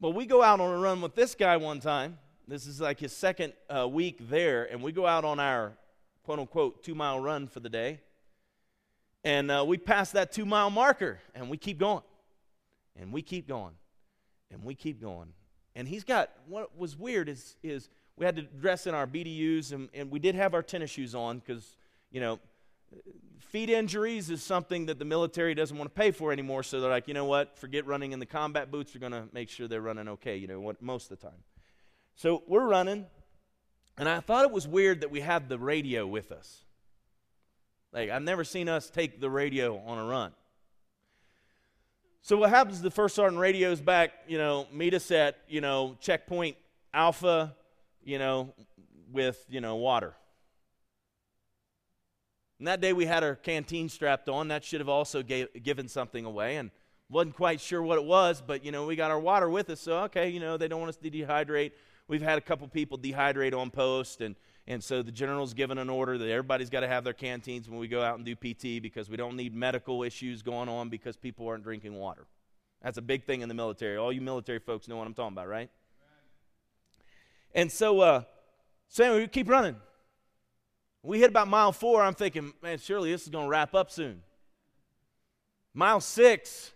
But 0.00 0.10
we 0.10 0.26
go 0.26 0.42
out 0.42 0.60
on 0.60 0.72
a 0.72 0.78
run 0.78 1.00
with 1.00 1.14
this 1.14 1.34
guy 1.34 1.56
one 1.56 1.80
time, 1.80 2.18
this 2.48 2.66
is 2.66 2.80
like 2.80 3.00
his 3.00 3.12
second 3.12 3.52
uh, 3.68 3.88
week 3.88 4.28
there, 4.28 4.64
and 4.70 4.82
we 4.82 4.92
go 4.92 5.06
out 5.06 5.24
on 5.24 5.40
our 5.40 5.72
quote 6.24 6.38
unquote 6.38 6.82
two 6.82 6.94
mile 6.94 7.20
run 7.20 7.48
for 7.48 7.60
the 7.60 7.68
day. 7.68 8.00
And 9.24 9.50
uh, 9.50 9.64
we 9.66 9.76
pass 9.76 10.12
that 10.12 10.30
two 10.30 10.46
mile 10.46 10.70
marker, 10.70 11.18
and 11.34 11.50
we 11.50 11.56
keep 11.56 11.78
going. 11.78 12.02
And 12.94 13.12
we 13.12 13.22
keep 13.22 13.48
going. 13.48 13.74
And 14.52 14.62
we 14.62 14.74
keep 14.74 15.00
going. 15.00 15.32
And 15.74 15.88
he's 15.88 16.04
got, 16.04 16.30
what 16.48 16.78
was 16.78 16.96
weird 16.96 17.28
is, 17.28 17.56
is 17.62 17.88
we 18.16 18.24
had 18.24 18.36
to 18.36 18.42
dress 18.42 18.86
in 18.86 18.94
our 18.94 19.06
BDUs, 19.06 19.72
and, 19.72 19.88
and 19.92 20.10
we 20.10 20.18
did 20.18 20.36
have 20.36 20.54
our 20.54 20.62
tennis 20.62 20.90
shoes 20.90 21.14
on 21.14 21.40
because, 21.40 21.76
you 22.10 22.20
know, 22.20 22.38
feet 23.40 23.68
injuries 23.68 24.30
is 24.30 24.42
something 24.42 24.86
that 24.86 24.98
the 24.98 25.04
military 25.04 25.54
doesn't 25.54 25.76
want 25.76 25.92
to 25.92 26.00
pay 26.00 26.12
for 26.12 26.32
anymore. 26.32 26.62
So 26.62 26.80
they're 26.80 26.90
like, 26.90 27.08
you 27.08 27.14
know 27.14 27.26
what? 27.26 27.58
Forget 27.58 27.86
running 27.86 28.12
in 28.12 28.20
the 28.20 28.26
combat 28.26 28.70
boots. 28.70 28.94
We're 28.94 29.00
going 29.00 29.12
to 29.12 29.28
make 29.32 29.50
sure 29.50 29.68
they're 29.68 29.80
running 29.80 30.08
okay, 30.08 30.36
you 30.36 30.46
know, 30.46 30.60
what, 30.60 30.80
most 30.80 31.10
of 31.10 31.18
the 31.18 31.26
time. 31.26 31.38
So 32.16 32.42
we're 32.46 32.66
running, 32.66 33.06
and 33.98 34.08
I 34.08 34.20
thought 34.20 34.44
it 34.44 34.50
was 34.50 34.66
weird 34.66 35.02
that 35.02 35.10
we 35.10 35.20
had 35.20 35.48
the 35.48 35.58
radio 35.58 36.06
with 36.06 36.32
us. 36.32 36.64
Like, 37.92 38.10
I've 38.10 38.22
never 38.22 38.42
seen 38.42 38.68
us 38.68 38.90
take 38.90 39.20
the 39.20 39.30
radio 39.30 39.78
on 39.86 39.98
a 39.98 40.04
run. 40.04 40.32
So 42.22 42.38
what 42.38 42.50
happens? 42.50 42.82
The 42.82 42.90
first 42.90 43.14
sergeant 43.14 43.38
radios 43.38 43.80
back, 43.80 44.12
you 44.26 44.38
know, 44.38 44.66
meet 44.72 44.94
us 44.94 45.10
at, 45.10 45.36
you 45.46 45.60
know, 45.60 45.96
checkpoint 46.00 46.56
Alpha, 46.92 47.54
you 48.02 48.18
know, 48.18 48.52
with, 49.12 49.44
you 49.48 49.60
know, 49.60 49.76
water. 49.76 50.14
And 52.58 52.66
that 52.66 52.80
day 52.80 52.94
we 52.94 53.04
had 53.04 53.22
our 53.22 53.34
canteen 53.34 53.90
strapped 53.90 54.28
on. 54.28 54.48
That 54.48 54.64
should 54.64 54.80
have 54.80 54.88
also 54.88 55.22
gave, 55.22 55.48
given 55.62 55.86
something 55.86 56.24
away. 56.24 56.56
And 56.56 56.70
wasn't 57.08 57.36
quite 57.36 57.60
sure 57.60 57.82
what 57.82 57.98
it 57.98 58.04
was, 58.04 58.42
but, 58.44 58.64
you 58.64 58.72
know, 58.72 58.86
we 58.86 58.96
got 58.96 59.10
our 59.10 59.20
water 59.20 59.48
with 59.48 59.70
us. 59.70 59.80
So, 59.80 59.98
okay, 60.04 60.28
you 60.30 60.40
know, 60.40 60.56
they 60.56 60.66
don't 60.66 60.80
want 60.80 60.88
us 60.88 60.96
to 60.96 61.10
dehydrate. 61.10 61.72
We've 62.08 62.22
had 62.22 62.38
a 62.38 62.40
couple 62.40 62.68
people 62.68 62.98
dehydrate 62.98 63.56
on 63.56 63.70
post. 63.70 64.20
And, 64.20 64.36
and 64.66 64.82
so 64.82 65.02
the 65.02 65.12
general's 65.12 65.54
given 65.54 65.78
an 65.78 65.90
order 65.90 66.18
that 66.18 66.28
everybody's 66.28 66.70
got 66.70 66.80
to 66.80 66.88
have 66.88 67.04
their 67.04 67.12
canteens 67.12 67.68
when 67.68 67.78
we 67.78 67.88
go 67.88 68.02
out 68.02 68.16
and 68.18 68.24
do 68.24 68.34
PT 68.34 68.82
because 68.82 69.10
we 69.10 69.16
don't 69.16 69.36
need 69.36 69.54
medical 69.54 70.02
issues 70.02 70.42
going 70.42 70.68
on 70.68 70.88
because 70.88 71.16
people 71.16 71.48
aren't 71.48 71.64
drinking 71.64 71.94
water. 71.94 72.26
That's 72.82 72.98
a 72.98 73.02
big 73.02 73.24
thing 73.24 73.40
in 73.40 73.48
the 73.48 73.54
military. 73.54 73.96
All 73.96 74.12
you 74.12 74.20
military 74.20 74.60
folks 74.60 74.86
know 74.86 74.96
what 74.96 75.06
I'm 75.06 75.14
talking 75.14 75.32
about, 75.32 75.48
right? 75.48 75.70
And 77.54 77.72
so, 77.72 78.00
uh, 78.00 78.22
so 78.88 79.04
anyway, 79.04 79.20
we 79.22 79.28
keep 79.28 79.48
running. 79.48 79.76
We 81.02 81.20
hit 81.20 81.30
about 81.30 81.48
mile 81.48 81.72
four. 81.72 82.02
I'm 82.02 82.14
thinking, 82.14 82.52
man, 82.62 82.78
surely 82.78 83.10
this 83.10 83.22
is 83.22 83.28
going 83.28 83.46
to 83.46 83.50
wrap 83.50 83.74
up 83.74 83.90
soon. 83.90 84.22
Mile 85.72 86.00
six, 86.00 86.72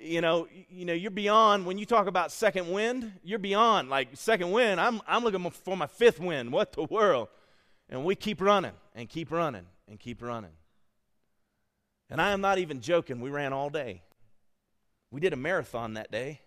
you 0.00 0.20
know, 0.20 0.48
you 0.68 0.84
know, 0.84 0.92
you're 0.92 1.10
beyond 1.10 1.66
when 1.66 1.78
you 1.78 1.86
talk 1.86 2.06
about 2.06 2.32
second 2.32 2.70
wind. 2.70 3.12
You're 3.22 3.38
beyond 3.38 3.90
like 3.90 4.08
second 4.14 4.50
wind. 4.50 4.80
I'm 4.80 5.00
I'm 5.06 5.24
looking 5.24 5.48
for 5.50 5.76
my 5.76 5.86
fifth 5.86 6.20
wind. 6.20 6.52
What 6.52 6.72
the 6.72 6.84
world? 6.84 7.28
And 7.88 8.04
we 8.04 8.14
keep 8.14 8.40
running 8.40 8.72
and 8.94 9.08
keep 9.08 9.30
running 9.30 9.66
and 9.88 9.98
keep 9.98 10.22
running. 10.22 10.52
And 12.10 12.20
I 12.20 12.32
am 12.32 12.40
not 12.40 12.58
even 12.58 12.80
joking. 12.80 13.20
We 13.20 13.30
ran 13.30 13.52
all 13.52 13.70
day. 13.70 14.02
We 15.10 15.20
did 15.20 15.32
a 15.32 15.36
marathon 15.36 15.94
that 15.94 16.10
day. 16.10 16.40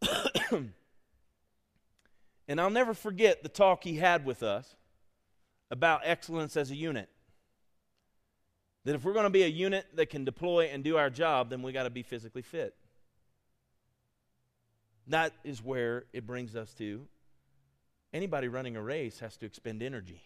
and 2.48 2.60
I'll 2.60 2.70
never 2.70 2.94
forget 2.94 3.42
the 3.42 3.48
talk 3.48 3.84
he 3.84 3.96
had 3.96 4.24
with 4.24 4.42
us 4.42 4.76
about 5.70 6.02
excellence 6.04 6.56
as 6.56 6.70
a 6.70 6.76
unit. 6.76 7.08
That 8.88 8.94
if 8.94 9.04
we're 9.04 9.12
going 9.12 9.24
to 9.24 9.30
be 9.30 9.42
a 9.42 9.48
unit 9.48 9.84
that 9.96 10.08
can 10.08 10.24
deploy 10.24 10.70
and 10.72 10.82
do 10.82 10.96
our 10.96 11.10
job, 11.10 11.50
then 11.50 11.60
we 11.60 11.72
got 11.72 11.82
to 11.82 11.90
be 11.90 12.02
physically 12.02 12.40
fit. 12.40 12.74
That 15.08 15.34
is 15.44 15.62
where 15.62 16.06
it 16.14 16.26
brings 16.26 16.56
us 16.56 16.72
to 16.78 17.06
anybody 18.14 18.48
running 18.48 18.76
a 18.76 18.82
race 18.82 19.18
has 19.18 19.36
to 19.36 19.44
expend 19.44 19.82
energy. 19.82 20.22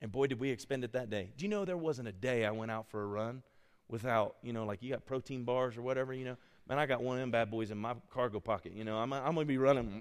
And 0.00 0.10
boy, 0.10 0.28
did 0.28 0.40
we 0.40 0.48
expend 0.48 0.82
it 0.82 0.92
that 0.92 1.10
day. 1.10 1.32
Do 1.36 1.44
you 1.44 1.50
know 1.50 1.66
there 1.66 1.76
wasn't 1.76 2.08
a 2.08 2.12
day 2.12 2.46
I 2.46 2.52
went 2.52 2.70
out 2.70 2.88
for 2.88 3.02
a 3.02 3.06
run 3.06 3.42
without, 3.86 4.36
you 4.42 4.54
know, 4.54 4.64
like 4.64 4.82
you 4.82 4.88
got 4.88 5.04
protein 5.04 5.44
bars 5.44 5.76
or 5.76 5.82
whatever, 5.82 6.14
you 6.14 6.24
know? 6.24 6.38
Man, 6.66 6.78
I 6.78 6.86
got 6.86 7.02
one 7.02 7.16
of 7.16 7.20
them 7.20 7.32
bad 7.32 7.50
boys 7.50 7.70
in 7.70 7.76
my 7.76 7.96
cargo 8.10 8.40
pocket. 8.40 8.72
You 8.74 8.84
know, 8.84 8.96
I'm, 8.96 9.12
I'm 9.12 9.34
going 9.34 9.44
to 9.44 9.44
be 9.44 9.58
running. 9.58 10.00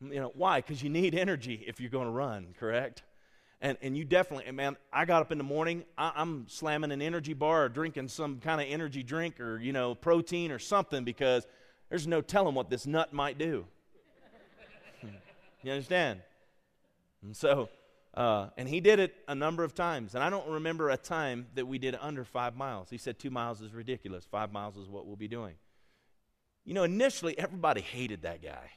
You 0.00 0.20
know, 0.20 0.32
why? 0.34 0.62
Because 0.62 0.82
you 0.82 0.88
need 0.88 1.14
energy 1.14 1.62
if 1.66 1.82
you're 1.82 1.90
going 1.90 2.06
to 2.06 2.12
run, 2.12 2.54
correct? 2.58 3.02
And, 3.60 3.78
and 3.80 3.96
you 3.96 4.04
definitely, 4.04 4.50
man, 4.52 4.76
I 4.92 5.06
got 5.06 5.22
up 5.22 5.32
in 5.32 5.38
the 5.38 5.44
morning, 5.44 5.84
I, 5.96 6.12
am 6.16 6.46
slamming 6.48 6.92
an 6.92 7.00
energy 7.00 7.32
bar 7.32 7.64
or 7.64 7.68
drinking 7.68 8.08
some 8.08 8.38
kind 8.38 8.60
of 8.60 8.66
energy 8.68 9.02
drink 9.02 9.40
or, 9.40 9.58
you 9.58 9.72
know, 9.72 9.94
protein 9.94 10.50
or 10.50 10.58
something 10.58 11.04
because 11.04 11.46
there's 11.88 12.06
no 12.06 12.20
telling 12.20 12.54
what 12.54 12.68
this 12.68 12.86
nut 12.86 13.14
might 13.14 13.38
do. 13.38 13.64
you 15.62 15.72
understand? 15.72 16.20
And 17.22 17.34
so, 17.34 17.70
uh, 18.14 18.48
and 18.58 18.68
he 18.68 18.80
did 18.80 18.98
it 18.98 19.14
a 19.26 19.34
number 19.34 19.64
of 19.64 19.74
times. 19.74 20.14
And 20.14 20.22
I 20.22 20.28
don't 20.28 20.48
remember 20.48 20.90
a 20.90 20.96
time 20.96 21.46
that 21.54 21.66
we 21.66 21.78
did 21.78 21.96
under 22.00 22.24
five 22.24 22.56
miles. 22.56 22.90
He 22.90 22.98
said 22.98 23.18
two 23.18 23.30
miles 23.30 23.62
is 23.62 23.72
ridiculous. 23.72 24.26
Five 24.30 24.52
miles 24.52 24.76
is 24.76 24.88
what 24.88 25.06
we'll 25.06 25.16
be 25.16 25.28
doing. 25.28 25.54
You 26.64 26.74
know, 26.74 26.82
initially, 26.82 27.38
everybody 27.38 27.80
hated 27.80 28.22
that 28.22 28.42
guy. 28.42 28.70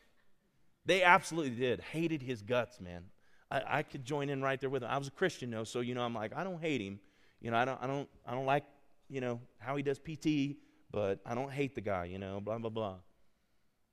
They 0.85 1.03
absolutely 1.03 1.55
did. 1.55 1.81
Hated 1.81 2.21
his 2.21 2.41
guts, 2.41 2.79
man. 2.79 3.05
I, 3.51 3.79
I 3.79 3.83
could 3.83 4.05
join 4.05 4.29
in 4.29 4.41
right 4.41 4.59
there 4.59 4.69
with 4.69 4.83
him. 4.83 4.89
I 4.89 4.97
was 4.97 5.07
a 5.07 5.11
Christian 5.11 5.49
though, 5.51 5.63
so 5.63 5.79
you 5.79 5.95
know 5.95 6.01
I'm 6.01 6.13
like 6.13 6.33
I 6.35 6.43
don't 6.43 6.61
hate 6.61 6.81
him. 6.81 6.99
You 7.41 7.51
know 7.51 7.57
I 7.57 7.65
don't 7.65 7.81
I 7.81 7.87
don't 7.87 8.09
I 8.25 8.31
don't 8.31 8.45
like 8.45 8.65
you 9.09 9.21
know 9.21 9.39
how 9.57 9.75
he 9.75 9.83
does 9.83 9.99
PT, 9.99 10.57
but 10.91 11.19
I 11.25 11.35
don't 11.35 11.51
hate 11.51 11.75
the 11.75 11.81
guy. 11.81 12.05
You 12.05 12.19
know 12.19 12.39
blah 12.39 12.57
blah 12.57 12.69
blah. 12.69 12.95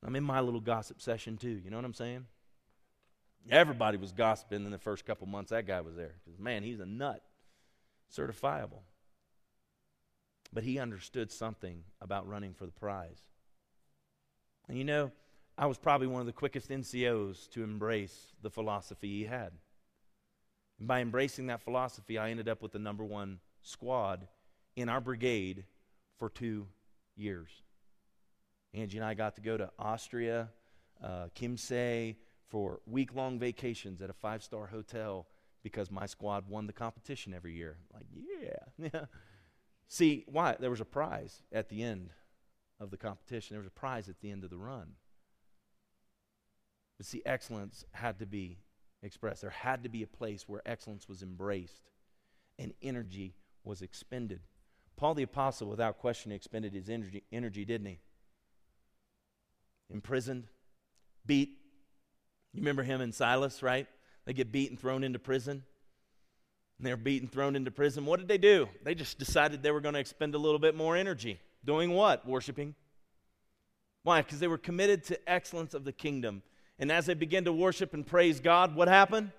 I'm 0.05 0.15
in 0.15 0.25
my 0.25 0.41
little 0.41 0.61
gossip 0.61 1.01
session 1.01 1.37
too. 1.37 1.61
You 1.65 1.71
know 1.71 1.77
what 1.77 1.85
I'm 1.85 1.95
saying? 1.95 2.27
Everybody 3.49 3.97
was 3.97 4.13
gossiping 4.13 4.65
in 4.65 4.71
the 4.71 4.79
first 4.79 5.07
couple 5.07 5.27
months 5.27 5.51
that 5.51 5.67
guy 5.67 5.81
was 5.81 5.95
there 5.97 6.15
because 6.25 6.39
man 6.39 6.63
he's 6.63 6.81
a 6.81 6.87
nut, 6.87 7.23
certifiable. 8.15 8.83
But 10.53 10.65
he 10.65 10.79
understood 10.79 11.33
something 11.33 11.83
about 12.01 12.29
running 12.29 12.55
for 12.55 12.67
the 12.67 12.73
prize. 12.73 13.21
And 14.69 14.79
you 14.79 14.85
know 14.85 15.13
I 15.59 15.67
was 15.67 15.79
probably 15.79 16.07
one 16.07 16.21
of 16.21 16.27
the 16.27 16.33
quickest 16.33 16.69
NCOs 16.69 17.49
to 17.51 17.63
embrace 17.63 18.35
the 18.43 18.51
philosophy 18.51 19.09
he 19.09 19.25
had. 19.25 19.53
And 20.79 20.87
by 20.87 21.01
embracing 21.01 21.47
that 21.47 21.63
philosophy, 21.63 22.19
I 22.19 22.31
ended 22.31 22.49
up 22.49 22.61
with 22.61 22.73
the 22.73 22.79
number 22.79 23.05
one 23.05 23.41
squad 23.63 24.29
in 24.77 24.91
our 24.91 25.01
brigade 25.01 25.65
for 26.19 26.29
two 26.29 26.67
years. 27.17 27.49
Angie 28.75 28.99
and 28.99 29.07
I 29.07 29.15
got 29.15 29.37
to 29.37 29.41
go 29.41 29.57
to 29.57 29.71
Austria, 29.79 30.51
uh, 31.03 31.29
Chiemsee 31.35 32.17
for 32.49 32.81
week 32.87 33.15
long 33.15 33.39
vacations 33.39 34.03
at 34.03 34.11
a 34.11 34.15
five 34.15 34.43
star 34.43 34.67
hotel 34.67 35.27
because 35.63 35.91
my 35.91 36.05
squad 36.05 36.49
won 36.49 36.67
the 36.67 36.73
competition 36.73 37.33
every 37.33 37.55
year. 37.55 37.79
Like, 37.95 38.07
yeah. 38.13 38.91
yeah. 38.93 39.05
See, 39.89 40.25
why? 40.27 40.57
There 40.61 40.71
was 40.71 40.83
a 40.83 40.85
prize 40.85 41.43
at 41.51 41.71
the 41.71 41.83
end 41.83 42.11
of 42.79 42.91
the 42.91 42.97
competition, 42.99 43.55
there 43.55 43.61
was 43.61 43.69
a 43.69 43.71
prize 43.71 44.11
at 44.11 44.21
the 44.21 44.31
end 44.31 44.45
of 44.45 44.51
the 44.51 44.59
run. 44.59 44.89
But 46.97 47.07
see, 47.07 47.23
excellence 47.27 47.85
had 47.93 48.19
to 48.21 48.27
be 48.27 48.59
expressed. 49.03 49.43
There 49.43 49.51
had 49.51 49.83
to 49.83 49.89
be 49.89 50.03
a 50.03 50.07
place 50.07 50.49
where 50.49 50.63
excellence 50.67 51.09
was 51.09 51.23
embraced 51.23 51.91
and 52.59 52.73
energy 52.83 53.35
was 53.65 53.83
expended. 53.83 54.41
Paul 54.97 55.15
the 55.15 55.23
Apostle, 55.23 55.69
without 55.69 55.99
question, 55.99 56.33
expended 56.33 56.73
his 56.73 56.89
energy, 56.89 57.23
energy 57.31 57.65
didn't 57.65 57.87
he? 57.87 57.99
Imprisoned, 59.91 60.45
beat. 61.27 61.51
You 62.55 62.61
remember 62.61 62.83
him 62.83 63.01
and 63.01 63.15
Silas, 63.15 63.63
right? 63.63 63.87
They 64.25 64.33
get 64.33 64.51
beat 64.51 64.71
and 64.71 64.81
thrown 64.81 65.05
into 65.05 65.19
prison. 65.19 65.63
And 66.79 66.87
they're 66.87 66.97
beaten, 66.97 67.29
thrown 67.29 67.57
into 67.57 67.71
prison. 67.71 68.07
What 68.07 68.21
did 68.21 68.29
they 68.29 68.39
do? 68.39 68.69
They 68.83 68.95
just 68.95 69.19
decided 69.19 69.63
they 69.63 69.71
were 69.71 69.81
going 69.81 69.95
to 69.95 70.01
expend 70.01 70.35
a 70.35 70.39
little 70.39 70.59
bit 70.59 70.75
more 70.75 70.97
energy. 70.97 71.41
Doing 71.65 71.91
what? 71.93 72.27
Worshiping. 72.27 72.75
Why? 74.03 74.23
Because 74.23 74.41
they 74.41 74.49
were 74.49 74.59
committed 74.59 75.05
to 75.05 75.31
excellence 75.31 75.75
of 75.75 75.85
the 75.85 75.93
kingdom 75.93 76.43
and 76.79 76.93
as 76.93 77.07
they 77.07 77.15
began 77.15 77.45
to 77.45 77.53
worship 77.53 77.95
and 77.95 78.07
praise 78.07 78.41
God, 78.41 78.75
what 78.75 78.89
happened? 78.89 79.33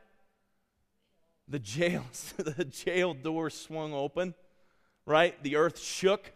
The 1.48 1.60
jail, 1.60 2.06
the 2.38 2.66
jail 2.66 3.14
door 3.14 3.50
swung 3.50 3.94
open, 3.94 4.34
right? 5.06 5.42
The 5.44 5.56
earth 5.56 5.80
shook. 5.80 6.32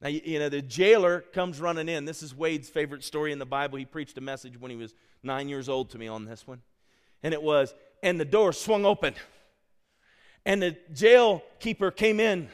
Now, 0.00 0.08
you 0.08 0.38
know, 0.38 0.48
the 0.48 0.60
jailer 0.60 1.20
comes 1.20 1.60
running 1.60 1.88
in. 1.88 2.04
This 2.04 2.22
is 2.22 2.34
Wade's 2.34 2.68
favorite 2.68 3.02
story 3.02 3.32
in 3.32 3.38
the 3.38 3.46
Bible. 3.46 3.78
He 3.78 3.86
preached 3.86 4.18
a 4.18 4.20
message 4.20 4.60
when 4.60 4.70
he 4.70 4.76
was 4.76 4.92
nine 5.22 5.48
years 5.48 5.68
old 5.68 5.90
to 5.90 5.98
me 5.98 6.06
on 6.06 6.24
this 6.24 6.46
one. 6.46 6.60
And 7.22 7.32
it 7.32 7.42
was, 7.42 7.74
and 8.02 8.20
the 8.20 8.26
door 8.26 8.52
swung 8.52 8.84
open. 8.84 9.14
And 10.44 10.60
the 10.60 10.76
jail 10.92 11.42
keeper 11.60 11.90
came 11.90 12.20
in 12.20 12.48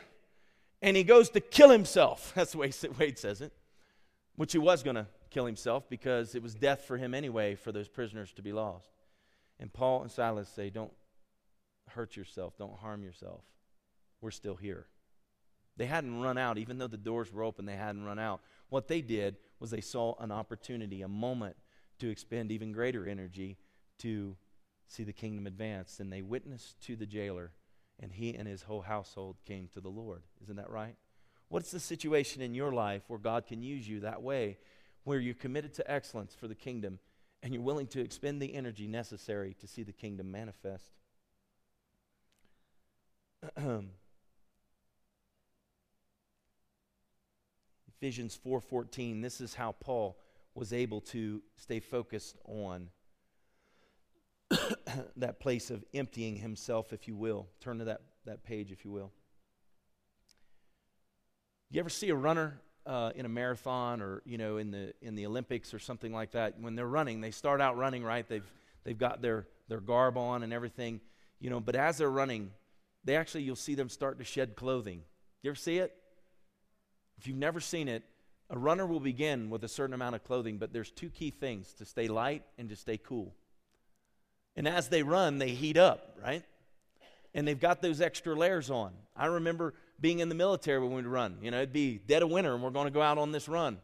and 0.80 0.96
he 0.96 1.04
goes 1.04 1.30
to 1.30 1.40
kill 1.40 1.70
himself. 1.70 2.32
That's 2.36 2.52
the 2.52 2.58
way 2.58 2.72
Wade 2.98 3.18
says 3.18 3.40
it, 3.40 3.52
which 4.36 4.52
he 4.52 4.58
was 4.58 4.82
going 4.82 4.96
to 4.96 5.06
kill 5.32 5.46
himself 5.46 5.88
because 5.88 6.34
it 6.34 6.42
was 6.42 6.54
death 6.54 6.84
for 6.84 6.96
him 6.96 7.14
anyway 7.14 7.54
for 7.54 7.72
those 7.72 7.88
prisoners 7.88 8.32
to 8.34 8.42
be 8.42 8.52
lost. 8.52 8.90
And 9.58 9.72
Paul 9.72 10.02
and 10.02 10.10
Silas 10.10 10.48
say, 10.48 10.70
Don't 10.70 10.92
hurt 11.88 12.16
yourself, 12.16 12.56
don't 12.58 12.78
harm 12.78 13.02
yourself. 13.02 13.42
We're 14.20 14.30
still 14.30 14.56
here. 14.56 14.86
They 15.76 15.86
hadn't 15.86 16.20
run 16.20 16.36
out, 16.36 16.58
even 16.58 16.78
though 16.78 16.86
the 16.86 16.96
doors 16.96 17.32
were 17.32 17.42
open, 17.42 17.64
they 17.64 17.76
hadn't 17.76 18.04
run 18.04 18.18
out. 18.18 18.40
What 18.68 18.88
they 18.88 19.00
did 19.00 19.36
was 19.58 19.70
they 19.70 19.80
saw 19.80 20.14
an 20.20 20.30
opportunity, 20.30 21.02
a 21.02 21.08
moment 21.08 21.56
to 21.98 22.10
expend 22.10 22.52
even 22.52 22.72
greater 22.72 23.06
energy 23.06 23.56
to 23.98 24.36
see 24.86 25.04
the 25.04 25.12
kingdom 25.12 25.46
advance. 25.46 25.98
And 25.98 26.12
they 26.12 26.22
witnessed 26.22 26.80
to 26.82 26.96
the 26.96 27.06
jailer 27.06 27.52
and 28.00 28.12
he 28.12 28.34
and 28.34 28.46
his 28.46 28.62
whole 28.62 28.82
household 28.82 29.36
came 29.46 29.68
to 29.74 29.80
the 29.80 29.88
Lord. 29.88 30.22
Isn't 30.42 30.56
that 30.56 30.70
right? 30.70 30.96
What's 31.48 31.70
the 31.70 31.80
situation 31.80 32.42
in 32.42 32.54
your 32.54 32.72
life 32.72 33.02
where 33.08 33.18
God 33.18 33.46
can 33.46 33.62
use 33.62 33.88
you 33.88 34.00
that 34.00 34.22
way, 34.22 34.58
where 35.04 35.18
you're 35.18 35.34
committed 35.34 35.74
to 35.74 35.90
excellence 35.90 36.34
for 36.34 36.48
the 36.48 36.54
kingdom 36.54 36.98
and 37.42 37.52
you're 37.52 37.62
willing 37.62 37.86
to 37.88 38.00
expend 38.00 38.40
the 38.40 38.54
energy 38.54 38.86
necessary 38.86 39.54
to 39.60 39.66
see 39.66 39.82
the 39.82 39.92
kingdom 39.92 40.30
manifest? 40.30 40.92
Ephesians 47.96 48.38
4:14 48.44 49.22
this 49.22 49.40
is 49.40 49.54
how 49.54 49.72
Paul 49.72 50.18
was 50.54 50.72
able 50.72 51.00
to 51.00 51.42
stay 51.56 51.80
focused 51.80 52.36
on 52.44 52.90
that 55.16 55.40
place 55.40 55.70
of 55.70 55.84
emptying 55.94 56.36
himself, 56.36 56.92
if 56.92 57.08
you 57.08 57.16
will. 57.16 57.48
Turn 57.60 57.78
to 57.78 57.84
that, 57.86 58.02
that 58.26 58.44
page, 58.44 58.70
if 58.70 58.84
you 58.84 58.90
will. 58.90 59.12
You 61.70 61.80
ever 61.80 61.88
see 61.88 62.10
a 62.10 62.14
runner 62.14 62.60
uh, 62.86 63.12
in 63.14 63.26
a 63.26 63.28
marathon 63.28 64.02
or 64.02 64.22
you 64.24 64.38
know 64.38 64.56
in 64.56 64.70
the 64.70 64.94
in 65.02 65.14
the 65.14 65.26
Olympics 65.26 65.74
or 65.74 65.78
something 65.78 66.12
like 66.12 66.32
that? 66.32 66.60
When 66.60 66.74
they're 66.74 66.86
running, 66.86 67.20
they 67.20 67.30
start 67.30 67.60
out 67.60 67.76
running 67.76 68.04
right. 68.04 68.26
They've 68.28 68.50
they've 68.84 68.98
got 68.98 69.22
their 69.22 69.46
their 69.68 69.80
garb 69.80 70.16
on 70.16 70.42
and 70.42 70.52
everything, 70.52 71.00
you 71.40 71.50
know. 71.50 71.60
But 71.60 71.76
as 71.76 71.98
they're 71.98 72.10
running, 72.10 72.50
they 73.04 73.16
actually 73.16 73.42
you'll 73.42 73.56
see 73.56 73.74
them 73.74 73.88
start 73.88 74.18
to 74.18 74.24
shed 74.24 74.56
clothing. 74.56 75.02
You 75.42 75.50
ever 75.50 75.56
see 75.56 75.78
it? 75.78 75.94
If 77.18 77.26
you've 77.26 77.36
never 77.36 77.60
seen 77.60 77.88
it, 77.88 78.02
a 78.50 78.58
runner 78.58 78.86
will 78.86 79.00
begin 79.00 79.48
with 79.48 79.64
a 79.64 79.68
certain 79.68 79.94
amount 79.94 80.14
of 80.14 80.24
clothing, 80.24 80.58
but 80.58 80.72
there's 80.72 80.90
two 80.90 81.08
key 81.08 81.30
things 81.30 81.72
to 81.74 81.84
stay 81.84 82.08
light 82.08 82.44
and 82.58 82.68
to 82.68 82.76
stay 82.76 82.98
cool. 82.98 83.34
And 84.56 84.68
as 84.68 84.88
they 84.88 85.02
run, 85.02 85.38
they 85.38 85.50
heat 85.50 85.76
up, 85.76 86.18
right? 86.22 86.44
And 87.34 87.48
they've 87.48 87.58
got 87.58 87.80
those 87.80 88.00
extra 88.00 88.34
layers 88.34 88.70
on. 88.70 88.92
I 89.16 89.26
remember 89.26 89.74
being 90.02 90.18
in 90.18 90.28
the 90.28 90.34
military 90.34 90.80
when 90.80 90.92
we'd 90.92 91.06
run. 91.06 91.38
You 91.40 91.52
know, 91.52 91.58
it'd 91.58 91.72
be 91.72 91.96
dead 91.96 92.22
of 92.22 92.30
winter 92.30 92.52
and 92.52 92.62
we're 92.62 92.70
going 92.70 92.86
to 92.86 92.92
go 92.92 93.00
out 93.00 93.16
on 93.16 93.32
this 93.32 93.48
run. 93.48 93.78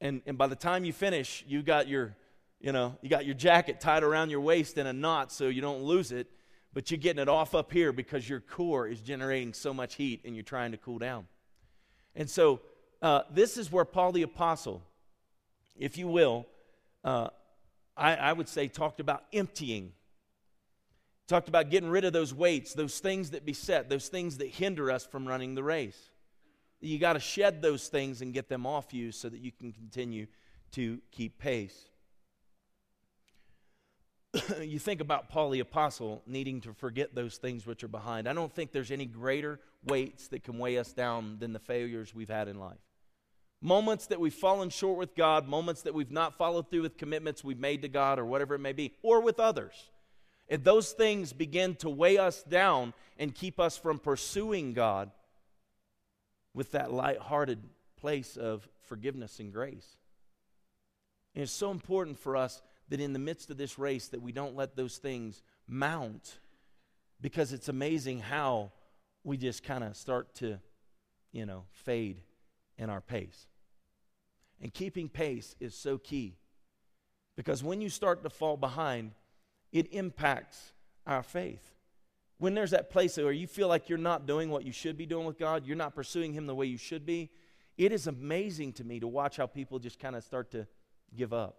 And, 0.00 0.22
and 0.26 0.36
by 0.36 0.46
the 0.46 0.56
time 0.56 0.84
you 0.84 0.92
finish, 0.92 1.44
you 1.46 1.62
got 1.62 1.86
your, 1.86 2.16
you 2.58 2.72
know, 2.72 2.96
you 3.02 3.08
got 3.08 3.26
your 3.26 3.34
jacket 3.34 3.78
tied 3.78 4.02
around 4.02 4.30
your 4.30 4.40
waist 4.40 4.78
in 4.78 4.86
a 4.86 4.92
knot 4.92 5.30
so 5.30 5.48
you 5.48 5.60
don't 5.60 5.82
lose 5.82 6.10
it, 6.10 6.26
but 6.72 6.90
you're 6.90 6.98
getting 6.98 7.22
it 7.22 7.28
off 7.28 7.54
up 7.54 7.70
here 7.70 7.92
because 7.92 8.28
your 8.28 8.40
core 8.40 8.88
is 8.88 9.00
generating 9.00 9.52
so 9.52 9.72
much 9.72 9.94
heat 9.94 10.22
and 10.24 10.34
you're 10.34 10.42
trying 10.42 10.72
to 10.72 10.78
cool 10.78 10.98
down. 10.98 11.26
And 12.14 12.28
so 12.28 12.60
uh, 13.02 13.22
this 13.30 13.58
is 13.58 13.70
where 13.70 13.84
Paul 13.84 14.12
the 14.12 14.22
Apostle, 14.22 14.82
if 15.78 15.98
you 15.98 16.08
will, 16.08 16.46
uh, 17.04 17.28
I, 17.94 18.16
I 18.16 18.32
would 18.32 18.48
say, 18.48 18.68
talked 18.68 19.00
about 19.00 19.24
emptying. 19.32 19.92
Talked 21.26 21.48
about 21.48 21.70
getting 21.70 21.88
rid 21.88 22.04
of 22.04 22.12
those 22.12 22.32
weights, 22.32 22.74
those 22.74 23.00
things 23.00 23.30
that 23.30 23.44
beset, 23.44 23.88
those 23.88 24.08
things 24.08 24.38
that 24.38 24.48
hinder 24.48 24.90
us 24.90 25.04
from 25.04 25.26
running 25.26 25.54
the 25.54 25.62
race. 25.62 25.98
You 26.80 26.98
got 26.98 27.14
to 27.14 27.20
shed 27.20 27.62
those 27.62 27.88
things 27.88 28.22
and 28.22 28.32
get 28.32 28.48
them 28.48 28.66
off 28.66 28.94
you 28.94 29.10
so 29.10 29.28
that 29.28 29.40
you 29.40 29.50
can 29.50 29.72
continue 29.72 30.26
to 30.72 31.00
keep 31.10 31.38
pace. 31.38 31.86
you 34.60 34.78
think 34.78 35.00
about 35.00 35.28
Paul 35.28 35.50
the 35.50 35.60
Apostle 35.60 36.22
needing 36.26 36.60
to 36.62 36.74
forget 36.74 37.14
those 37.14 37.38
things 37.38 37.66
which 37.66 37.82
are 37.82 37.88
behind. 37.88 38.28
I 38.28 38.32
don't 38.32 38.52
think 38.52 38.72
there's 38.72 38.90
any 38.90 39.06
greater 39.06 39.60
weights 39.84 40.28
that 40.28 40.44
can 40.44 40.58
weigh 40.58 40.78
us 40.78 40.92
down 40.92 41.38
than 41.38 41.52
the 41.52 41.58
failures 41.58 42.14
we've 42.14 42.28
had 42.28 42.48
in 42.48 42.58
life. 42.58 42.78
Moments 43.62 44.06
that 44.08 44.20
we've 44.20 44.34
fallen 44.34 44.68
short 44.68 44.98
with 44.98 45.14
God, 45.14 45.48
moments 45.48 45.82
that 45.82 45.94
we've 45.94 46.10
not 46.10 46.36
followed 46.36 46.70
through 46.70 46.82
with 46.82 46.98
commitments 46.98 47.42
we've 47.42 47.58
made 47.58 47.82
to 47.82 47.88
God 47.88 48.18
or 48.18 48.26
whatever 48.26 48.54
it 48.54 48.60
may 48.60 48.72
be, 48.72 48.94
or 49.02 49.20
with 49.20 49.40
others. 49.40 49.72
If 50.48 50.62
those 50.62 50.92
things 50.92 51.32
begin 51.32 51.74
to 51.76 51.90
weigh 51.90 52.18
us 52.18 52.42
down 52.42 52.94
and 53.18 53.34
keep 53.34 53.58
us 53.58 53.76
from 53.76 53.98
pursuing 53.98 54.72
God 54.72 55.10
with 56.54 56.72
that 56.72 56.92
light-hearted 56.92 57.58
place 57.96 58.36
of 58.36 58.68
forgiveness 58.84 59.40
and 59.40 59.52
grace. 59.52 59.96
And 61.34 61.42
it's 61.42 61.52
so 61.52 61.70
important 61.70 62.18
for 62.18 62.36
us 62.36 62.62
that 62.88 63.00
in 63.00 63.12
the 63.12 63.18
midst 63.18 63.50
of 63.50 63.56
this 63.56 63.78
race 63.78 64.08
that 64.08 64.22
we 64.22 64.32
don't 64.32 64.56
let 64.56 64.76
those 64.76 64.96
things 64.96 65.42
mount 65.66 66.38
because 67.20 67.52
it's 67.52 67.68
amazing 67.68 68.20
how 68.20 68.70
we 69.24 69.36
just 69.36 69.64
kind 69.64 69.82
of 69.82 69.96
start 69.96 70.34
to, 70.36 70.58
you 71.32 71.44
know, 71.44 71.64
fade 71.72 72.20
in 72.78 72.88
our 72.88 73.00
pace. 73.00 73.46
And 74.62 74.72
keeping 74.72 75.08
pace 75.08 75.56
is 75.60 75.74
so 75.74 75.98
key 75.98 76.36
because 77.36 77.62
when 77.62 77.80
you 77.80 77.90
start 77.90 78.22
to 78.22 78.30
fall 78.30 78.56
behind, 78.56 79.12
it 79.72 79.92
impacts 79.92 80.72
our 81.06 81.22
faith. 81.22 81.72
When 82.38 82.54
there's 82.54 82.72
that 82.72 82.90
place 82.90 83.16
where 83.16 83.32
you 83.32 83.46
feel 83.46 83.68
like 83.68 83.88
you're 83.88 83.98
not 83.98 84.26
doing 84.26 84.50
what 84.50 84.64
you 84.64 84.72
should 84.72 84.98
be 84.98 85.06
doing 85.06 85.26
with 85.26 85.38
God, 85.38 85.66
you're 85.66 85.76
not 85.76 85.94
pursuing 85.94 86.32
Him 86.32 86.46
the 86.46 86.54
way 86.54 86.66
you 86.66 86.76
should 86.76 87.06
be, 87.06 87.30
it 87.78 87.92
is 87.92 88.06
amazing 88.06 88.72
to 88.74 88.84
me 88.84 89.00
to 89.00 89.06
watch 89.06 89.36
how 89.36 89.46
people 89.46 89.78
just 89.78 89.98
kind 89.98 90.16
of 90.16 90.24
start 90.24 90.50
to 90.52 90.66
give 91.14 91.32
up. 91.32 91.58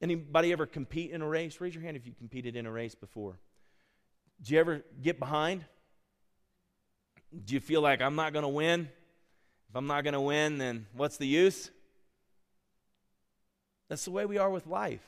Anybody 0.00 0.52
ever 0.52 0.66
compete 0.66 1.10
in 1.10 1.22
a 1.22 1.28
race? 1.28 1.60
Raise 1.60 1.74
your 1.74 1.82
hand 1.82 1.96
if 1.96 2.06
you 2.06 2.12
competed 2.12 2.54
in 2.54 2.66
a 2.66 2.70
race 2.70 2.94
before. 2.94 3.38
Did 4.40 4.50
you 4.50 4.60
ever 4.60 4.84
get 5.02 5.18
behind? 5.18 5.64
Do 7.44 7.54
you 7.54 7.60
feel 7.60 7.80
like 7.80 8.00
I'm 8.00 8.14
not 8.14 8.32
going 8.32 8.44
to 8.44 8.48
win? 8.48 8.88
If 9.68 9.76
I'm 9.76 9.86
not 9.86 10.04
going 10.04 10.14
to 10.14 10.20
win, 10.20 10.58
then 10.58 10.86
what's 10.94 11.16
the 11.16 11.26
use? 11.26 11.70
That's 13.88 14.04
the 14.04 14.10
way 14.10 14.24
we 14.24 14.38
are 14.38 14.50
with 14.50 14.66
life. 14.66 15.04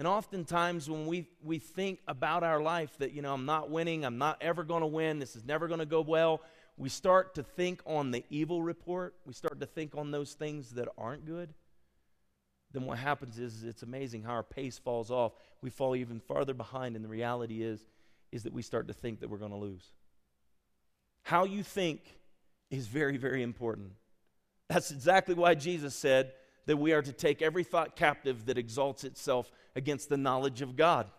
And 0.00 0.08
oftentimes, 0.08 0.88
when 0.88 1.04
we, 1.06 1.28
we 1.42 1.58
think 1.58 1.98
about 2.08 2.42
our 2.42 2.62
life 2.62 2.96
that, 3.00 3.12
you 3.12 3.20
know, 3.20 3.34
I'm 3.34 3.44
not 3.44 3.68
winning, 3.68 4.06
I'm 4.06 4.16
not 4.16 4.38
ever 4.40 4.64
going 4.64 4.80
to 4.80 4.86
win, 4.86 5.18
this 5.18 5.36
is 5.36 5.44
never 5.44 5.68
going 5.68 5.80
to 5.80 5.84
go 5.84 6.00
well, 6.00 6.40
we 6.78 6.88
start 6.88 7.34
to 7.34 7.42
think 7.42 7.82
on 7.84 8.10
the 8.10 8.24
evil 8.30 8.62
report. 8.62 9.14
We 9.26 9.34
start 9.34 9.60
to 9.60 9.66
think 9.66 9.94
on 9.94 10.10
those 10.10 10.32
things 10.32 10.70
that 10.70 10.88
aren't 10.96 11.26
good. 11.26 11.52
Then 12.72 12.86
what 12.86 12.96
happens 12.96 13.38
is 13.38 13.62
it's 13.62 13.82
amazing 13.82 14.22
how 14.22 14.30
our 14.30 14.42
pace 14.42 14.78
falls 14.78 15.10
off. 15.10 15.32
We 15.60 15.68
fall 15.68 15.94
even 15.94 16.18
farther 16.18 16.54
behind, 16.54 16.96
and 16.96 17.04
the 17.04 17.08
reality 17.10 17.62
is, 17.62 17.84
is 18.32 18.44
that 18.44 18.54
we 18.54 18.62
start 18.62 18.88
to 18.88 18.94
think 18.94 19.20
that 19.20 19.28
we're 19.28 19.36
going 19.36 19.50
to 19.50 19.58
lose. 19.58 19.92
How 21.24 21.44
you 21.44 21.62
think 21.62 22.00
is 22.70 22.86
very, 22.86 23.18
very 23.18 23.42
important. 23.42 23.90
That's 24.70 24.92
exactly 24.92 25.34
why 25.34 25.56
Jesus 25.56 25.94
said 25.94 26.32
that 26.66 26.76
we 26.76 26.92
are 26.92 27.02
to 27.02 27.12
take 27.12 27.42
every 27.42 27.64
thought 27.64 27.96
captive 27.96 28.46
that 28.46 28.58
exalts 28.58 29.04
itself 29.04 29.50
against 29.74 30.08
the 30.08 30.16
knowledge 30.16 30.62
of 30.62 30.76
God. 30.76 31.10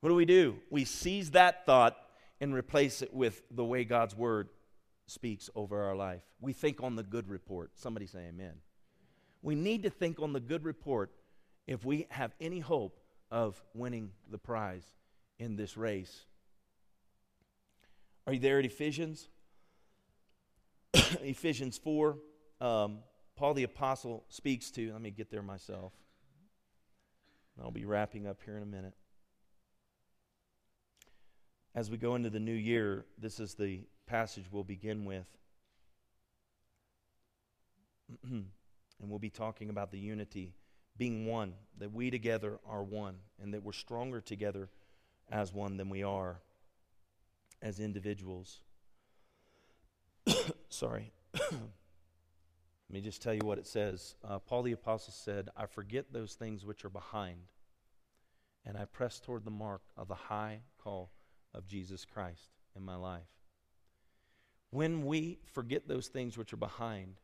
What 0.00 0.10
do 0.10 0.14
we 0.14 0.24
do? 0.24 0.56
We 0.70 0.84
seize 0.84 1.30
that 1.30 1.64
thought 1.64 1.96
and 2.40 2.54
replace 2.54 3.00
it 3.00 3.14
with 3.14 3.42
the 3.50 3.64
way 3.64 3.84
God's 3.84 4.14
word 4.14 4.48
speaks 5.06 5.48
over 5.54 5.82
our 5.82 5.96
life. 5.96 6.22
We 6.40 6.52
think 6.52 6.82
on 6.82 6.96
the 6.96 7.02
good 7.02 7.28
report. 7.28 7.70
Somebody 7.74 8.06
say 8.06 8.26
amen. 8.28 8.54
We 9.42 9.54
need 9.54 9.82
to 9.84 9.90
think 9.90 10.20
on 10.20 10.32
the 10.32 10.40
good 10.40 10.64
report 10.64 11.10
if 11.66 11.84
we 11.84 12.06
have 12.10 12.34
any 12.40 12.60
hope 12.60 12.98
of 13.30 13.62
winning 13.74 14.10
the 14.30 14.38
prize 14.38 14.84
in 15.38 15.56
this 15.56 15.76
race. 15.76 16.24
Are 18.26 18.32
you 18.32 18.40
there 18.40 18.58
at 18.58 18.64
Ephesians? 18.64 19.28
Ephesians 20.94 21.78
4, 21.78 22.16
um, 22.60 22.98
Paul 23.36 23.54
the 23.54 23.64
Apostle 23.64 24.24
speaks 24.28 24.70
to, 24.72 24.92
let 24.92 25.00
me 25.00 25.10
get 25.10 25.30
there 25.30 25.42
myself. 25.42 25.92
I'll 27.62 27.70
be 27.70 27.84
wrapping 27.84 28.26
up 28.26 28.40
here 28.44 28.56
in 28.56 28.62
a 28.62 28.66
minute. 28.66 28.94
As 31.74 31.90
we 31.90 31.96
go 31.96 32.14
into 32.14 32.30
the 32.30 32.40
new 32.40 32.52
year, 32.54 33.04
this 33.18 33.40
is 33.40 33.54
the 33.54 33.80
passage 34.06 34.44
we'll 34.50 34.64
begin 34.64 35.04
with. 35.04 35.26
and 38.24 38.46
we'll 39.00 39.18
be 39.18 39.30
talking 39.30 39.70
about 39.70 39.90
the 39.90 39.98
unity, 39.98 40.54
being 40.96 41.26
one, 41.26 41.54
that 41.78 41.92
we 41.92 42.10
together 42.10 42.58
are 42.68 42.82
one, 42.82 43.16
and 43.42 43.52
that 43.54 43.62
we're 43.62 43.72
stronger 43.72 44.20
together 44.20 44.68
as 45.30 45.52
one 45.52 45.76
than 45.76 45.88
we 45.88 46.02
are 46.02 46.38
as 47.60 47.80
individuals. 47.80 48.60
Sorry. 50.68 51.12
Let 52.88 52.94
me 52.94 53.00
just 53.00 53.22
tell 53.22 53.34
you 53.34 53.44
what 53.44 53.58
it 53.58 53.66
says. 53.66 54.14
Uh, 54.22 54.38
Paul 54.38 54.62
the 54.62 54.72
Apostle 54.72 55.12
said, 55.12 55.48
I 55.56 55.66
forget 55.66 56.12
those 56.12 56.34
things 56.34 56.64
which 56.64 56.84
are 56.84 56.90
behind, 56.90 57.38
and 58.64 58.76
I 58.76 58.84
press 58.84 59.20
toward 59.20 59.44
the 59.44 59.50
mark 59.50 59.82
of 59.96 60.08
the 60.08 60.14
high 60.14 60.60
call 60.78 61.10
of 61.54 61.66
Jesus 61.66 62.04
Christ 62.04 62.50
in 62.76 62.84
my 62.84 62.96
life. 62.96 63.22
When 64.70 65.06
we 65.06 65.38
forget 65.52 65.88
those 65.88 66.08
things 66.08 66.36
which 66.36 66.52
are 66.52 66.58
behind, 66.58 67.14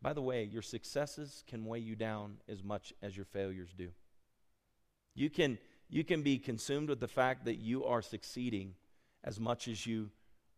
by 0.00 0.12
the 0.12 0.22
way, 0.22 0.44
your 0.44 0.62
successes 0.62 1.44
can 1.46 1.64
weigh 1.64 1.80
you 1.80 1.94
down 1.94 2.38
as 2.48 2.62
much 2.62 2.92
as 3.02 3.16
your 3.16 3.26
failures 3.26 3.74
do. 3.76 3.90
You 5.14 5.28
can, 5.30 5.58
you 5.88 6.04
can 6.04 6.22
be 6.22 6.38
consumed 6.38 6.88
with 6.88 7.00
the 7.00 7.08
fact 7.08 7.44
that 7.44 7.56
you 7.56 7.84
are 7.84 8.02
succeeding 8.02 8.74
as 9.24 9.38
much 9.38 9.68
as 9.68 9.86
you 9.86 10.10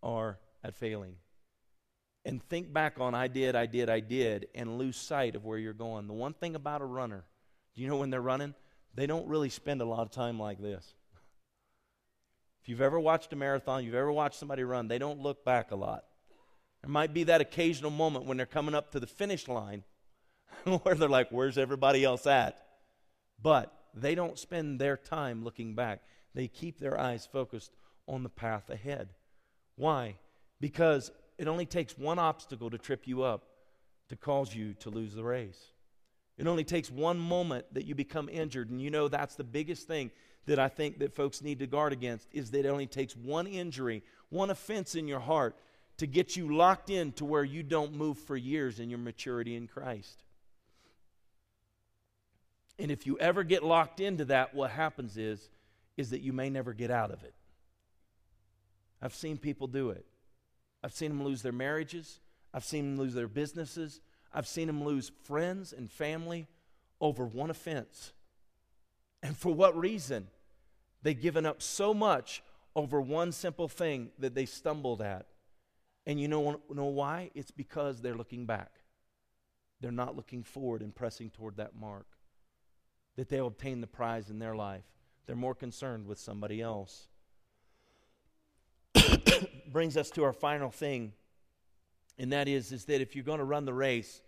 are 0.03 0.39
at 0.63 0.75
failing 0.75 1.17
and 2.25 2.43
think 2.49 2.73
back 2.73 3.01
on 3.01 3.15
I 3.15 3.29
did, 3.29 3.57
I 3.57 3.67
did, 3.67 3.89
I 3.89 4.01
did, 4.01 4.49
and 4.55 4.79
lose 4.79 4.97
sight 4.97 5.35
of 5.35 5.45
where 5.45 5.59
you're 5.59 5.73
going. 5.73 6.07
The 6.07 6.13
one 6.13 6.35
thing 6.35 6.55
about 6.55 6.83
a 6.83 6.87
runner, 6.87 7.25
do 7.75 7.83
you 7.83 7.89
know 7.89 7.97
when 7.97 8.11
they're 8.11 8.21
running? 8.21 8.55
They 8.95 9.07
don't 9.07 9.29
really 9.29 9.49
spend 9.49 9.81
a 9.81 9.87
lot 9.87 10.01
of 10.01 10.11
time 10.11 10.39
like 10.39 10.61
this. 10.61 10.95
If 12.63 12.69
you've 12.69 12.83
ever 12.83 13.01
watched 13.01 13.33
a 13.33 13.37
marathon, 13.37 13.85
you've 13.85 13.95
ever 13.95 14.13
watched 14.13 14.39
somebody 14.39 14.65
run, 14.65 14.89
they 14.89 14.99
don't 14.99 15.21
look 15.21 15.45
back 15.45 15.71
a 15.71 15.77
lot. 15.77 16.05
There 16.83 16.91
might 16.91 17.15
be 17.15 17.25
that 17.25 17.41
occasional 17.41 17.91
moment 17.91 18.27
when 18.27 18.37
they're 18.37 18.47
coming 18.47 18.75
up 18.75 18.91
to 18.93 19.01
the 19.01 19.07
finish 19.07 19.49
line 19.49 19.85
where 20.65 20.95
they're 20.95 21.09
like, 21.09 21.31
where's 21.31 21.59
everybody 21.59 22.05
else 22.05 22.27
at? 22.27 22.59
But 23.43 23.73
they 23.95 24.15
don't 24.15 24.39
spend 24.39 24.79
their 24.79 24.97
time 24.97 25.45
looking 25.45 25.75
back. 25.75 26.03
They 26.35 26.49
keep 26.49 26.79
their 26.79 26.99
eyes 26.99 27.27
focused 27.31 27.73
on 28.07 28.23
the 28.23 28.29
path 28.29 28.71
ahead. 28.71 29.11
Why? 29.77 30.17
Because 30.61 31.11
it 31.41 31.49
only 31.49 31.65
takes 31.65 31.97
one 31.97 32.19
obstacle 32.19 32.69
to 32.69 32.77
trip 32.77 33.07
you 33.07 33.23
up 33.23 33.45
to 34.11 34.17
cause 34.17 34.55
you 34.55 34.75
to 34.75 34.91
lose 34.91 35.15
the 35.15 35.25
race. 35.25 35.59
It 36.37 36.47
only 36.47 36.65
takes 36.65 36.91
one 36.91 37.19
moment 37.19 37.65
that 37.73 37.87
you 37.87 37.95
become 37.95 38.29
injured, 38.29 38.69
and 38.69 38.79
you 38.79 38.91
know 38.91 39.09
that's 39.09 39.37
the 39.37 39.45
biggest 39.45 39.87
thing 39.87 40.11
that 40.45 40.59
I 40.59 40.69
think 40.69 40.99
that 40.99 41.15
folks 41.15 41.41
need 41.41 41.61
to 41.61 41.67
guard 41.67 41.95
against 41.95 42.29
is 42.31 42.51
that 42.51 42.67
it 42.67 42.69
only 42.69 42.87
takes 42.87 43.17
one 43.17 43.47
injury, 43.47 44.03
one 44.29 44.51
offense 44.51 44.95
in 44.95 45.09
your 45.09 45.21
heart 45.21 45.57
to 45.97 46.07
get 46.07 46.37
you 46.37 46.55
locked 46.55 46.91
in 46.91 47.13
to 47.13 47.25
where 47.25 47.45
you 47.45 47.63
don't 47.63 47.95
move 47.95 48.19
for 48.19 48.37
years 48.37 48.79
in 48.79 48.91
your 48.91 48.99
maturity 48.99 49.57
in 49.57 49.67
Christ. 49.67 50.23
And 52.79 52.91
if 52.91 53.07
you 53.07 53.19
ever 53.19 53.45
get 53.45 53.63
locked 53.63 54.01
into 54.01 54.27
that, 54.27 54.55
what 54.55 54.73
happens 54.73 55.17
is 55.17 55.49
is 55.97 56.11
that 56.11 56.21
you 56.21 56.35
may 56.35 56.51
never 56.51 56.75
get 56.75 56.91
out 56.91 57.11
of 57.11 57.23
it. 57.25 57.35
I've 59.01 59.15
seen 59.15 59.39
people 59.39 59.69
do 59.69 59.89
it. 59.89 60.05
I've 60.83 60.93
seen 60.93 61.11
them 61.11 61.25
lose 61.25 61.43
their 61.43 61.53
marriages. 61.53 62.21
I've 62.53 62.65
seen 62.65 62.97
them 62.97 63.05
lose 63.05 63.15
their 63.15 63.29
businesses. 63.29 64.01
I've 64.33 64.47
seen 64.47 64.67
them 64.67 64.85
lose 64.85 65.13
friends 65.25 65.73
and 65.73 65.91
family 65.91 66.47
over 67.01 67.25
one 67.27 67.51
offense. 67.51 68.13
And 69.23 69.37
for 69.37 69.53
what 69.53 69.77
reason? 69.77 70.29
They've 71.03 71.21
given 71.21 71.47
up 71.47 71.63
so 71.63 71.93
much 71.95 72.43
over 72.75 73.01
one 73.01 73.33
simple 73.33 73.69
thing 73.69 74.11
that 74.19 74.35
they 74.35 74.47
stumbled 74.47 75.03
at. 75.03 75.27
And 76.07 76.21
you 76.21 76.29
know, 76.29 76.61
know 76.71 76.85
why? 76.87 77.31
It's 77.35 77.51
because 77.51 78.01
they're 78.01 78.15
looking 78.15 78.47
back. 78.47 78.71
They're 79.81 79.91
not 79.91 80.17
looking 80.17 80.43
forward 80.43 80.83
and 80.83 80.95
pressing 80.95 81.31
toward 81.31 81.57
that 81.57 81.75
mark. 81.75 82.07
That 83.17 83.29
they'll 83.29 83.47
obtain 83.47 83.81
the 83.81 83.87
prize 83.87 84.31
in 84.31 84.39
their 84.39 84.55
life. 84.55 84.85
They're 85.27 85.37
more 85.37 85.55
concerned 85.55 86.07
with 86.07 86.19
somebody 86.19 86.61
else. 86.61 87.09
Brings 89.71 89.97
us 89.97 90.11
to 90.11 90.25
our 90.25 90.33
final 90.33 90.71
thing, 90.71 91.13
and 92.19 92.33
that 92.33 92.49
is, 92.49 92.73
is 92.73 92.87
that 92.87 93.01
if 93.01 93.15
you're 93.15 93.25
going 93.25 93.39
to 93.39 93.45
run 93.45 93.65
the 93.65 93.73
race, 93.73 94.21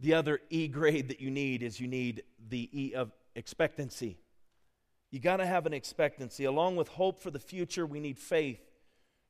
the 0.00 0.14
other 0.14 0.40
E 0.48 0.68
grade 0.68 1.08
that 1.08 1.20
you 1.20 1.30
need 1.30 1.62
is 1.62 1.78
you 1.78 1.86
need 1.86 2.22
the 2.48 2.68
E 2.72 2.94
of 2.94 3.12
expectancy. 3.34 4.18
You 5.10 5.20
got 5.20 5.36
to 5.36 5.46
have 5.46 5.66
an 5.66 5.72
expectancy. 5.72 6.44
Along 6.44 6.76
with 6.76 6.88
hope 6.88 7.20
for 7.20 7.30
the 7.30 7.38
future, 7.38 7.86
we 7.86 8.00
need 8.00 8.18
faith. 8.18 8.60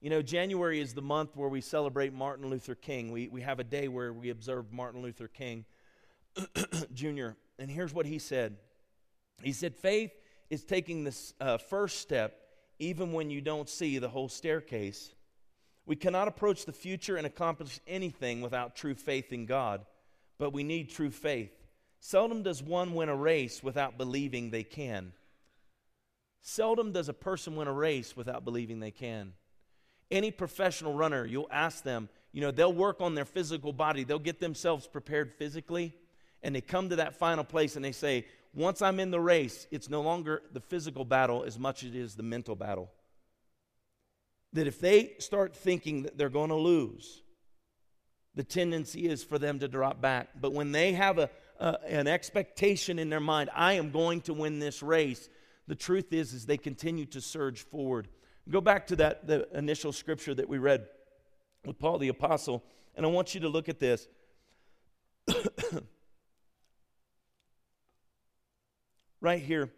You 0.00 0.10
know, 0.10 0.22
January 0.22 0.80
is 0.80 0.94
the 0.94 1.02
month 1.02 1.34
where 1.34 1.48
we 1.48 1.60
celebrate 1.60 2.12
Martin 2.12 2.48
Luther 2.48 2.74
King. 2.74 3.10
We, 3.10 3.28
we 3.28 3.40
have 3.40 3.58
a 3.58 3.64
day 3.64 3.88
where 3.88 4.12
we 4.12 4.30
observe 4.30 4.72
Martin 4.72 5.02
Luther 5.02 5.28
King 5.28 5.64
Jr. 6.94 7.30
And 7.58 7.70
here's 7.70 7.92
what 7.92 8.06
he 8.06 8.18
said 8.18 8.56
He 9.42 9.52
said, 9.52 9.74
Faith 9.74 10.12
is 10.50 10.64
taking 10.64 11.04
the 11.04 11.16
uh, 11.40 11.58
first 11.58 12.00
step 12.00 12.40
even 12.78 13.12
when 13.12 13.30
you 13.30 13.40
don't 13.40 13.68
see 13.68 13.98
the 13.98 14.08
whole 14.08 14.28
staircase. 14.28 15.13
We 15.86 15.96
cannot 15.96 16.28
approach 16.28 16.64
the 16.64 16.72
future 16.72 17.16
and 17.16 17.26
accomplish 17.26 17.80
anything 17.86 18.40
without 18.40 18.76
true 18.76 18.94
faith 18.94 19.32
in 19.32 19.46
God, 19.46 19.84
but 20.38 20.52
we 20.52 20.62
need 20.62 20.88
true 20.88 21.10
faith. 21.10 21.52
Seldom 22.00 22.42
does 22.42 22.62
one 22.62 22.94
win 22.94 23.08
a 23.08 23.16
race 23.16 23.62
without 23.62 23.98
believing 23.98 24.50
they 24.50 24.62
can. 24.62 25.12
Seldom 26.40 26.92
does 26.92 27.08
a 27.08 27.14
person 27.14 27.56
win 27.56 27.68
a 27.68 27.72
race 27.72 28.16
without 28.16 28.44
believing 28.44 28.80
they 28.80 28.90
can. 28.90 29.32
Any 30.10 30.30
professional 30.30 30.92
runner, 30.92 31.24
you'll 31.24 31.48
ask 31.50 31.82
them, 31.82 32.08
you 32.32 32.40
know, 32.40 32.50
they'll 32.50 32.72
work 32.72 33.00
on 33.00 33.14
their 33.14 33.24
physical 33.24 33.72
body, 33.72 34.04
they'll 34.04 34.18
get 34.18 34.40
themselves 34.40 34.86
prepared 34.86 35.32
physically, 35.32 35.94
and 36.42 36.54
they 36.54 36.60
come 36.60 36.90
to 36.90 36.96
that 36.96 37.16
final 37.16 37.44
place 37.44 37.76
and 37.76 37.84
they 37.84 37.92
say, 37.92 38.26
once 38.52 38.82
I'm 38.82 39.00
in 39.00 39.10
the 39.10 39.20
race, 39.20 39.66
it's 39.70 39.88
no 39.88 40.02
longer 40.02 40.42
the 40.52 40.60
physical 40.60 41.04
battle 41.04 41.44
as 41.44 41.58
much 41.58 41.82
as 41.82 41.90
it 41.90 41.96
is 41.96 42.14
the 42.14 42.22
mental 42.22 42.54
battle. 42.54 42.90
That 44.54 44.66
if 44.66 44.80
they 44.80 45.12
start 45.18 45.54
thinking 45.54 46.04
that 46.04 46.16
they're 46.16 46.28
going 46.28 46.50
to 46.50 46.56
lose, 46.56 47.22
the 48.34 48.44
tendency 48.44 49.06
is 49.06 49.22
for 49.22 49.38
them 49.38 49.58
to 49.60 49.68
drop 49.68 50.00
back. 50.00 50.30
But 50.40 50.52
when 50.52 50.72
they 50.72 50.92
have 50.92 51.18
a, 51.18 51.28
uh, 51.60 51.76
an 51.86 52.06
expectation 52.06 52.98
in 52.98 53.10
their 53.10 53.20
mind, 53.20 53.50
I 53.54 53.74
am 53.74 53.90
going 53.90 54.22
to 54.22 54.34
win 54.34 54.58
this 54.58 54.82
race. 54.82 55.28
The 55.66 55.74
truth 55.74 56.12
is, 56.12 56.32
is 56.32 56.46
they 56.46 56.56
continue 56.56 57.04
to 57.06 57.20
surge 57.20 57.62
forward. 57.62 58.08
Go 58.48 58.60
back 58.60 58.86
to 58.88 58.96
that 58.96 59.26
the 59.26 59.46
initial 59.56 59.92
scripture 59.92 60.34
that 60.34 60.48
we 60.48 60.58
read 60.58 60.86
with 61.64 61.78
Paul 61.78 61.98
the 61.98 62.08
apostle, 62.08 62.64
and 62.94 63.06
I 63.06 63.08
want 63.08 63.34
you 63.34 63.40
to 63.42 63.48
look 63.48 63.68
at 63.68 63.78
this. 63.78 64.08
right 69.20 69.42
here. 69.42 69.70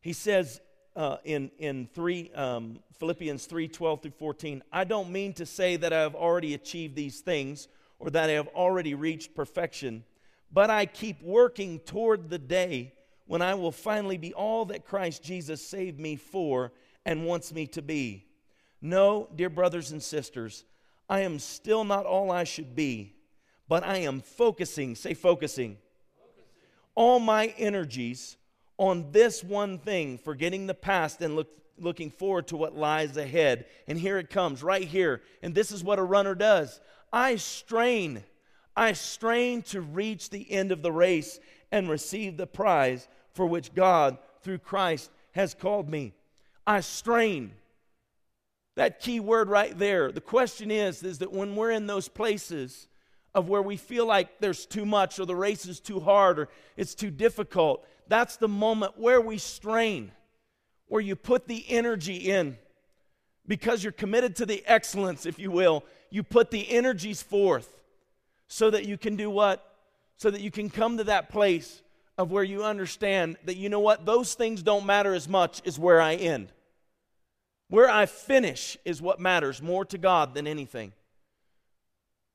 He 0.00 0.12
says 0.12 0.60
uh, 0.96 1.16
in, 1.24 1.50
in 1.58 1.88
three, 1.92 2.30
um, 2.34 2.78
Philippians 2.98 3.46
3 3.46 3.68
12 3.68 4.02
through 4.02 4.10
14, 4.12 4.62
I 4.72 4.84
don't 4.84 5.10
mean 5.10 5.32
to 5.34 5.46
say 5.46 5.76
that 5.76 5.92
I 5.92 6.00
have 6.00 6.14
already 6.14 6.54
achieved 6.54 6.94
these 6.94 7.20
things 7.20 7.68
or 7.98 8.10
that 8.10 8.30
I 8.30 8.34
have 8.34 8.48
already 8.48 8.94
reached 8.94 9.34
perfection. 9.34 10.04
But 10.52 10.70
I 10.70 10.86
keep 10.86 11.20
working 11.22 11.80
toward 11.80 12.30
the 12.30 12.38
day 12.38 12.92
when 13.26 13.42
I 13.42 13.54
will 13.54 13.72
finally 13.72 14.18
be 14.18 14.32
all 14.34 14.66
that 14.66 14.84
Christ 14.84 15.22
Jesus 15.22 15.66
saved 15.66 15.98
me 15.98 16.16
for 16.16 16.72
and 17.04 17.26
wants 17.26 17.52
me 17.52 17.66
to 17.68 17.82
be. 17.82 18.26
No, 18.80 19.28
dear 19.34 19.48
brothers 19.48 19.92
and 19.92 20.02
sisters, 20.02 20.64
I 21.08 21.20
am 21.20 21.38
still 21.38 21.84
not 21.84 22.06
all 22.06 22.30
I 22.30 22.44
should 22.44 22.76
be, 22.76 23.14
but 23.68 23.82
I 23.82 23.98
am 23.98 24.20
focusing, 24.20 24.94
say 24.94 25.14
focusing, 25.14 25.78
focusing. 26.16 26.44
all 26.94 27.18
my 27.18 27.46
energies 27.58 28.36
on 28.78 29.12
this 29.12 29.44
one 29.44 29.78
thing, 29.78 30.18
forgetting 30.18 30.66
the 30.66 30.74
past 30.74 31.20
and 31.20 31.36
look, 31.36 31.48
looking 31.78 32.10
forward 32.10 32.48
to 32.48 32.56
what 32.56 32.76
lies 32.76 33.16
ahead. 33.16 33.66
And 33.86 33.98
here 33.98 34.18
it 34.18 34.30
comes, 34.30 34.62
right 34.62 34.84
here. 34.84 35.22
And 35.42 35.54
this 35.54 35.72
is 35.72 35.84
what 35.84 35.98
a 35.98 36.04
runner 36.04 36.34
does 36.34 36.80
I 37.12 37.36
strain. 37.36 38.24
I 38.76 38.92
strain 38.92 39.62
to 39.62 39.80
reach 39.80 40.30
the 40.30 40.50
end 40.50 40.72
of 40.72 40.82
the 40.82 40.90
race 40.90 41.38
and 41.70 41.88
receive 41.88 42.36
the 42.36 42.46
prize 42.46 43.06
for 43.32 43.46
which 43.46 43.74
God, 43.74 44.18
through 44.42 44.58
Christ, 44.58 45.10
has 45.32 45.54
called 45.54 45.88
me. 45.88 46.12
I 46.66 46.80
strain. 46.80 47.52
That 48.76 49.00
key 49.00 49.20
word 49.20 49.48
right 49.48 49.76
there. 49.78 50.10
The 50.10 50.20
question 50.20 50.70
is, 50.72 51.02
is 51.04 51.18
that 51.18 51.32
when 51.32 51.54
we're 51.54 51.70
in 51.70 51.86
those 51.86 52.08
places 52.08 52.88
of 53.34 53.48
where 53.48 53.62
we 53.62 53.76
feel 53.76 54.06
like 54.06 54.40
there's 54.40 54.66
too 54.66 54.84
much 54.84 55.18
or 55.18 55.26
the 55.26 55.36
race 55.36 55.66
is 55.66 55.80
too 55.80 56.00
hard 56.00 56.38
or 56.38 56.48
it's 56.76 56.94
too 56.94 57.10
difficult, 57.10 57.86
that's 58.08 58.36
the 58.36 58.48
moment 58.48 58.98
where 58.98 59.20
we 59.20 59.38
strain, 59.38 60.12
where 60.88 61.00
you 61.00 61.16
put 61.16 61.48
the 61.48 61.64
energy 61.68 62.16
in 62.16 62.58
because 63.46 63.82
you're 63.82 63.92
committed 63.92 64.36
to 64.36 64.46
the 64.46 64.62
excellence, 64.66 65.26
if 65.26 65.38
you 65.38 65.50
will. 65.50 65.84
You 66.10 66.22
put 66.22 66.50
the 66.50 66.70
energies 66.70 67.22
forth 67.22 67.76
so 68.46 68.70
that 68.70 68.86
you 68.86 68.96
can 68.96 69.16
do 69.16 69.28
what? 69.30 69.64
So 70.16 70.30
that 70.30 70.40
you 70.40 70.50
can 70.50 70.70
come 70.70 70.98
to 70.98 71.04
that 71.04 71.28
place 71.28 71.82
of 72.16 72.30
where 72.30 72.44
you 72.44 72.62
understand 72.62 73.36
that, 73.44 73.56
you 73.56 73.68
know 73.68 73.80
what, 73.80 74.06
those 74.06 74.34
things 74.34 74.62
don't 74.62 74.86
matter 74.86 75.14
as 75.14 75.28
much 75.28 75.60
as 75.66 75.78
where 75.78 76.00
I 76.00 76.14
end. 76.14 76.52
Where 77.68 77.90
I 77.90 78.06
finish 78.06 78.78
is 78.84 79.02
what 79.02 79.18
matters 79.18 79.60
more 79.60 79.84
to 79.86 79.98
God 79.98 80.34
than 80.34 80.46
anything. 80.46 80.92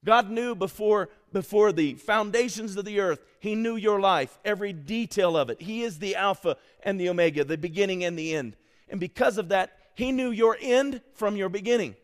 God 0.05 0.29
knew 0.29 0.55
before, 0.55 1.09
before 1.33 1.71
the 1.71 1.95
foundations 1.95 2.75
of 2.77 2.85
the 2.85 2.99
earth, 2.99 3.23
He 3.39 3.55
knew 3.55 3.75
your 3.75 3.99
life, 3.99 4.39
every 4.45 4.71
detail 4.73 5.35
of 5.35 5.49
it. 5.49 5.61
He 5.61 5.83
is 5.83 5.99
the 5.99 6.15
Alpha 6.15 6.57
and 6.83 6.99
the 6.99 7.09
Omega, 7.09 7.43
the 7.43 7.57
beginning 7.57 8.03
and 8.03 8.17
the 8.17 8.33
end. 8.35 8.55
And 8.87 8.99
because 8.99 9.37
of 9.37 9.49
that, 9.49 9.77
He 9.95 10.11
knew 10.11 10.31
your 10.31 10.57
end 10.61 11.01
from 11.13 11.35
your 11.35 11.49
beginning. 11.49 11.95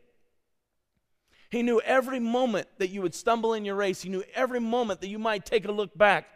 He 1.49 1.63
knew 1.63 1.79
every 1.81 2.19
moment 2.19 2.67
that 2.79 2.89
you 2.89 3.01
would 3.01 3.15
stumble 3.15 3.53
in 3.53 3.63
your 3.63 3.75
race. 3.75 4.01
He 4.01 4.09
knew 4.09 4.23
every 4.33 4.59
moment 4.59 4.99
that 5.01 5.07
you 5.07 5.19
might 5.19 5.45
take 5.45 5.65
a 5.65 5.71
look 5.71 5.97
back. 5.97 6.27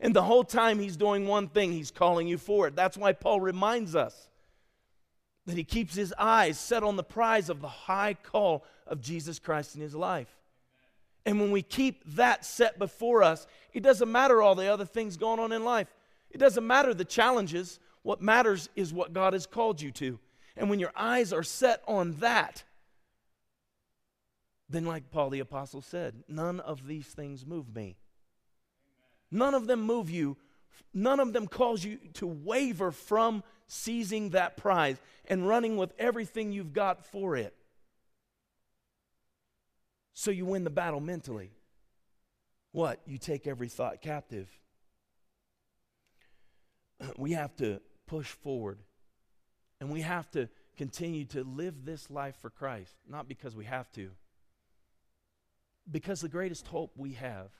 And 0.00 0.14
the 0.14 0.22
whole 0.22 0.42
time 0.42 0.80
he's 0.80 0.96
doing 0.96 1.28
one 1.28 1.48
thing, 1.48 1.72
he's 1.72 1.92
calling 1.92 2.26
you 2.26 2.38
forward. 2.38 2.74
That's 2.74 2.96
why 2.96 3.12
Paul 3.12 3.40
reminds 3.40 3.94
us 3.94 4.28
that 5.46 5.56
he 5.56 5.64
keeps 5.64 5.94
his 5.94 6.12
eyes 6.18 6.58
set 6.58 6.82
on 6.82 6.96
the 6.96 7.04
prize 7.04 7.48
of 7.48 7.60
the 7.60 7.68
high 7.68 8.14
call 8.14 8.64
of 8.86 9.00
Jesus 9.00 9.38
Christ 9.38 9.76
in 9.76 9.80
his 9.80 9.94
life. 9.94 10.34
And 11.26 11.40
when 11.40 11.50
we 11.50 11.62
keep 11.62 12.02
that 12.16 12.44
set 12.44 12.78
before 12.78 13.22
us, 13.22 13.46
it 13.72 13.82
doesn't 13.82 14.10
matter 14.10 14.42
all 14.42 14.54
the 14.54 14.72
other 14.72 14.84
things 14.84 15.16
going 15.16 15.40
on 15.40 15.52
in 15.52 15.64
life. 15.64 15.88
It 16.30 16.38
doesn't 16.38 16.66
matter 16.66 16.92
the 16.92 17.04
challenges. 17.04 17.78
What 18.02 18.20
matters 18.20 18.68
is 18.76 18.92
what 18.92 19.12
God 19.12 19.32
has 19.32 19.46
called 19.46 19.80
you 19.80 19.90
to. 19.92 20.18
And 20.56 20.68
when 20.68 20.80
your 20.80 20.92
eyes 20.94 21.32
are 21.32 21.42
set 21.42 21.82
on 21.88 22.12
that, 22.16 22.64
then, 24.68 24.86
like 24.86 25.10
Paul 25.10 25.30
the 25.30 25.40
Apostle 25.40 25.82
said, 25.82 26.24
none 26.28 26.60
of 26.60 26.86
these 26.86 27.06
things 27.06 27.46
move 27.46 27.74
me. 27.74 27.96
None 29.30 29.54
of 29.54 29.66
them 29.66 29.82
move 29.82 30.10
you. 30.10 30.36
None 30.92 31.20
of 31.20 31.32
them 31.32 31.46
cause 31.46 31.84
you 31.84 31.98
to 32.14 32.26
waver 32.26 32.90
from 32.90 33.42
seizing 33.66 34.30
that 34.30 34.56
prize 34.56 34.96
and 35.26 35.46
running 35.46 35.76
with 35.76 35.92
everything 35.98 36.52
you've 36.52 36.72
got 36.72 37.04
for 37.04 37.36
it. 37.36 37.54
So 40.14 40.30
you 40.30 40.46
win 40.46 40.64
the 40.64 40.70
battle 40.70 41.00
mentally. 41.00 41.50
What? 42.72 43.00
You 43.04 43.18
take 43.18 43.46
every 43.46 43.68
thought 43.68 44.00
captive. 44.00 44.48
We 47.18 47.32
have 47.32 47.54
to 47.56 47.80
push 48.06 48.28
forward. 48.28 48.78
And 49.80 49.90
we 49.90 50.00
have 50.00 50.30
to 50.30 50.48
continue 50.76 51.24
to 51.26 51.44
live 51.44 51.84
this 51.84 52.10
life 52.10 52.36
for 52.40 52.50
Christ, 52.50 52.94
not 53.08 53.28
because 53.28 53.54
we 53.54 53.64
have 53.64 53.90
to, 53.92 54.10
because 55.90 56.20
the 56.20 56.28
greatest 56.28 56.66
hope 56.68 56.92
we 56.96 57.12
have 57.12 57.50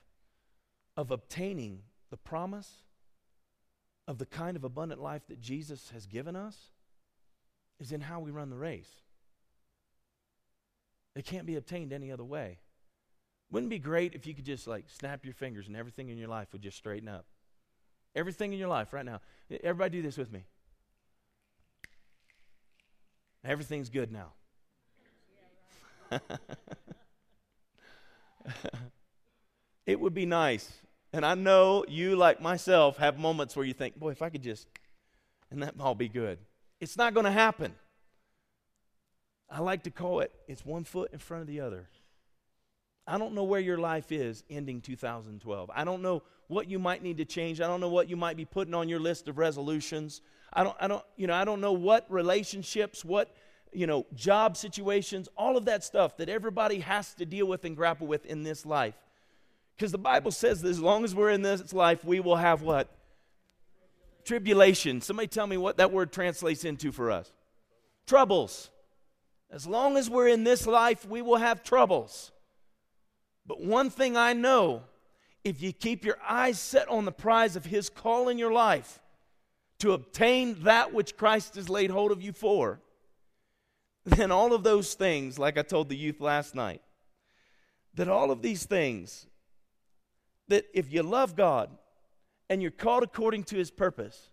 of 0.97 1.11
obtaining 1.11 1.81
the 2.09 2.17
promise 2.17 2.83
of 4.07 4.17
the 4.17 4.25
kind 4.25 4.57
of 4.57 4.63
abundant 4.63 5.01
life 5.01 5.27
that 5.27 5.39
Jesus 5.39 5.89
has 5.93 6.05
given 6.05 6.35
us 6.35 6.71
is 7.79 7.91
in 7.91 8.01
how 8.01 8.19
we 8.19 8.31
run 8.31 8.49
the 8.49 8.57
race. 8.57 8.89
It 11.15 11.25
can't 11.25 11.45
be 11.45 11.55
obtained 11.55 11.93
any 11.93 12.11
other 12.11 12.23
way. 12.23 12.59
Wouldn't 13.51 13.71
it 13.71 13.75
be 13.75 13.79
great 13.79 14.13
if 14.15 14.27
you 14.27 14.33
could 14.33 14.45
just 14.45 14.67
like 14.67 14.85
snap 14.89 15.23
your 15.23 15.33
fingers 15.33 15.67
and 15.67 15.77
everything 15.77 16.09
in 16.09 16.17
your 16.17 16.27
life 16.27 16.49
would 16.51 16.61
just 16.61 16.77
straighten 16.77 17.07
up? 17.07 17.25
Everything 18.15 18.53
in 18.53 18.59
your 18.59 18.69
life 18.69 18.93
right 18.93 19.05
now. 19.05 19.21
Everybody 19.63 19.97
do 19.97 20.01
this 20.01 20.17
with 20.17 20.31
me. 20.31 20.45
Everything's 23.43 23.89
good 23.89 24.11
now. 24.11 24.31
it 29.85 29.99
would 29.99 30.13
be 30.13 30.25
nice. 30.25 30.71
And 31.13 31.25
I 31.25 31.35
know 31.35 31.85
you, 31.87 32.15
like 32.15 32.41
myself, 32.41 32.97
have 32.97 33.17
moments 33.17 33.55
where 33.55 33.65
you 33.65 33.73
think, 33.73 33.97
boy, 33.97 34.11
if 34.11 34.21
I 34.21 34.29
could 34.29 34.43
just, 34.43 34.67
and 35.51 35.61
that'd 35.61 35.79
all 35.79 35.95
be 35.95 36.09
good. 36.09 36.39
It's 36.81 36.97
not 36.97 37.13
going 37.13 37.25
to 37.25 37.31
happen. 37.31 37.73
I 39.49 39.59
like 39.59 39.83
to 39.83 39.91
call 39.91 40.21
it, 40.21 40.31
it's 40.47 40.65
one 40.65 40.83
foot 40.83 41.11
in 41.13 41.19
front 41.19 41.41
of 41.41 41.47
the 41.47 41.61
other. 41.61 41.87
I 43.07 43.17
don't 43.17 43.33
know 43.33 43.43
where 43.43 43.59
your 43.59 43.77
life 43.77 44.11
is 44.11 44.43
ending 44.49 44.81
2012. 44.81 45.69
I 45.73 45.83
don't 45.83 46.01
know 46.01 46.23
what 46.47 46.67
you 46.67 46.79
might 46.79 47.03
need 47.03 47.17
to 47.17 47.25
change. 47.25 47.61
I 47.61 47.67
don't 47.67 47.79
know 47.79 47.89
what 47.89 48.09
you 48.09 48.15
might 48.15 48.37
be 48.37 48.45
putting 48.45 48.73
on 48.73 48.89
your 48.89 48.99
list 48.99 49.27
of 49.27 49.37
resolutions. 49.37 50.21
I 50.51 50.63
don't, 50.63 50.75
I 50.79 50.87
don't, 50.87 51.03
you 51.15 51.27
know, 51.27 51.35
I 51.35 51.45
don't 51.45 51.61
know 51.61 51.73
what 51.73 52.05
relationships, 52.09 53.05
what, 53.05 53.35
you 53.71 53.85
know, 53.85 54.05
job 54.15 54.57
situations, 54.57 55.29
all 55.37 55.55
of 55.55 55.65
that 55.65 55.83
stuff 55.83 56.17
that 56.17 56.29
everybody 56.29 56.79
has 56.79 57.13
to 57.15 57.25
deal 57.25 57.45
with 57.45 57.63
and 57.65 57.75
grapple 57.75 58.07
with 58.07 58.25
in 58.25 58.43
this 58.43 58.65
life. 58.65 58.95
Because 59.75 59.91
the 59.91 59.97
Bible 59.97 60.31
says 60.31 60.61
that 60.61 60.69
as 60.69 60.79
long 60.79 61.03
as 61.03 61.13
we're 61.13 61.31
in 61.31 61.41
this 61.41 61.73
life, 61.73 62.03
we 62.03 62.19
will 62.19 62.37
have 62.37 62.61
what? 62.61 62.89
Tribulation. 64.23 65.01
Somebody 65.01 65.27
tell 65.27 65.45
me 65.45 65.57
what 65.57 65.77
that 65.77 65.91
word 65.91 66.11
translates 66.11 66.63
into 66.63 66.91
for 66.91 67.11
us. 67.11 67.31
Troubles. 68.07 68.69
As 69.55 69.65
long 69.65 69.95
as 69.95 70.09
we're 70.09 70.27
in 70.27 70.43
this 70.43 70.67
life, 70.67 71.07
we 71.07 71.21
will 71.21 71.37
have 71.37 71.63
troubles. 71.63 72.33
But 73.47 73.61
one 73.61 73.89
thing 73.89 74.17
I 74.17 74.33
know 74.33 74.83
if 75.45 75.61
you 75.61 75.71
keep 75.71 76.03
your 76.03 76.17
eyes 76.27 76.59
set 76.59 76.89
on 76.89 77.05
the 77.05 77.13
prize 77.13 77.55
of 77.55 77.63
His 77.63 77.89
call 77.89 78.27
in 78.27 78.37
your 78.37 78.51
life 78.51 78.99
to 79.79 79.93
obtain 79.93 80.61
that 80.63 80.93
which 80.93 81.15
Christ 81.15 81.55
has 81.55 81.69
laid 81.69 81.89
hold 81.89 82.11
of 82.11 82.21
you 82.21 82.33
for, 82.33 82.81
then 84.03 84.29
all 84.29 84.51
of 84.51 84.63
those 84.63 84.93
things, 84.93 85.39
like 85.39 85.57
I 85.57 85.61
told 85.61 85.87
the 85.87 85.95
youth 85.95 86.19
last 86.19 86.53
night, 86.53 86.81
that 87.93 88.09
all 88.09 88.31
of 88.31 88.41
these 88.41 88.65
things, 88.65 89.25
that 90.49 90.65
if 90.73 90.91
you 90.91 91.01
love 91.01 91.37
God 91.37 91.69
and 92.49 92.61
you're 92.61 92.71
called 92.71 93.03
according 93.03 93.45
to 93.45 93.55
His 93.55 93.71
purpose, 93.71 94.31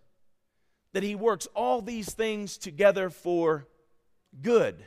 that 0.91 1.01
He 1.01 1.15
works 1.15 1.47
all 1.55 1.81
these 1.81 2.13
things 2.13 2.57
together 2.57 3.09
for 3.09 3.69
good. 4.41 4.83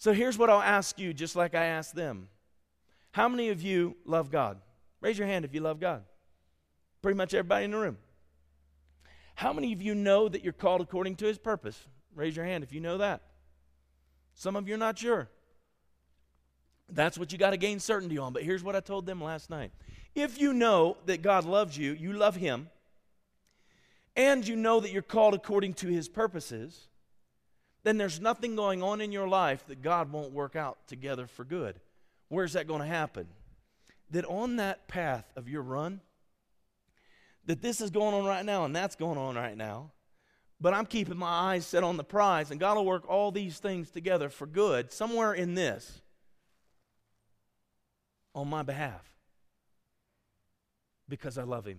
So 0.00 0.14
here's 0.14 0.38
what 0.38 0.48
I'll 0.48 0.62
ask 0.62 0.98
you, 0.98 1.12
just 1.12 1.36
like 1.36 1.54
I 1.54 1.66
asked 1.66 1.94
them. 1.94 2.28
How 3.12 3.28
many 3.28 3.50
of 3.50 3.60
you 3.60 3.96
love 4.06 4.30
God? 4.30 4.56
Raise 5.02 5.18
your 5.18 5.26
hand 5.26 5.44
if 5.44 5.52
you 5.52 5.60
love 5.60 5.78
God. 5.78 6.04
Pretty 7.02 7.18
much 7.18 7.34
everybody 7.34 7.66
in 7.66 7.72
the 7.72 7.76
room. 7.76 7.98
How 9.34 9.52
many 9.52 9.74
of 9.74 9.82
you 9.82 9.94
know 9.94 10.26
that 10.26 10.42
you're 10.42 10.54
called 10.54 10.80
according 10.80 11.16
to 11.16 11.26
his 11.26 11.36
purpose? 11.36 11.78
Raise 12.14 12.34
your 12.34 12.46
hand 12.46 12.64
if 12.64 12.72
you 12.72 12.80
know 12.80 12.96
that. 12.96 13.20
Some 14.34 14.56
of 14.56 14.66
you 14.66 14.74
are 14.74 14.78
not 14.78 14.98
sure. 14.98 15.28
That's 16.88 17.18
what 17.18 17.30
you 17.30 17.36
got 17.36 17.50
to 17.50 17.58
gain 17.58 17.78
certainty 17.78 18.16
on. 18.16 18.32
But 18.32 18.42
here's 18.42 18.64
what 18.64 18.74
I 18.74 18.80
told 18.80 19.04
them 19.04 19.22
last 19.22 19.50
night. 19.50 19.70
If 20.14 20.40
you 20.40 20.54
know 20.54 20.96
that 21.04 21.20
God 21.20 21.44
loves 21.44 21.76
you, 21.76 21.92
you 21.92 22.14
love 22.14 22.36
him, 22.36 22.70
and 24.16 24.48
you 24.48 24.56
know 24.56 24.80
that 24.80 24.92
you're 24.92 25.02
called 25.02 25.34
according 25.34 25.74
to 25.74 25.88
his 25.88 26.08
purposes, 26.08 26.88
then 27.82 27.96
there's 27.96 28.20
nothing 28.20 28.56
going 28.56 28.82
on 28.82 29.00
in 29.00 29.12
your 29.12 29.28
life 29.28 29.66
that 29.68 29.82
God 29.82 30.12
won't 30.12 30.32
work 30.32 30.56
out 30.56 30.86
together 30.86 31.26
for 31.26 31.44
good. 31.44 31.80
Where's 32.28 32.52
that 32.52 32.68
going 32.68 32.80
to 32.80 32.86
happen? 32.86 33.26
That 34.10 34.24
on 34.26 34.56
that 34.56 34.88
path 34.88 35.24
of 35.36 35.48
your 35.48 35.62
run, 35.62 36.00
that 37.46 37.62
this 37.62 37.80
is 37.80 37.90
going 37.90 38.14
on 38.14 38.24
right 38.24 38.44
now 38.44 38.64
and 38.64 38.74
that's 38.74 38.96
going 38.96 39.18
on 39.18 39.34
right 39.34 39.56
now, 39.56 39.92
but 40.60 40.74
I'm 40.74 40.86
keeping 40.86 41.16
my 41.16 41.26
eyes 41.26 41.66
set 41.66 41.82
on 41.82 41.96
the 41.96 42.04
prize, 42.04 42.50
and 42.50 42.60
God 42.60 42.76
will 42.76 42.84
work 42.84 43.08
all 43.08 43.32
these 43.32 43.58
things 43.58 43.90
together 43.90 44.28
for 44.28 44.46
good 44.46 44.92
somewhere 44.92 45.32
in 45.32 45.54
this 45.54 46.02
on 48.34 48.48
my 48.48 48.62
behalf 48.62 49.04
because 51.08 51.38
I 51.38 51.44
love 51.44 51.64
Him 51.64 51.78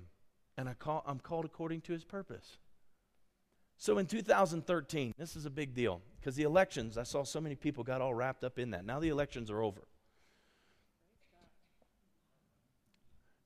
and 0.58 0.68
I 0.68 0.74
call, 0.74 1.04
I'm 1.06 1.20
called 1.20 1.46
according 1.46 1.82
to 1.82 1.94
His 1.94 2.04
purpose. 2.04 2.58
So 3.82 3.98
in 3.98 4.06
2013, 4.06 5.16
this 5.18 5.36
is 5.36 5.48
a 5.48 5.50
big 5.50 5.74
deal 5.74 6.02
because 6.20 6.36
the 6.36 6.44
elections, 6.44 7.00
I 7.00 7.04
saw 7.04 7.24
so 7.24 7.42
many 7.42 7.56
people 7.56 7.84
got 7.84 8.00
all 8.00 8.14
wrapped 8.14 8.44
up 8.44 8.60
in 8.60 8.70
that. 8.72 8.86
Now 8.86 9.00
the 9.00 9.10
elections 9.10 9.50
are 9.50 9.60
over. 9.60 9.82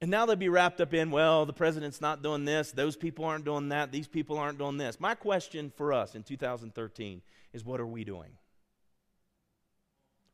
And 0.01 0.11
now 0.11 0.25
they'd 0.25 0.38
be 0.38 0.49
wrapped 0.49 0.81
up 0.81 0.93
in, 0.93 1.09
well, 1.09 1.45
the 1.45 1.53
president's 1.53 2.01
not 2.01 2.21
doing 2.21 2.43
this, 2.43 2.73
those 2.73 2.97
people 2.97 3.23
aren't 3.23 3.45
doing 3.45 3.69
that, 3.69 3.93
these 3.93 4.09
people 4.09 4.38
aren't 4.38 4.57
doing 4.57 4.75
this. 4.75 4.99
My 4.99 5.15
question 5.15 5.71
for 5.77 5.93
us 5.93 6.15
in 6.15 6.23
2013 6.23 7.21
is 7.53 7.63
what 7.63 7.79
are 7.79 7.88
we 7.88 8.03
doing? 8.03 8.31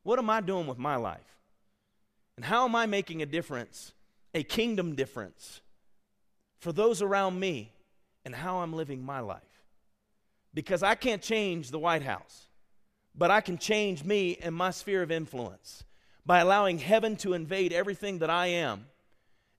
What 0.02 0.18
am 0.18 0.28
I 0.30 0.40
doing 0.40 0.66
with 0.66 0.78
my 0.78 0.96
life? 0.96 1.36
And 2.34 2.44
how 2.44 2.64
am 2.64 2.74
I 2.74 2.86
making 2.86 3.22
a 3.22 3.26
difference, 3.26 3.92
a 4.34 4.42
kingdom 4.42 4.96
difference, 4.96 5.60
for 6.58 6.72
those 6.72 7.02
around 7.02 7.38
me 7.38 7.70
and 8.24 8.34
how 8.34 8.62
I'm 8.62 8.72
living 8.72 9.04
my 9.04 9.20
life? 9.20 9.51
Because 10.54 10.82
I 10.82 10.94
can't 10.94 11.22
change 11.22 11.70
the 11.70 11.78
White 11.78 12.02
House, 12.02 12.46
but 13.14 13.30
I 13.30 13.40
can 13.40 13.58
change 13.58 14.04
me 14.04 14.38
and 14.42 14.54
my 14.54 14.70
sphere 14.70 15.02
of 15.02 15.10
influence 15.10 15.84
by 16.24 16.40
allowing 16.40 16.78
heaven 16.78 17.16
to 17.16 17.34
invade 17.34 17.72
everything 17.72 18.18
that 18.18 18.30
I 18.30 18.46
am 18.46 18.86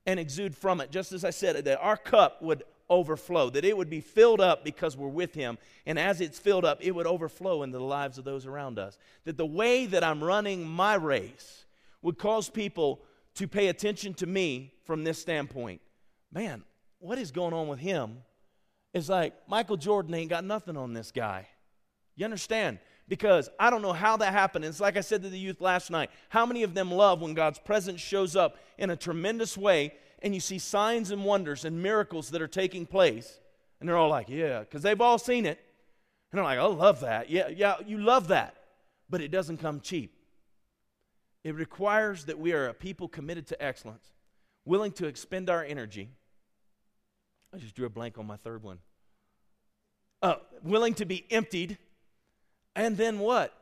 and 0.06 0.20
exude 0.20 0.56
from 0.56 0.80
it. 0.80 0.90
Just 0.90 1.12
as 1.12 1.24
I 1.24 1.30
said, 1.30 1.64
that 1.64 1.80
our 1.80 1.96
cup 1.96 2.42
would 2.42 2.62
overflow, 2.90 3.50
that 3.50 3.64
it 3.64 3.76
would 3.76 3.90
be 3.90 4.00
filled 4.00 4.40
up 4.40 4.64
because 4.64 4.96
we're 4.96 5.08
with 5.08 5.34
Him. 5.34 5.58
And 5.86 5.98
as 5.98 6.20
it's 6.20 6.38
filled 6.38 6.64
up, 6.64 6.78
it 6.80 6.92
would 6.92 7.06
overflow 7.06 7.62
into 7.62 7.78
the 7.78 7.84
lives 7.84 8.18
of 8.18 8.24
those 8.24 8.46
around 8.46 8.78
us. 8.78 8.98
That 9.24 9.36
the 9.36 9.46
way 9.46 9.86
that 9.86 10.04
I'm 10.04 10.22
running 10.22 10.66
my 10.66 10.94
race 10.94 11.64
would 12.02 12.18
cause 12.18 12.50
people 12.50 13.02
to 13.36 13.48
pay 13.48 13.68
attention 13.68 14.14
to 14.14 14.26
me 14.26 14.72
from 14.84 15.04
this 15.04 15.18
standpoint. 15.18 15.80
Man, 16.32 16.62
what 16.98 17.18
is 17.18 17.30
going 17.30 17.54
on 17.54 17.68
with 17.68 17.80
him? 17.80 18.18
It's 18.94 19.10
like 19.10 19.34
Michael 19.48 19.76
Jordan 19.76 20.14
ain't 20.14 20.30
got 20.30 20.44
nothing 20.44 20.76
on 20.78 20.94
this 20.94 21.10
guy. 21.10 21.48
You 22.16 22.24
understand? 22.24 22.78
because 23.08 23.50
I 23.58 23.70
don't 23.70 23.82
know 23.82 23.92
how 23.92 24.16
that 24.18 24.32
happened. 24.32 24.64
It's 24.64 24.80
like 24.80 24.96
I 24.96 25.00
said 25.00 25.22
to 25.22 25.28
the 25.28 25.38
youth 25.38 25.60
last 25.60 25.90
night 25.90 26.10
how 26.28 26.46
many 26.46 26.62
of 26.62 26.74
them 26.74 26.90
love 26.90 27.20
when 27.20 27.34
God's 27.34 27.58
presence 27.58 28.00
shows 28.00 28.36
up 28.36 28.56
in 28.78 28.90
a 28.90 28.96
tremendous 28.96 29.56
way 29.56 29.94
and 30.22 30.34
you 30.34 30.40
see 30.40 30.58
signs 30.58 31.10
and 31.10 31.24
wonders 31.24 31.64
and 31.64 31.82
miracles 31.82 32.30
that 32.30 32.40
are 32.42 32.48
taking 32.48 32.86
place? 32.86 33.40
And 33.80 33.88
they're 33.88 33.96
all 33.96 34.08
like, 34.08 34.28
yeah, 34.28 34.60
because 34.60 34.82
they've 34.82 35.00
all 35.00 35.18
seen 35.18 35.44
it. 35.44 35.58
And 36.32 36.38
they're 36.38 36.44
like, 36.44 36.58
I 36.58 36.64
love 36.64 37.00
that. 37.00 37.30
Yeah, 37.30 37.48
yeah, 37.48 37.76
you 37.86 37.98
love 37.98 38.28
that. 38.28 38.56
But 39.10 39.20
it 39.20 39.30
doesn't 39.30 39.58
come 39.58 39.80
cheap. 39.80 40.16
It 41.42 41.54
requires 41.54 42.24
that 42.24 42.38
we 42.38 42.54
are 42.54 42.68
a 42.68 42.74
people 42.74 43.06
committed 43.06 43.46
to 43.48 43.62
excellence, 43.62 44.06
willing 44.64 44.92
to 44.92 45.06
expend 45.06 45.50
our 45.50 45.62
energy. 45.62 46.08
I 47.54 47.58
just 47.58 47.76
drew 47.76 47.86
a 47.86 47.90
blank 47.90 48.18
on 48.18 48.26
my 48.26 48.36
third 48.36 48.62
one. 48.62 48.78
Uh, 50.20 50.36
willing 50.62 50.94
to 50.94 51.04
be 51.04 51.24
emptied 51.30 51.78
and 52.74 52.96
then 52.96 53.18
what? 53.18 53.54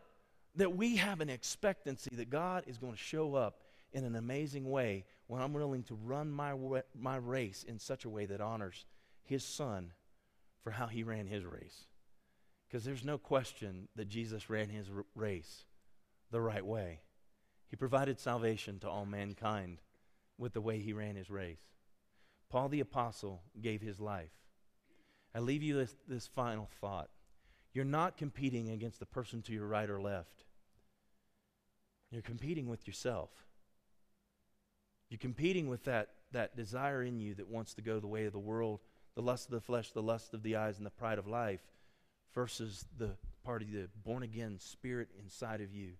That 0.56 0.76
we 0.76 0.96
have 0.96 1.20
an 1.20 1.28
expectancy 1.28 2.10
that 2.16 2.30
God 2.30 2.64
is 2.66 2.78
going 2.78 2.92
to 2.92 2.98
show 2.98 3.34
up 3.34 3.58
in 3.92 4.04
an 4.04 4.16
amazing 4.16 4.70
way 4.70 5.04
when 5.26 5.42
I'm 5.42 5.52
willing 5.52 5.82
to 5.84 5.94
run 5.94 6.30
my, 6.30 6.54
my 6.98 7.16
race 7.16 7.64
in 7.66 7.78
such 7.78 8.04
a 8.04 8.10
way 8.10 8.26
that 8.26 8.40
honors 8.40 8.84
His 9.24 9.44
Son 9.44 9.92
for 10.62 10.70
how 10.70 10.86
He 10.86 11.02
ran 11.02 11.26
His 11.26 11.44
race. 11.44 11.86
Because 12.68 12.84
there's 12.84 13.04
no 13.04 13.18
question 13.18 13.88
that 13.96 14.08
Jesus 14.08 14.48
ran 14.48 14.68
His 14.68 14.86
r- 14.94 15.04
race 15.14 15.64
the 16.30 16.40
right 16.40 16.64
way. 16.64 17.00
He 17.68 17.76
provided 17.76 18.18
salvation 18.18 18.78
to 18.80 18.88
all 18.88 19.06
mankind 19.06 19.80
with 20.38 20.52
the 20.54 20.60
way 20.60 20.78
He 20.78 20.92
ran 20.92 21.16
His 21.16 21.30
race. 21.30 21.71
Paul 22.52 22.68
the 22.68 22.80
Apostle 22.80 23.40
gave 23.62 23.80
his 23.80 23.98
life. 23.98 24.30
I 25.34 25.38
leave 25.38 25.62
you 25.62 25.74
this, 25.74 25.96
this 26.06 26.26
final 26.26 26.68
thought. 26.82 27.08
You're 27.72 27.86
not 27.86 28.18
competing 28.18 28.68
against 28.68 29.00
the 29.00 29.06
person 29.06 29.40
to 29.42 29.54
your 29.54 29.66
right 29.66 29.88
or 29.88 29.98
left. 30.02 30.44
You're 32.10 32.20
competing 32.20 32.68
with 32.68 32.86
yourself. 32.86 33.30
You're 35.08 35.18
competing 35.18 35.66
with 35.68 35.84
that, 35.84 36.10
that 36.32 36.54
desire 36.54 37.02
in 37.02 37.18
you 37.18 37.32
that 37.36 37.48
wants 37.48 37.72
to 37.74 37.82
go 37.82 37.98
the 37.98 38.06
way 38.06 38.26
of 38.26 38.34
the 38.34 38.38
world, 38.38 38.80
the 39.14 39.22
lust 39.22 39.46
of 39.46 39.52
the 39.52 39.60
flesh, 39.62 39.90
the 39.90 40.02
lust 40.02 40.34
of 40.34 40.42
the 40.42 40.56
eyes, 40.56 40.76
and 40.76 40.84
the 40.84 40.90
pride 40.90 41.18
of 41.18 41.26
life, 41.26 41.62
versus 42.34 42.84
the 42.98 43.12
part 43.44 43.62
of 43.62 43.72
the 43.72 43.88
born 44.04 44.22
again 44.22 44.58
spirit 44.58 45.08
inside 45.18 45.62
of 45.62 45.74
you 45.74 45.92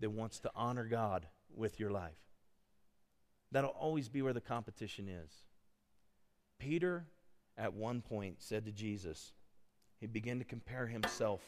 that 0.00 0.10
wants 0.10 0.38
to 0.40 0.50
honor 0.54 0.84
God 0.84 1.26
with 1.54 1.80
your 1.80 1.90
life. 1.90 2.12
That'll 3.50 3.70
always 3.70 4.10
be 4.10 4.20
where 4.20 4.34
the 4.34 4.40
competition 4.42 5.08
is. 5.08 5.32
Peter, 6.62 7.04
at 7.58 7.74
one 7.74 8.00
point, 8.00 8.36
said 8.38 8.64
to 8.66 8.72
Jesus, 8.72 9.32
he 9.98 10.06
began 10.06 10.38
to 10.38 10.44
compare 10.44 10.86
himself 10.86 11.40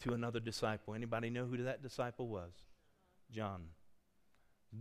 to 0.00 0.14
another 0.14 0.40
disciple. 0.40 0.94
Anybody 0.94 1.28
know 1.28 1.44
who 1.44 1.58
that 1.58 1.82
disciple 1.82 2.26
was? 2.26 2.52
John. 3.30 3.64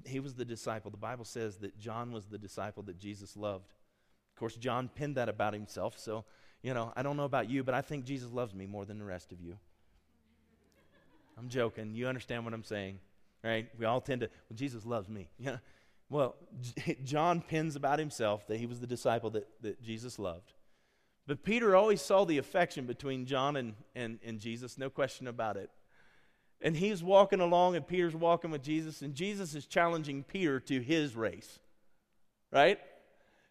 He 0.06 0.22
was 0.22 0.36
the 0.36 0.46
disciple. 0.46 0.92
The 0.92 0.98
Bible 0.98 1.26
says 1.26 1.58
that 1.58 1.78
John 1.78 2.14
was 2.14 2.28
the 2.28 2.38
disciple 2.38 2.84
that 2.84 2.98
Jesus 2.98 3.36
loved. 3.36 3.74
Of 4.34 4.40
course, 4.40 4.56
John 4.56 4.88
pinned 4.88 5.16
that 5.16 5.28
about 5.28 5.54
himself, 5.54 6.00
so, 6.00 6.24
you 6.62 6.74
know, 6.74 6.94
I 6.96 7.04
don't 7.04 7.18
know 7.18 7.26
about 7.26 7.50
you, 7.50 7.64
but 7.64 7.74
I 7.74 7.82
think 7.82 8.06
Jesus 8.06 8.32
loves 8.32 8.54
me 8.54 8.66
more 8.66 8.86
than 8.86 8.98
the 8.98 9.06
rest 9.06 9.34
of 9.34 9.42
you. 9.42 9.58
I'm 11.38 11.50
joking. 11.50 11.96
You 11.96 12.08
understand 12.08 12.46
what 12.46 12.54
I'm 12.54 12.64
saying, 12.64 13.00
right? 13.44 13.68
We 13.78 13.86
all 13.86 14.00
tend 14.00 14.22
to, 14.22 14.30
well, 14.50 14.56
Jesus 14.56 14.86
loves 14.86 15.10
me. 15.10 15.30
Yeah. 15.38 15.58
Well, 16.10 16.36
John 17.04 17.42
pins 17.42 17.76
about 17.76 18.00
himself 18.00 18.48
that 18.48 18.58
he 18.58 18.66
was 18.66 18.80
the 18.80 18.88
disciple 18.88 19.30
that, 19.32 19.48
that 19.62 19.82
Jesus 19.82 20.20
loved. 20.20 20.54
But 21.28 21.44
Peter 21.44 21.76
always 21.76 22.02
saw 22.02 22.26
the 22.26 22.40
affection 22.40 22.86
between 22.86 23.26
John 23.26 23.56
and, 23.56 23.76
and, 23.96 24.20
and 24.26 24.40
Jesus, 24.40 24.78
no 24.78 24.90
question 24.90 25.28
about 25.28 25.58
it. 25.58 25.70
And 26.62 26.76
he's 26.76 27.04
walking 27.04 27.40
along, 27.40 27.76
and 27.76 27.88
Peter's 27.88 28.16
walking 28.16 28.52
with 28.52 28.64
Jesus, 28.64 29.02
and 29.02 29.14
Jesus 29.14 29.54
is 29.56 29.66
challenging 29.66 30.24
Peter 30.24 30.60
to 30.62 30.82
his 30.82 31.16
race. 31.16 31.60
Right? 32.52 32.80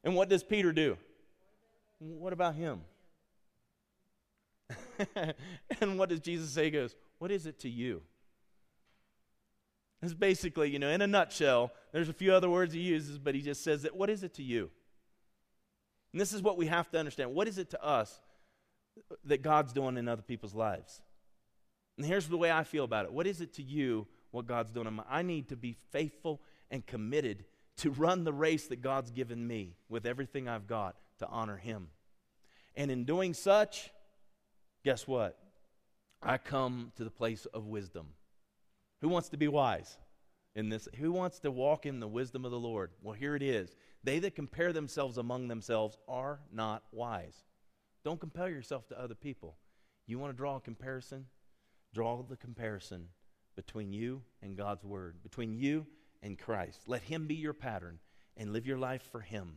And 0.02 0.16
what 0.16 0.28
does 0.28 0.42
Peter 0.42 0.72
do? 0.72 0.98
What 2.00 2.32
about 2.32 2.56
him? 2.56 2.80
and 5.80 5.98
what 5.98 6.08
does 6.08 6.20
Jesus 6.20 6.50
say? 6.50 6.64
He 6.64 6.70
goes, 6.70 6.96
What 7.18 7.30
is 7.30 7.46
it 7.46 7.60
to 7.60 7.68
you? 7.68 8.02
It's 10.02 10.14
basically, 10.14 10.70
you 10.70 10.78
know, 10.78 10.90
in 10.90 11.02
a 11.02 11.06
nutshell, 11.06 11.72
there's 11.92 12.08
a 12.08 12.12
few 12.12 12.32
other 12.32 12.48
words 12.48 12.72
he 12.72 12.80
uses, 12.80 13.18
but 13.18 13.34
he 13.34 13.40
just 13.40 13.64
says 13.64 13.82
that, 13.82 13.96
What 13.96 14.10
is 14.10 14.22
it 14.22 14.34
to 14.34 14.42
you? 14.42 14.70
And 16.12 16.20
this 16.20 16.32
is 16.32 16.40
what 16.40 16.56
we 16.56 16.66
have 16.66 16.90
to 16.90 16.98
understand. 16.98 17.34
What 17.34 17.48
is 17.48 17.58
it 17.58 17.70
to 17.70 17.84
us 17.84 18.20
that 19.24 19.42
God's 19.42 19.72
doing 19.72 19.96
in 19.96 20.08
other 20.08 20.22
people's 20.22 20.54
lives? 20.54 21.02
And 21.96 22.06
here's 22.06 22.28
the 22.28 22.36
way 22.36 22.50
I 22.50 22.64
feel 22.64 22.84
about 22.84 23.04
it. 23.04 23.12
What 23.12 23.26
is 23.26 23.40
it 23.40 23.54
to 23.54 23.62
you 23.62 24.06
what 24.30 24.46
God's 24.46 24.70
doing 24.70 24.86
in 24.86 24.94
my 24.94 25.04
I 25.08 25.22
need 25.22 25.48
to 25.48 25.56
be 25.56 25.76
faithful 25.90 26.40
and 26.70 26.86
committed 26.86 27.44
to 27.78 27.90
run 27.90 28.24
the 28.24 28.32
race 28.32 28.66
that 28.68 28.82
God's 28.82 29.10
given 29.10 29.46
me 29.46 29.76
with 29.88 30.06
everything 30.06 30.48
I've 30.48 30.66
got 30.66 30.96
to 31.20 31.26
honor 31.28 31.56
him. 31.56 31.88
And 32.76 32.90
in 32.90 33.04
doing 33.04 33.34
such, 33.34 33.90
guess 34.84 35.06
what? 35.06 35.38
I 36.22 36.38
come 36.38 36.92
to 36.96 37.04
the 37.04 37.10
place 37.10 37.46
of 37.46 37.66
wisdom. 37.66 38.08
Who 39.00 39.08
wants 39.08 39.28
to 39.30 39.36
be 39.36 39.48
wise 39.48 39.98
in 40.54 40.68
this? 40.68 40.88
Who 40.98 41.12
wants 41.12 41.38
to 41.40 41.50
walk 41.50 41.86
in 41.86 42.00
the 42.00 42.08
wisdom 42.08 42.44
of 42.44 42.50
the 42.50 42.58
Lord? 42.58 42.90
Well, 43.02 43.14
here 43.14 43.36
it 43.36 43.42
is. 43.42 43.74
They 44.04 44.18
that 44.20 44.34
compare 44.34 44.72
themselves 44.72 45.18
among 45.18 45.48
themselves 45.48 45.96
are 46.08 46.40
not 46.52 46.82
wise. 46.92 47.44
Don't 48.04 48.20
compare 48.20 48.50
yourself 48.50 48.86
to 48.88 49.00
other 49.00 49.14
people. 49.14 49.56
You 50.06 50.18
want 50.18 50.32
to 50.32 50.36
draw 50.36 50.56
a 50.56 50.60
comparison? 50.60 51.26
Draw 51.94 52.22
the 52.22 52.36
comparison 52.36 53.08
between 53.56 53.92
you 53.92 54.22
and 54.42 54.56
God's 54.56 54.84
Word, 54.84 55.22
between 55.22 55.52
you 55.52 55.86
and 56.22 56.38
Christ. 56.38 56.82
Let 56.86 57.02
Him 57.02 57.26
be 57.26 57.34
your 57.34 57.52
pattern 57.52 57.98
and 58.36 58.52
live 58.52 58.66
your 58.66 58.78
life 58.78 59.02
for 59.10 59.20
Him. 59.20 59.56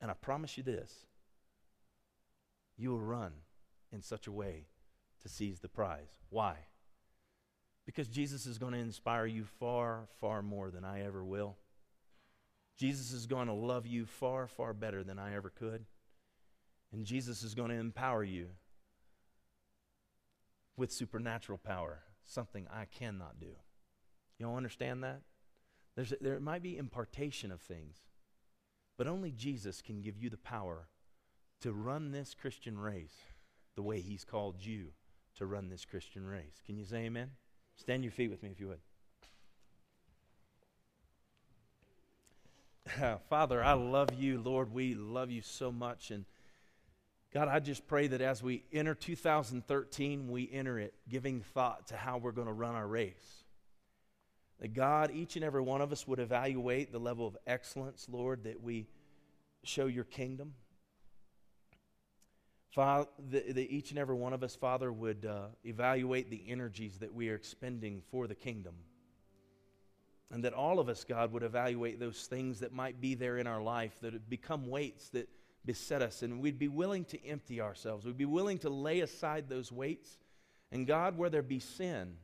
And 0.00 0.10
I 0.10 0.14
promise 0.14 0.56
you 0.56 0.62
this 0.62 1.06
you 2.76 2.90
will 2.90 3.00
run 3.00 3.32
in 3.92 4.02
such 4.02 4.26
a 4.26 4.32
way 4.32 4.66
to 5.20 5.28
seize 5.28 5.60
the 5.60 5.68
prize. 5.68 6.18
Why? 6.30 6.56
Because 7.90 8.06
Jesus 8.06 8.46
is 8.46 8.56
going 8.56 8.72
to 8.72 8.78
inspire 8.78 9.26
you 9.26 9.44
far, 9.58 10.06
far 10.20 10.42
more 10.42 10.70
than 10.70 10.84
I 10.84 11.02
ever 11.02 11.24
will. 11.24 11.56
Jesus 12.78 13.10
is 13.10 13.26
going 13.26 13.48
to 13.48 13.52
love 13.52 13.84
you 13.84 14.06
far, 14.06 14.46
far 14.46 14.72
better 14.72 15.02
than 15.02 15.18
I 15.18 15.34
ever 15.34 15.50
could. 15.50 15.86
And 16.92 17.04
Jesus 17.04 17.42
is 17.42 17.52
going 17.52 17.70
to 17.70 17.74
empower 17.74 18.22
you 18.22 18.50
with 20.76 20.92
supernatural 20.92 21.58
power, 21.58 22.04
something 22.24 22.68
I 22.72 22.84
cannot 22.84 23.40
do. 23.40 23.56
You 24.38 24.46
all 24.46 24.56
understand 24.56 25.02
that? 25.02 25.22
There's 25.96 26.14
there 26.20 26.38
might 26.38 26.62
be 26.62 26.76
impartation 26.76 27.50
of 27.50 27.60
things, 27.60 27.96
but 28.96 29.08
only 29.08 29.32
Jesus 29.32 29.82
can 29.82 30.00
give 30.00 30.16
you 30.16 30.30
the 30.30 30.36
power 30.36 30.86
to 31.62 31.72
run 31.72 32.12
this 32.12 32.36
Christian 32.40 32.78
race 32.78 33.16
the 33.74 33.82
way 33.82 34.00
He's 34.00 34.24
called 34.24 34.64
you 34.64 34.92
to 35.38 35.44
run 35.44 35.70
this 35.70 35.84
Christian 35.84 36.24
race. 36.24 36.62
Can 36.64 36.76
you 36.76 36.84
say 36.84 36.98
amen? 36.98 37.30
Stand 37.80 38.04
your 38.04 38.12
feet 38.12 38.30
with 38.30 38.42
me 38.42 38.50
if 38.50 38.60
you 38.60 38.68
would. 38.68 38.78
Father, 43.30 43.64
I 43.64 43.72
love 43.72 44.10
you. 44.18 44.38
Lord, 44.38 44.70
we 44.70 44.94
love 44.94 45.30
you 45.30 45.40
so 45.40 45.72
much. 45.72 46.10
And 46.10 46.26
God, 47.32 47.48
I 47.48 47.58
just 47.58 47.86
pray 47.86 48.06
that 48.08 48.20
as 48.20 48.42
we 48.42 48.64
enter 48.70 48.94
2013, 48.94 50.28
we 50.28 50.50
enter 50.52 50.78
it 50.78 50.92
giving 51.08 51.40
thought 51.40 51.86
to 51.86 51.96
how 51.96 52.18
we're 52.18 52.32
going 52.32 52.48
to 52.48 52.52
run 52.52 52.74
our 52.74 52.86
race. 52.86 53.44
That 54.60 54.74
God, 54.74 55.10
each 55.14 55.36
and 55.36 55.44
every 55.44 55.62
one 55.62 55.80
of 55.80 55.90
us 55.90 56.06
would 56.06 56.18
evaluate 56.18 56.92
the 56.92 56.98
level 56.98 57.26
of 57.26 57.38
excellence, 57.46 58.06
Lord, 58.10 58.44
that 58.44 58.62
we 58.62 58.88
show 59.64 59.86
your 59.86 60.04
kingdom. 60.04 60.52
Father, 62.70 63.08
that, 63.30 63.58
each 63.58 63.90
and 63.90 63.98
every 63.98 64.14
one 64.14 64.32
of 64.32 64.42
us, 64.42 64.54
Father, 64.54 64.92
would 64.92 65.26
uh, 65.26 65.46
evaluate 65.64 66.30
the 66.30 66.42
energies 66.48 66.98
that 66.98 67.12
we 67.12 67.28
are 67.28 67.34
expending 67.34 68.02
for 68.10 68.26
the 68.26 68.34
kingdom. 68.34 68.74
And 70.30 70.44
that 70.44 70.52
all 70.52 70.78
of 70.78 70.88
us, 70.88 71.04
God, 71.04 71.32
would 71.32 71.42
evaluate 71.42 71.98
those 71.98 72.26
things 72.26 72.60
that 72.60 72.72
might 72.72 73.00
be 73.00 73.16
there 73.16 73.38
in 73.38 73.48
our 73.48 73.60
life 73.60 73.98
that 74.02 74.12
have 74.12 74.30
become 74.30 74.68
weights 74.68 75.08
that 75.08 75.28
beset 75.64 76.02
us. 76.02 76.22
And 76.22 76.40
we'd 76.40 76.60
be 76.60 76.68
willing 76.68 77.04
to 77.06 77.26
empty 77.26 77.60
ourselves. 77.60 78.06
We'd 78.06 78.16
be 78.16 78.24
willing 78.24 78.58
to 78.58 78.70
lay 78.70 79.00
aside 79.00 79.48
those 79.48 79.72
weights. 79.72 80.18
And 80.70 80.86
God, 80.86 81.18
where 81.18 81.30
there 81.30 81.42
be 81.42 81.58
sin, 81.58 82.14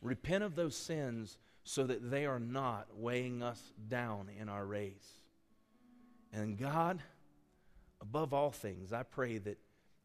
repent 0.00 0.42
of 0.42 0.56
those 0.56 0.74
sins 0.74 1.38
so 1.62 1.84
that 1.84 2.10
they 2.10 2.26
are 2.26 2.40
not 2.40 2.88
weighing 2.96 3.44
us 3.44 3.62
down 3.88 4.28
in 4.40 4.48
our 4.48 4.66
race. 4.66 5.20
And 6.32 6.58
God, 6.58 7.00
above 8.02 8.34
all 8.34 8.50
things, 8.50 8.92
I 8.92 9.04
pray 9.04 9.38
that 9.38 9.58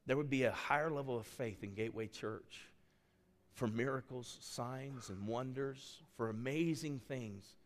there 0.05 0.15
would 0.15 0.29
be 0.29 0.43
a 0.43 0.51
higher 0.51 0.89
level 0.89 1.17
of 1.17 1.25
faith 1.25 1.63
in 1.63 1.73
Gateway 1.73 2.07
Church 2.07 2.61
for 3.53 3.67
miracles, 3.67 4.37
signs, 4.39 5.09
and 5.09 5.27
wonders, 5.27 5.97
for 6.15 6.29
amazing 6.29 7.01
things 7.07 7.57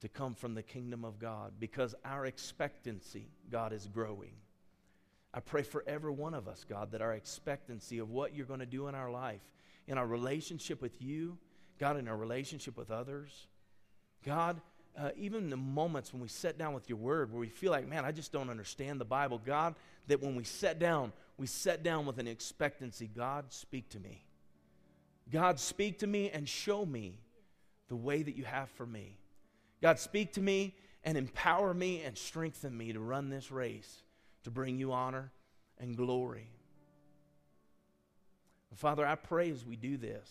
to 0.00 0.08
come 0.08 0.34
from 0.34 0.54
the 0.54 0.62
kingdom 0.62 1.04
of 1.04 1.18
God 1.18 1.52
because 1.58 1.94
our 2.04 2.24
expectancy, 2.24 3.28
God, 3.50 3.72
is 3.72 3.86
growing. 3.92 4.32
I 5.34 5.40
pray 5.40 5.62
for 5.62 5.84
every 5.86 6.12
one 6.12 6.34
of 6.34 6.48
us, 6.48 6.64
God, 6.68 6.92
that 6.92 7.02
our 7.02 7.12
expectancy 7.12 7.98
of 7.98 8.10
what 8.10 8.34
you're 8.34 8.46
going 8.46 8.60
to 8.60 8.66
do 8.66 8.88
in 8.88 8.94
our 8.94 9.10
life, 9.10 9.42
in 9.86 9.98
our 9.98 10.06
relationship 10.06 10.80
with 10.80 11.02
you, 11.02 11.36
God, 11.78 11.96
in 11.96 12.08
our 12.08 12.16
relationship 12.16 12.76
with 12.76 12.90
others, 12.90 13.48
God, 14.24 14.60
uh, 14.98 15.10
even 15.16 15.50
the 15.50 15.56
moments 15.56 16.12
when 16.12 16.20
we 16.20 16.28
sit 16.28 16.58
down 16.58 16.74
with 16.74 16.88
your 16.88 16.98
word 16.98 17.32
where 17.32 17.40
we 17.40 17.48
feel 17.48 17.70
like, 17.70 17.88
man, 17.88 18.04
I 18.04 18.12
just 18.12 18.32
don't 18.32 18.50
understand 18.50 19.00
the 19.00 19.04
Bible, 19.04 19.40
God, 19.44 19.74
that 20.08 20.20
when 20.20 20.34
we 20.34 20.44
sit 20.44 20.78
down, 20.78 21.12
we 21.36 21.46
sit 21.46 21.82
down 21.82 22.06
with 22.06 22.18
an 22.18 22.26
expectancy 22.26 23.08
God, 23.14 23.46
speak 23.52 23.88
to 23.90 24.00
me. 24.00 24.24
God, 25.30 25.60
speak 25.60 26.00
to 26.00 26.06
me 26.06 26.30
and 26.30 26.48
show 26.48 26.84
me 26.84 27.18
the 27.88 27.96
way 27.96 28.22
that 28.22 28.36
you 28.36 28.44
have 28.44 28.68
for 28.70 28.86
me. 28.86 29.16
God, 29.80 29.98
speak 29.98 30.32
to 30.34 30.40
me 30.40 30.74
and 31.04 31.16
empower 31.16 31.72
me 31.72 32.02
and 32.02 32.16
strengthen 32.18 32.76
me 32.76 32.92
to 32.92 33.00
run 33.00 33.30
this 33.30 33.50
race 33.50 34.02
to 34.44 34.50
bring 34.50 34.78
you 34.78 34.92
honor 34.92 35.30
and 35.78 35.96
glory. 35.96 36.50
Father, 38.76 39.06
I 39.06 39.14
pray 39.14 39.50
as 39.50 39.64
we 39.64 39.76
do 39.76 39.96
this 39.96 40.28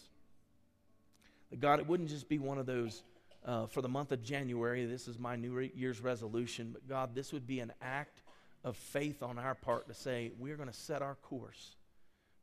that 1.49 1.59
God, 1.59 1.79
it 1.79 1.87
wouldn't 1.87 2.09
just 2.09 2.29
be 2.29 2.39
one 2.39 2.57
of 2.57 2.65
those 2.65 3.03
uh, 3.45 3.67
for 3.67 3.81
the 3.81 3.89
month 3.89 4.11
of 4.11 4.21
January, 4.21 4.85
this 4.85 5.07
is 5.07 5.17
my 5.17 5.35
New 5.35 5.59
Year's 5.75 6.01
resolution, 6.01 6.71
but 6.73 6.87
God, 6.87 7.15
this 7.15 7.31
would 7.33 7.47
be 7.47 7.59
an 7.59 7.73
act 7.81 8.21
of 8.63 8.75
faith 8.75 9.23
on 9.23 9.39
our 9.39 9.55
part 9.55 9.87
to 9.87 9.93
say, 9.93 10.31
we're 10.37 10.57
going 10.57 10.69
to 10.69 10.75
set 10.75 11.01
our 11.01 11.15
course, 11.15 11.75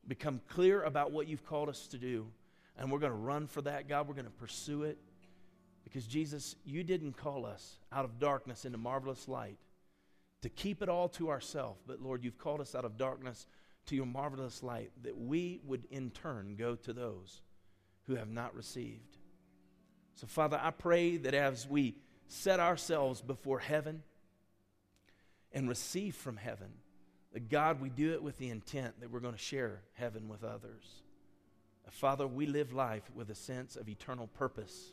become 0.09 0.40
clear 0.49 0.82
about 0.82 1.12
what 1.12 1.28
you've 1.28 1.44
called 1.44 1.68
us 1.68 1.86
to 1.88 1.99
do, 1.99 2.26
and 2.78 2.90
we're 2.90 2.99
going 2.99 3.12
to 3.12 3.18
run 3.18 3.47
for 3.47 3.62
that, 3.62 3.88
God. 3.88 4.09
We're 4.09 4.14
going 4.14 4.24
to 4.26 4.30
pursue 4.30 4.82
it. 4.84 4.99
Because, 5.84 6.07
Jesus, 6.07 6.57
you 6.64 6.82
didn't 6.82 7.16
call 7.16 7.47
us 7.47 7.78
out 7.92 8.05
of 8.05 8.18
darkness 8.18 8.64
into 8.64 8.78
marvelous 8.78 9.28
light. 9.28 9.59
to 10.42 10.49
keep 10.49 10.82
it 10.82 10.88
all 10.88 11.09
to 11.09 11.28
ourselves. 11.28 11.80
But 11.86 12.01
Lord, 12.01 12.22
you've 12.22 12.38
called 12.38 12.61
us 12.61 12.74
out 12.74 12.84
of 12.84 12.97
darkness 12.97 13.47
to 13.86 13.97
your 13.97 14.07
marvelous 14.07 14.62
light 14.62 14.90
that 15.03 15.16
we 15.16 15.61
would 15.64 15.86
in 15.90 16.11
turn 16.11 16.55
go 16.57 16.76
to 16.76 16.92
those 16.92 17.40
who 18.07 18.14
have 18.14 18.30
not 18.30 18.55
received. 18.55 19.15
So, 20.16 20.26
Father, 20.26 20.58
I 20.60 20.70
pray 20.70 21.18
that 21.18 21.34
as 21.34 21.68
we 21.68 21.94
set 22.26 22.58
ourselves 22.58 23.20
before 23.20 23.58
heaven 23.58 24.02
and 25.52 25.68
receive 25.68 26.16
from 26.16 26.38
heaven, 26.38 26.68
that 27.34 27.50
God, 27.50 27.82
we 27.82 27.90
do 27.90 28.14
it 28.14 28.22
with 28.22 28.38
the 28.38 28.48
intent 28.48 28.98
that 29.00 29.10
we're 29.10 29.20
going 29.20 29.34
to 29.34 29.38
share 29.38 29.82
heaven 29.92 30.26
with 30.26 30.42
others. 30.42 31.02
Uh, 31.86 31.90
Father, 31.90 32.26
we 32.26 32.46
live 32.46 32.72
life 32.72 33.02
with 33.14 33.28
a 33.28 33.34
sense 33.34 33.76
of 33.76 33.90
eternal 33.90 34.26
purpose 34.28 34.92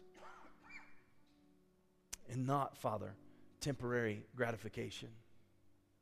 and 2.29 2.45
not, 2.45 2.77
Father, 2.77 3.13
temporary 3.61 4.25
gratification. 4.35 5.09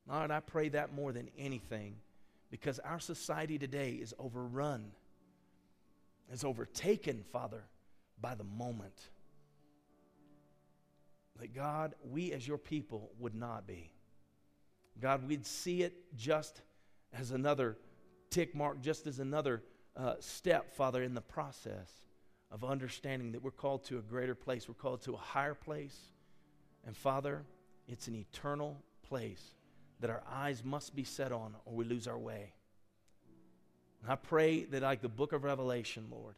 Lord, 0.07 0.31
I 0.31 0.39
pray 0.39 0.69
that 0.69 0.95
more 0.95 1.11
than 1.11 1.29
anything 1.37 1.95
because 2.49 2.79
our 2.79 2.99
society 2.99 3.59
today 3.59 3.91
is 3.91 4.15
overrun, 4.17 4.91
is 6.31 6.43
overtaken, 6.43 7.23
Father, 7.31 7.63
by 8.21 8.35
the 8.35 8.43
moment. 8.43 9.09
That 11.39 11.53
God, 11.53 11.95
we 12.09 12.31
as 12.33 12.47
your 12.47 12.57
people 12.57 13.11
would 13.19 13.35
not 13.35 13.65
be. 13.65 13.91
God, 14.99 15.27
we'd 15.27 15.45
see 15.45 15.81
it 15.81 16.15
just 16.15 16.61
as 17.13 17.31
another 17.31 17.77
tick 18.29 18.53
mark, 18.53 18.81
just 18.81 19.07
as 19.07 19.19
another 19.19 19.63
uh, 19.95 20.15
step, 20.19 20.71
Father, 20.73 21.03
in 21.03 21.13
the 21.13 21.21
process 21.21 21.89
of 22.51 22.63
understanding 22.63 23.31
that 23.31 23.41
we're 23.41 23.51
called 23.51 23.83
to 23.85 23.97
a 23.97 24.01
greater 24.01 24.35
place, 24.35 24.67
we're 24.67 24.75
called 24.75 25.01
to 25.03 25.13
a 25.13 25.17
higher 25.17 25.53
place. 25.53 25.97
And 26.85 26.95
Father, 26.95 27.43
it's 27.87 28.07
an 28.07 28.15
eternal 28.15 28.81
place 29.07 29.55
that 29.99 30.09
our 30.09 30.23
eyes 30.29 30.63
must 30.63 30.95
be 30.95 31.03
set 31.03 31.31
on 31.31 31.55
or 31.65 31.73
we 31.73 31.85
lose 31.85 32.07
our 32.07 32.17
way. 32.17 32.53
And 34.01 34.11
I 34.11 34.15
pray 34.15 34.63
that, 34.65 34.81
like 34.81 35.01
the 35.01 35.09
book 35.09 35.31
of 35.31 35.43
Revelation, 35.43 36.07
Lord, 36.09 36.35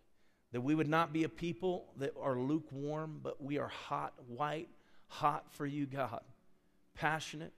that 0.53 0.61
we 0.61 0.75
would 0.75 0.87
not 0.87 1.11
be 1.11 1.23
a 1.23 1.29
people 1.29 1.85
that 1.97 2.13
are 2.21 2.37
lukewarm, 2.37 3.19
but 3.21 3.43
we 3.43 3.57
are 3.57 3.67
hot, 3.67 4.13
white, 4.27 4.69
hot 5.07 5.45
for 5.51 5.65
you, 5.65 5.87
God, 5.87 6.21
passionate 6.93 7.53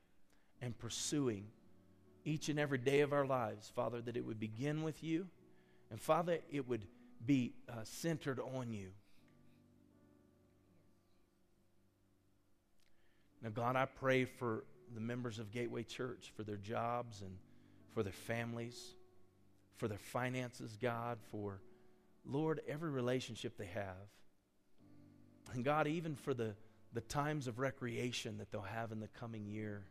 and 0.62 0.78
pursuing 0.80 1.46
each 2.24 2.48
and 2.48 2.58
every 2.58 2.78
day 2.78 3.02
of 3.02 3.12
our 3.12 3.26
lives, 3.26 3.72
Father, 3.76 4.02
that 4.02 4.16
it 4.16 4.26
would 4.26 4.40
begin 4.40 4.82
with 4.82 5.04
you, 5.04 5.28
and 5.92 6.02
Father, 6.02 6.40
it 6.50 6.68
would 6.68 6.86
be 7.24 7.54
uh, 7.70 7.74
centered 7.84 8.40
on 8.40 8.72
you. 8.72 8.88
Now, 13.44 13.50
God, 13.50 13.76
I 13.76 13.86
pray 13.86 14.24
for 14.26 14.64
the 14.94 15.02
members 15.02 15.38
of 15.38 15.52
Gateway 15.52 15.84
Church, 15.84 16.32
for 16.36 16.44
their 16.44 16.58
jobs 16.58 17.22
and 17.22 17.38
for 17.94 18.04
their 18.04 18.14
families, 18.14 18.96
for 19.76 19.88
their 19.88 20.00
finances, 20.00 20.78
God, 20.82 21.20
for, 21.30 21.60
Lord, 22.26 22.62
every 22.68 22.90
relationship 22.90 23.58
they 23.58 23.68
have. 23.68 24.10
And 25.54 25.64
God, 25.64 25.88
even 25.88 26.16
for 26.16 26.34
the, 26.34 26.56
the 26.94 27.02
times 27.02 27.48
of 27.48 27.60
recreation 27.60 28.38
that 28.40 28.52
they'll 28.52 28.62
have 28.62 28.92
in 28.92 29.00
the 29.00 29.08
coming 29.08 29.46
year. 29.46 29.86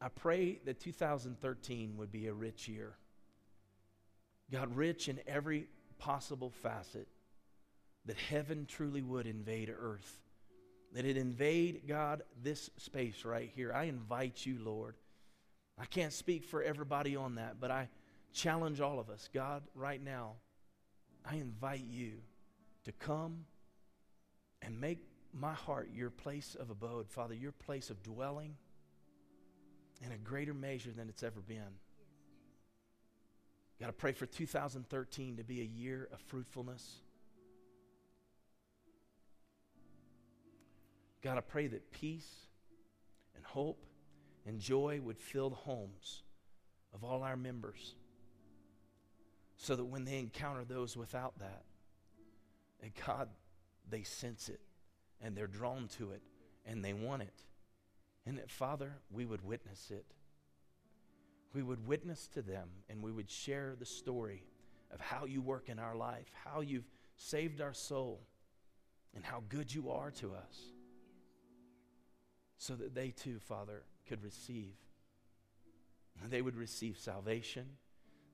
I 0.00 0.08
pray 0.08 0.60
that 0.64 0.80
2013 0.80 1.96
would 1.96 2.10
be 2.10 2.28
a 2.28 2.32
rich 2.32 2.68
year. 2.68 2.96
God, 4.50 4.74
rich 4.74 5.08
in 5.08 5.20
every 5.26 5.68
possible 5.98 6.50
facet, 6.50 7.08
that 8.06 8.16
heaven 8.16 8.64
truly 8.66 9.02
would 9.02 9.26
invade 9.26 9.74
earth 9.76 10.20
that 10.92 11.04
it 11.04 11.16
invade, 11.16 11.82
God, 11.86 12.22
this 12.42 12.70
space 12.76 13.24
right 13.24 13.50
here. 13.54 13.72
I 13.72 13.84
invite 13.84 14.44
you, 14.46 14.58
Lord. 14.62 14.96
I 15.78 15.84
can't 15.84 16.12
speak 16.12 16.44
for 16.44 16.62
everybody 16.62 17.14
on 17.14 17.36
that, 17.36 17.60
but 17.60 17.70
I 17.70 17.88
challenge 18.32 18.80
all 18.80 18.98
of 18.98 19.10
us. 19.10 19.28
God, 19.32 19.62
right 19.74 20.02
now, 20.02 20.34
I 21.28 21.36
invite 21.36 21.84
you 21.88 22.12
to 22.84 22.92
come 22.92 23.44
and 24.62 24.80
make 24.80 25.00
my 25.32 25.52
heart 25.52 25.90
your 25.94 26.10
place 26.10 26.56
of 26.58 26.70
abode, 26.70 27.08
Father, 27.08 27.34
your 27.34 27.52
place 27.52 27.90
of 27.90 28.02
dwelling 28.02 28.56
in 30.04 30.12
a 30.12 30.16
greater 30.16 30.54
measure 30.54 30.90
than 30.90 31.08
it's 31.08 31.22
ever 31.22 31.40
been. 31.40 31.74
Got 33.80 33.88
to 33.88 33.92
pray 33.92 34.12
for 34.12 34.26
2013 34.26 35.36
to 35.36 35.44
be 35.44 35.60
a 35.60 35.64
year 35.64 36.08
of 36.12 36.20
fruitfulness 36.20 37.00
God, 41.22 41.36
I 41.36 41.40
pray 41.40 41.66
that 41.66 41.90
peace 41.90 42.46
and 43.34 43.44
hope 43.44 43.84
and 44.46 44.60
joy 44.60 45.00
would 45.02 45.18
fill 45.18 45.50
the 45.50 45.56
homes 45.56 46.22
of 46.94 47.02
all 47.02 47.22
our 47.22 47.36
members 47.36 47.94
so 49.58 49.76
that 49.76 49.84
when 49.84 50.04
they 50.04 50.18
encounter 50.18 50.64
those 50.64 50.96
without 50.96 51.38
that, 51.40 51.64
and 52.82 52.92
God, 53.06 53.28
they 53.90 54.02
sense 54.02 54.48
it 54.48 54.60
and 55.20 55.36
they're 55.36 55.46
drawn 55.46 55.88
to 55.98 56.12
it 56.12 56.22
and 56.64 56.84
they 56.84 56.92
want 56.92 57.22
it. 57.22 57.42
And 58.24 58.38
that, 58.38 58.50
Father, 58.50 58.92
we 59.10 59.24
would 59.24 59.44
witness 59.44 59.90
it. 59.90 60.06
We 61.52 61.62
would 61.62 61.86
witness 61.86 62.28
to 62.34 62.42
them 62.42 62.68
and 62.88 63.02
we 63.02 63.10
would 63.10 63.30
share 63.30 63.74
the 63.76 63.86
story 63.86 64.44
of 64.92 65.00
how 65.00 65.24
you 65.24 65.42
work 65.42 65.68
in 65.68 65.78
our 65.78 65.96
life, 65.96 66.30
how 66.44 66.60
you've 66.60 66.88
saved 67.16 67.60
our 67.60 67.74
soul, 67.74 68.20
and 69.14 69.24
how 69.24 69.42
good 69.48 69.74
you 69.74 69.90
are 69.90 70.12
to 70.12 70.34
us 70.34 70.72
so 72.58 72.74
that 72.74 72.94
they 72.94 73.10
too, 73.10 73.38
Father, 73.38 73.82
could 74.08 74.22
receive. 74.22 74.74
They 76.28 76.42
would 76.42 76.56
receive 76.56 76.98
salvation. 76.98 77.64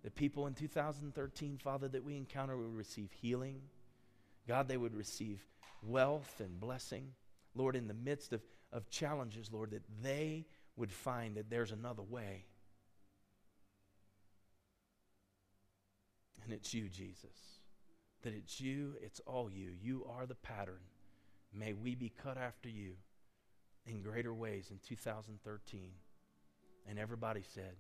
The 0.05 0.11
people 0.11 0.47
in 0.47 0.53
2013, 0.53 1.59
Father, 1.65 1.89
that 1.89 2.05
we 2.05 2.17
encounter 2.17 2.57
would 2.59 2.77
receive 2.77 3.11
healing. 3.11 3.63
God, 4.47 4.69
they 4.69 4.77
would 4.77 4.95
receive 4.95 5.43
wealth 5.83 6.41
and 6.41 6.61
blessing. 6.61 7.13
Lord, 7.55 7.75
in 7.75 7.89
the 7.89 7.95
midst 7.95 8.35
of, 8.35 8.43
of 8.71 8.91
challenges, 8.91 9.51
Lord, 9.51 9.71
that 9.71 9.83
they 10.03 10.45
would 10.77 10.93
find 10.93 11.37
that 11.37 11.49
there's 11.49 11.73
another 11.73 12.03
way. 12.03 12.45
And 16.45 16.53
it's 16.53 16.75
you, 16.75 16.91
Jesus. 16.91 17.61
That 18.23 18.35
it's 18.35 18.61
you, 18.61 18.97
it's 19.01 19.21
all 19.27 19.51
you. 19.51 19.71
You 19.81 20.07
are 20.15 20.27
the 20.27 20.35
pattern. 20.35 20.83
May 21.55 21.73
we 21.73 21.95
be 21.95 22.13
cut 22.23 22.37
after 22.37 22.69
you 22.69 22.93
in 23.87 24.03
greater 24.03 24.35
ways 24.35 24.69
in 24.71 24.79
2013. 24.87 25.93
And 26.87 26.99
everybody 26.99 27.43
said. 27.55 27.77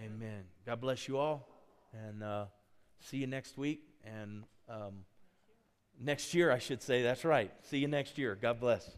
Amen. 0.00 0.44
God 0.66 0.80
bless 0.80 1.08
you 1.08 1.18
all. 1.18 1.48
And 1.92 2.22
uh, 2.22 2.46
see 3.00 3.18
you 3.18 3.26
next 3.26 3.56
week. 3.56 3.82
And 4.04 4.44
um, 4.68 5.04
next 6.00 6.34
year, 6.34 6.52
I 6.52 6.58
should 6.58 6.82
say. 6.82 7.02
That's 7.02 7.24
right. 7.24 7.50
See 7.62 7.78
you 7.78 7.88
next 7.88 8.18
year. 8.18 8.36
God 8.40 8.60
bless. 8.60 8.96